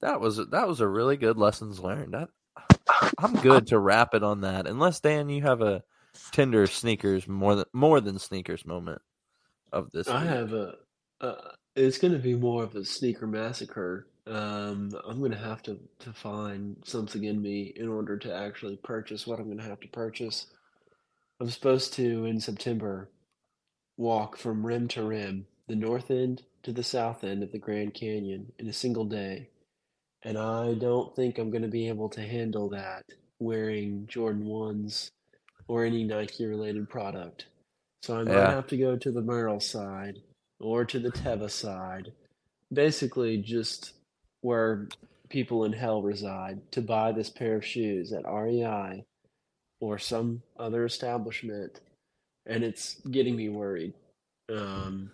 that 0.00 0.20
was 0.20 0.36
that 0.36 0.68
was 0.68 0.80
a 0.80 0.88
really 0.88 1.16
good 1.16 1.38
lessons 1.38 1.80
learned. 1.80 2.14
I, 2.14 2.26
I'm 3.18 3.34
good 3.34 3.68
to 3.68 3.78
wrap 3.78 4.14
it 4.14 4.22
on 4.22 4.42
that. 4.42 4.66
Unless 4.66 5.00
Dan, 5.00 5.28
you 5.28 5.42
have 5.42 5.62
a 5.62 5.82
tender 6.32 6.66
sneakers 6.66 7.26
more 7.26 7.56
than 7.56 7.64
more 7.72 8.00
than 8.00 8.18
sneakers 8.18 8.66
moment 8.66 9.00
of 9.72 9.90
this. 9.92 10.08
I 10.08 10.22
week. 10.22 10.30
have 10.30 10.52
a. 10.52 10.74
Uh, 11.20 11.50
it's 11.74 11.98
going 11.98 12.12
to 12.12 12.18
be 12.18 12.34
more 12.34 12.62
of 12.62 12.74
a 12.74 12.84
sneaker 12.84 13.26
massacre. 13.26 14.06
Um, 14.26 14.90
I'm 15.06 15.20
going 15.20 15.32
to 15.32 15.38
have 15.38 15.62
to 15.64 15.78
to 16.00 16.12
find 16.12 16.76
something 16.84 17.24
in 17.24 17.42
me 17.42 17.72
in 17.76 17.88
order 17.88 18.16
to 18.18 18.34
actually 18.34 18.76
purchase 18.78 19.26
what 19.26 19.38
I'm 19.38 19.46
going 19.46 19.58
to 19.58 19.64
have 19.64 19.80
to 19.80 19.88
purchase. 19.88 20.46
I'm 21.40 21.50
supposed 21.50 21.94
to 21.94 22.24
in 22.26 22.40
September 22.40 23.10
walk 23.98 24.36
from 24.38 24.66
rim 24.66 24.88
to 24.88 25.04
rim, 25.04 25.46
the 25.68 25.76
north 25.76 26.10
end 26.10 26.42
to 26.64 26.72
the 26.72 26.82
south 26.84 27.24
end 27.24 27.42
of 27.42 27.52
the 27.52 27.58
Grand 27.58 27.94
Canyon 27.94 28.52
in 28.58 28.68
a 28.68 28.72
single 28.72 29.04
day, 29.06 29.50
and 30.24 30.38
I 30.38 30.74
don't 30.74 31.14
think 31.16 31.38
I'm 31.38 31.50
going 31.50 31.62
to 31.62 31.68
be 31.68 31.88
able 31.88 32.08
to 32.10 32.22
handle 32.22 32.68
that 32.70 33.04
wearing 33.40 34.06
Jordan 34.08 34.46
ones 34.46 35.10
or 35.68 35.84
any 35.84 36.04
Nike 36.04 36.46
related 36.46 36.88
product. 36.88 37.46
So 38.02 38.18
I 38.18 38.24
might 38.24 38.48
Yeah. 38.48 38.50
have 38.50 38.66
to 38.68 38.76
go 38.76 38.96
to 38.96 39.12
the 39.12 39.22
Merrell 39.22 39.62
side 39.62 40.20
or 40.60 40.84
to 40.86 40.98
the 40.98 41.12
Teva 41.12 41.50
side, 41.50 42.12
basically 42.72 43.38
just 43.38 43.94
where 44.46 44.86
people 45.28 45.64
in 45.64 45.72
hell 45.72 46.02
reside, 46.02 46.60
to 46.70 46.80
buy 46.80 47.10
this 47.10 47.28
pair 47.28 47.56
of 47.56 47.66
shoes 47.66 48.12
at 48.12 48.24
REI 48.24 49.04
or 49.80 49.98
some 49.98 50.40
other 50.56 50.84
establishment, 50.84 51.80
and 52.46 52.62
it's 52.62 53.00
getting 53.10 53.34
me 53.34 53.48
worried. 53.48 53.92
Um, 54.48 55.10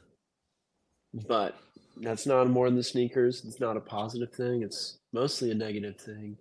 but 1.27 1.57
that's 1.97 2.27
not 2.27 2.51
more 2.51 2.67
than 2.69 2.77
the 2.77 2.83
sneakers. 2.83 3.43
It's 3.47 3.59
not 3.59 3.79
a 3.79 3.81
positive 3.81 4.33
thing. 4.35 4.63
It's 4.63 4.99
mostly 5.15 5.51
a 5.51 5.55
negative 5.55 5.97
thing. 5.97 6.37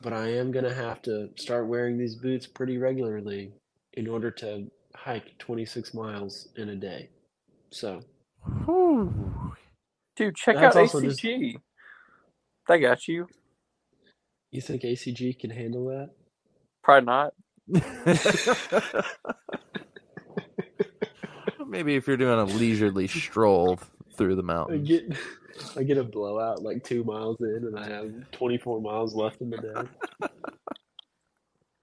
But 0.00 0.12
I 0.12 0.32
am 0.32 0.50
gonna 0.50 0.74
have 0.74 1.00
to 1.02 1.30
start 1.36 1.68
wearing 1.68 1.96
these 1.96 2.16
boots 2.16 2.48
pretty 2.48 2.76
regularly 2.76 3.52
in 3.92 4.08
order 4.08 4.32
to 4.32 4.68
hike 4.96 5.38
26 5.38 5.94
miles 5.94 6.48
in 6.56 6.70
a 6.70 6.76
day. 6.76 7.08
So 7.70 8.00
Whew. 8.64 9.54
Dude, 10.16 10.34
check 10.34 10.56
That's 10.56 10.74
out 10.74 10.80
also 10.82 11.00
just- 11.02 11.20
ACG. 12.62 12.68
They 12.68 12.80
got 12.80 13.08
you. 13.08 13.28
you 14.52 14.60
think 14.62 14.82
ACG 14.82 15.38
can 15.38 15.50
handle 15.50 15.86
that? 15.88 16.10
Probably 16.82 17.06
not. 17.06 17.34
Maybe 21.68 21.96
if 21.96 22.06
you're 22.06 22.16
doing 22.18 22.38
a 22.40 22.44
leisurely 22.44 23.08
stroll 23.08 23.80
through 24.16 24.36
the 24.36 24.42
I 24.68 24.76
mountains. 24.76 24.78
get 24.78 25.04
I 25.76 25.82
get 25.84 25.98
a 25.98 26.04
blowout 26.04 26.62
like 26.62 26.84
two 26.84 27.04
miles 27.04 27.38
in, 27.40 27.64
and 27.66 27.78
I 27.78 27.88
have 27.88 28.12
24 28.32 28.80
miles 28.80 29.14
left 29.14 29.40
in 29.42 29.50
the 29.50 29.58
day. 29.58 29.88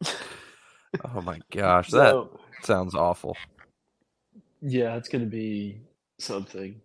Oh 1.06 1.22
my 1.22 1.42
gosh, 1.52 1.94
that 1.94 2.20
So, 2.20 2.40
sounds 2.64 2.96
awful. 2.96 3.38
yeah, 4.62 4.96
it's 4.98 5.10
gonna 5.10 5.26
be 5.26 5.82
something. 6.20 6.82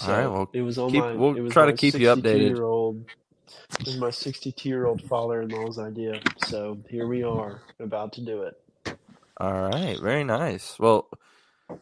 All 0.00 0.08
right, 0.10 0.26
well, 0.26 0.50
it 0.52 0.62
was 0.62 0.78
on 0.78 0.92
keep- 0.92 1.00
my. 1.00 1.12
we'll 1.14 1.36
it 1.36 1.40
was 1.42 1.52
try 1.52 1.66
to 1.66 1.72
keep 1.72 1.94
you 1.94 2.08
updated. 2.08 2.48
Year 2.48 2.64
old, 2.64 3.04
it 3.80 3.86
was 3.86 3.96
my 3.96 4.10
62 4.10 4.68
year 4.68 4.86
old 4.86 5.02
father-in-law's 5.02 5.78
idea. 5.78 6.20
So 6.38 6.78
here 6.90 7.06
we 7.06 7.22
are, 7.22 7.62
about 7.80 8.12
to 8.14 8.24
do 8.24 8.42
it. 8.42 8.54
All 9.38 9.52
right, 9.52 9.98
very 10.00 10.24
nice. 10.24 10.78
Well, 10.78 11.08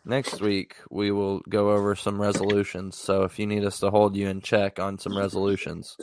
next 0.05 0.41
week 0.41 0.77
we 0.91 1.11
will 1.11 1.41
go 1.49 1.71
over 1.73 1.95
some 1.95 2.21
resolutions. 2.21 2.97
So 2.97 3.23
if 3.25 3.39
you 3.39 3.47
need 3.47 3.65
us 3.65 3.79
to 3.81 3.91
hold 3.91 4.17
you 4.17 4.29
in 4.29 4.41
check 4.41 4.79
on 4.79 4.99
some 4.99 5.17
resolutions, 5.17 5.97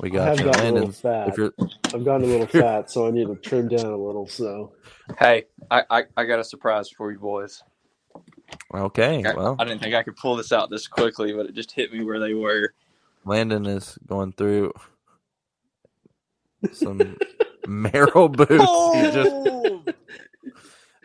we 0.00 0.10
I 0.10 0.16
got 0.16 0.26
have 0.30 0.38
you. 0.38 0.44
gotten 0.44 0.66
a 0.66 0.72
little 0.72 0.92
fat. 0.92 1.28
if 1.28 1.38
you're 1.38 1.52
I've 1.92 2.04
gotten 2.04 2.24
a 2.24 2.30
little 2.30 2.46
fat, 2.60 2.90
so 2.90 3.06
I 3.06 3.10
need 3.10 3.26
to 3.28 3.36
trim 3.36 3.68
down 3.68 3.86
a 3.86 3.96
little. 3.96 4.26
So 4.26 4.72
Hey, 5.18 5.44
I, 5.70 5.82
I, 5.90 6.02
I 6.16 6.24
got 6.24 6.40
a 6.40 6.44
surprise 6.44 6.88
for 6.90 7.12
you 7.12 7.18
boys. 7.18 7.62
Okay, 8.72 9.24
I, 9.24 9.34
well, 9.34 9.56
I 9.58 9.64
didn't 9.64 9.82
think 9.82 9.94
I 9.94 10.02
could 10.02 10.16
pull 10.16 10.36
this 10.36 10.52
out 10.52 10.70
this 10.70 10.86
quickly, 10.86 11.32
but 11.32 11.46
it 11.46 11.54
just 11.54 11.72
hit 11.72 11.92
me 11.92 12.04
where 12.04 12.18
they 12.18 12.34
were. 12.34 12.74
Landon 13.24 13.66
is 13.66 13.98
going 14.06 14.32
through 14.32 14.72
some 16.72 16.98
Merrell 17.66 18.34
boots. 18.34 18.50
He 18.50 19.10
just, 19.12 19.96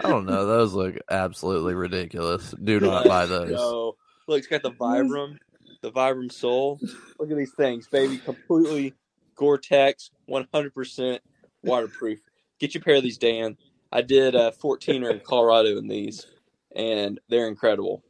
I 0.02 0.10
don't 0.10 0.26
know. 0.26 0.46
Those 0.46 0.74
look 0.74 0.96
absolutely 1.10 1.74
ridiculous. 1.74 2.54
Do 2.64 2.80
not 2.80 3.06
buy 3.06 3.26
those. 3.26 3.52
Yo, 3.52 3.96
look, 4.28 4.40
it's 4.40 4.48
got 4.48 4.64
the 4.64 4.72
Vibram, 4.72 5.38
the 5.82 5.92
Vibram 5.92 6.32
sole. 6.32 6.80
Look 7.20 7.32
at 7.32 7.38
these 7.38 7.54
things, 7.54 7.88
baby. 7.88 8.18
Completely 8.18 8.94
Gore-Tex, 9.36 10.12
100% 10.30 11.20
waterproof. 11.64 12.20
Get 12.60 12.74
you 12.74 12.82
a 12.82 12.84
pair 12.84 12.96
of 12.96 13.04
these, 13.04 13.18
Dan. 13.18 13.58
I 13.92 14.02
did 14.02 14.36
uh, 14.36 14.52
a 14.54 14.58
14er 14.58 15.12
in 15.12 15.20
Colorado 15.22 15.78
in 15.78 15.88
these, 15.88 16.28
and 16.76 17.20
they're 17.30 17.48
incredible. 17.48 18.04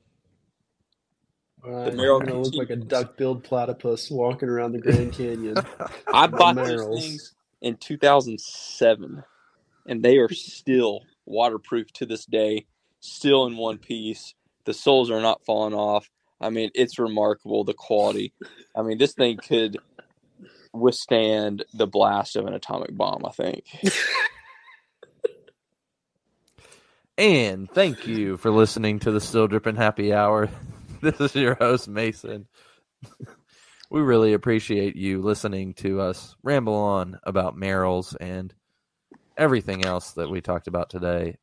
The 1.63 1.91
Merrell 1.91 2.21
I'm 2.21 2.27
gonna 2.27 2.41
look 2.41 2.55
like 2.55 2.69
a 2.69 2.77
duck-billed 2.77 3.43
platypus 3.43 4.09
walking 4.09 4.47
around 4.47 4.71
the 4.71 4.79
Grand 4.79 5.11
Canyon. 5.11 5.57
I 6.13 6.27
bought 6.27 6.55
those 6.55 6.69
Merrells. 6.69 7.01
things 7.01 7.33
in 7.61 7.75
2007, 7.75 9.23
and 9.85 10.03
they 10.03 10.17
are 10.17 10.29
still 10.29 11.01
waterproof 11.25 11.91
to 11.93 12.05
this 12.05 12.25
day, 12.25 12.65
still 13.01 13.45
in 13.45 13.57
one 13.57 13.77
piece. 13.77 14.33
The 14.65 14.73
soles 14.73 15.11
are 15.11 15.21
not 15.21 15.43
falling 15.45 15.73
off. 15.73 16.09
I 16.39 16.49
mean, 16.49 16.69
it's 16.73 16.97
remarkable 16.97 17.65
the 17.65 17.73
quality. 17.73 18.31
I 18.73 18.81
mean, 18.81 18.97
this 18.97 19.13
thing 19.13 19.37
could 19.37 19.77
withstand 20.71 21.65
the 21.73 21.87
blast 21.87 22.37
of 22.37 22.45
an 22.45 22.53
atomic 22.53 22.95
bomb. 22.95 23.25
I 23.25 23.31
think. 23.31 23.65
And 27.19 27.69
thank 27.69 28.07
you 28.07 28.37
for 28.37 28.49
listening 28.49 28.99
to 28.99 29.11
the 29.11 29.19
Still 29.19 29.45
Dripping 29.45 29.75
Happy 29.75 30.13
Hour. 30.13 30.49
this 31.01 31.19
is 31.19 31.35
your 31.35 31.55
host, 31.55 31.89
Mason. 31.89 32.47
we 33.89 33.99
really 33.99 34.31
appreciate 34.31 34.95
you 34.95 35.21
listening 35.21 35.73
to 35.73 35.99
us 35.99 36.37
ramble 36.43 36.75
on 36.75 37.19
about 37.23 37.57
Merrell's 37.57 38.15
and 38.15 38.53
everything 39.35 39.83
else 39.83 40.13
that 40.13 40.29
we 40.29 40.39
talked 40.39 40.69
about 40.69 40.89
today. 40.89 41.35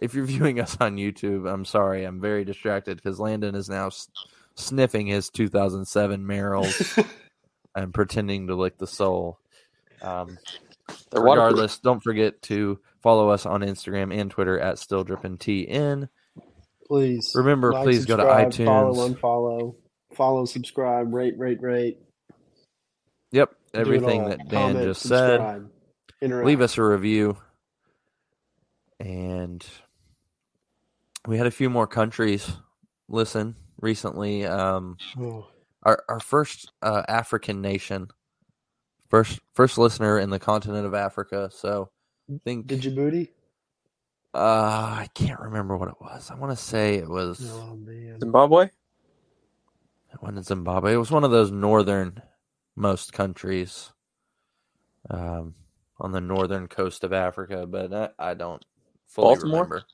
If 0.00 0.14
you're 0.14 0.24
viewing 0.24 0.60
us 0.60 0.76
on 0.78 0.98
YouTube, 0.98 1.52
I'm 1.52 1.64
sorry, 1.64 2.04
I'm 2.04 2.20
very 2.20 2.44
distracted 2.44 2.98
because 2.98 3.18
Landon 3.18 3.56
is 3.56 3.68
now 3.68 3.88
s- 3.88 4.08
sniffing 4.54 5.08
his 5.08 5.30
2007 5.30 6.24
Merrell's 6.24 6.96
and 7.74 7.92
pretending 7.92 8.46
to 8.46 8.54
lick 8.54 8.78
the 8.78 8.86
sole. 8.86 9.40
Um, 10.00 10.38
regardless, 11.12 11.80
don't 11.80 12.04
forget 12.04 12.40
to 12.42 12.78
follow 13.02 13.28
us 13.28 13.46
on 13.46 13.60
Instagram 13.60 14.14
and 14.18 14.30
Twitter 14.30 14.58
at 14.58 14.78
Still 14.78 15.04
Dripping 15.04 15.38
TN. 15.38 16.08
Please 16.86 17.32
Remember, 17.34 17.72
like, 17.72 17.84
please 17.84 18.06
go 18.06 18.16
to 18.16 18.22
iTunes. 18.22 18.64
Follow, 18.64 19.08
unfollow, 19.08 19.74
follow, 20.14 20.44
subscribe, 20.46 21.12
rate, 21.12 21.38
rate, 21.38 21.60
rate. 21.60 21.98
Yep, 23.32 23.50
everything 23.74 24.28
that 24.28 24.48
Dan 24.48 24.72
Comment, 24.72 24.84
just 24.84 25.02
said. 25.02 25.68
interact. 26.22 26.46
Leave 26.46 26.60
us 26.62 26.78
a 26.78 26.82
review. 26.82 27.36
And 29.00 29.64
we 31.26 31.36
had 31.36 31.46
a 31.46 31.50
few 31.52 31.68
more 31.68 31.86
countries 31.86 32.50
listen 33.08 33.54
recently. 33.80 34.46
Um, 34.46 34.96
Oh, 35.18 35.46
our 35.82 36.02
our 36.08 36.20
first 36.20 36.72
uh, 36.82 37.02
African 37.06 37.60
nation, 37.60 38.08
first 39.08 39.40
first 39.54 39.78
listener 39.78 40.18
in 40.18 40.30
the 40.30 40.38
continent 40.38 40.86
of 40.86 40.94
Africa. 40.94 41.50
So 41.52 41.90
think 42.44 42.66
Djibouti? 42.68 43.30
uh, 44.34 44.38
I 45.00 45.08
can't 45.14 45.40
remember 45.40 45.76
what 45.76 45.88
it 45.88 46.00
was. 46.00 46.30
I 46.30 46.34
want 46.36 46.56
to 46.56 46.62
say 46.62 46.96
it 46.96 47.08
was 47.08 47.40
Oh 47.40 47.76
man. 47.76 48.18
Zimbabwe. 48.20 48.70
it 50.12 50.22
wasn't 50.22 50.46
Zimbabwe. 50.46 50.94
It 50.94 50.98
was 50.98 51.10
one 51.10 51.24
of 51.24 51.30
those 51.30 51.50
northern 51.50 52.22
most 52.76 53.12
countries, 53.12 53.92
um, 55.10 55.54
on 55.98 56.12
the 56.12 56.20
northern 56.20 56.68
coast 56.68 57.04
of 57.04 57.12
Africa. 57.12 57.66
But 57.66 57.92
I, 57.92 58.30
I 58.30 58.34
don't 58.34 58.64
fully 59.06 59.36
Baltimore? 59.36 59.62
remember. 59.62 59.84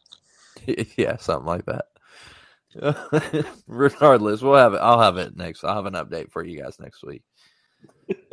yeah, 0.97 1.17
something 1.17 1.47
like 1.47 1.67
that. 1.67 1.87
Regardless, 3.67 4.43
we'll 4.43 4.57
have 4.57 4.75
it. 4.75 4.79
I'll 4.79 5.01
have 5.01 5.17
it 5.19 5.37
next. 5.37 5.65
I'll 5.65 5.77
have 5.77 5.87
an 5.87 5.95
update 5.95 6.31
for 6.33 6.45
you 6.45 6.61
guys 6.61 6.79
next 6.81 7.05
week. 7.05 7.23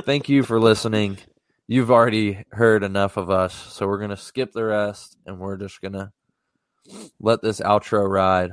Thank 0.06 0.30
you 0.30 0.44
for 0.44 0.60
listening. 0.60 1.19
You've 1.72 1.89
already 1.89 2.43
heard 2.52 2.84
enough 2.84 3.15
of 3.15 3.30
us, 3.30 3.53
so 3.53 3.88
we're 3.88 4.02
gonna 4.02 4.18
skip 4.18 4.52
the 4.52 4.65
rest, 4.65 5.15
and 5.26 5.39
we're 5.39 5.56
just 5.56 5.80
gonna 5.80 6.11
let 7.22 7.41
this 7.41 7.61
outro 7.61 8.06
ride. 8.10 8.52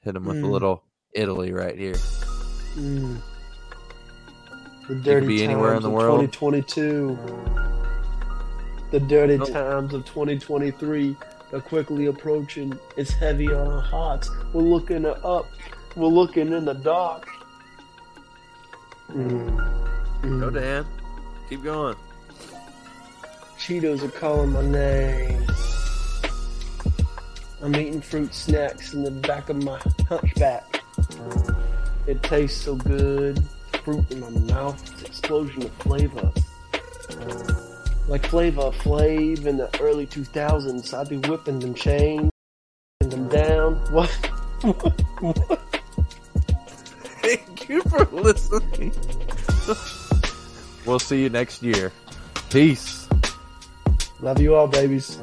Hit 0.00 0.16
him 0.16 0.24
with 0.24 0.38
a 0.38 0.40
Mm. 0.40 0.50
little 0.50 0.82
Italy 1.12 1.52
right 1.52 1.78
here. 1.78 1.92
Mm. 2.74 3.18
The 4.88 4.94
dirty 4.94 5.26
be 5.26 5.38
times 5.40 5.42
anywhere 5.50 5.74
in 5.74 5.82
the 5.82 5.88
of 5.88 5.94
world. 5.94 6.20
2022. 6.20 7.18
The 8.92 9.00
dirty 9.00 9.36
Nope. 9.36 9.50
times 9.50 9.92
of 9.92 10.06
2023 10.06 11.18
are 11.52 11.60
quickly 11.60 12.06
approaching. 12.06 12.72
It's 12.96 13.10
heavy 13.10 13.52
on 13.52 13.66
our 13.70 13.82
hearts. 13.82 14.30
We're 14.54 14.62
looking 14.62 15.04
up. 15.04 15.44
We're 15.96 16.06
looking 16.06 16.54
in 16.54 16.64
the 16.64 16.72
dark. 16.72 17.28
Mm. 19.10 20.22
Mm. 20.22 20.40
Go 20.40 20.48
Dan. 20.48 20.86
Keep 21.50 21.62
going. 21.62 21.94
Cheetos 23.58 24.02
are 24.02 24.08
calling 24.08 24.52
my 24.52 24.62
name. 24.62 25.44
I'm 27.60 27.74
eating 27.74 28.00
fruit 28.00 28.32
snacks 28.32 28.94
in 28.94 29.02
the 29.02 29.10
back 29.10 29.48
of 29.48 29.62
my 29.62 29.80
hunchback. 30.08 30.82
It 32.06 32.22
tastes 32.22 32.62
so 32.62 32.76
good. 32.76 33.42
Fruit 33.82 34.08
in 34.12 34.20
my 34.20 34.30
mouth. 34.54 34.80
It's 34.92 35.02
explosion 35.02 35.64
of 35.64 35.72
flavor. 35.74 36.32
Like 38.06 38.24
Flavor 38.26 38.70
Flav 38.70 39.44
in 39.44 39.56
the 39.56 39.68
early 39.80 40.06
2000s, 40.06 40.96
I'd 40.96 41.08
be 41.08 41.18
whipping 41.28 41.58
them 41.58 41.74
chains 41.74 42.30
and 43.00 43.10
them 43.10 43.28
down. 43.28 43.74
What? 43.92 44.08
what? 45.20 45.60
Thank 47.20 47.68
you 47.68 47.82
for 47.82 48.04
listening. 48.06 48.94
we'll 50.86 51.00
see 51.00 51.22
you 51.22 51.28
next 51.28 51.62
year. 51.62 51.92
Peace. 52.50 52.97
Love 54.20 54.40
you 54.40 54.56
all, 54.56 54.66
babies. 54.66 55.18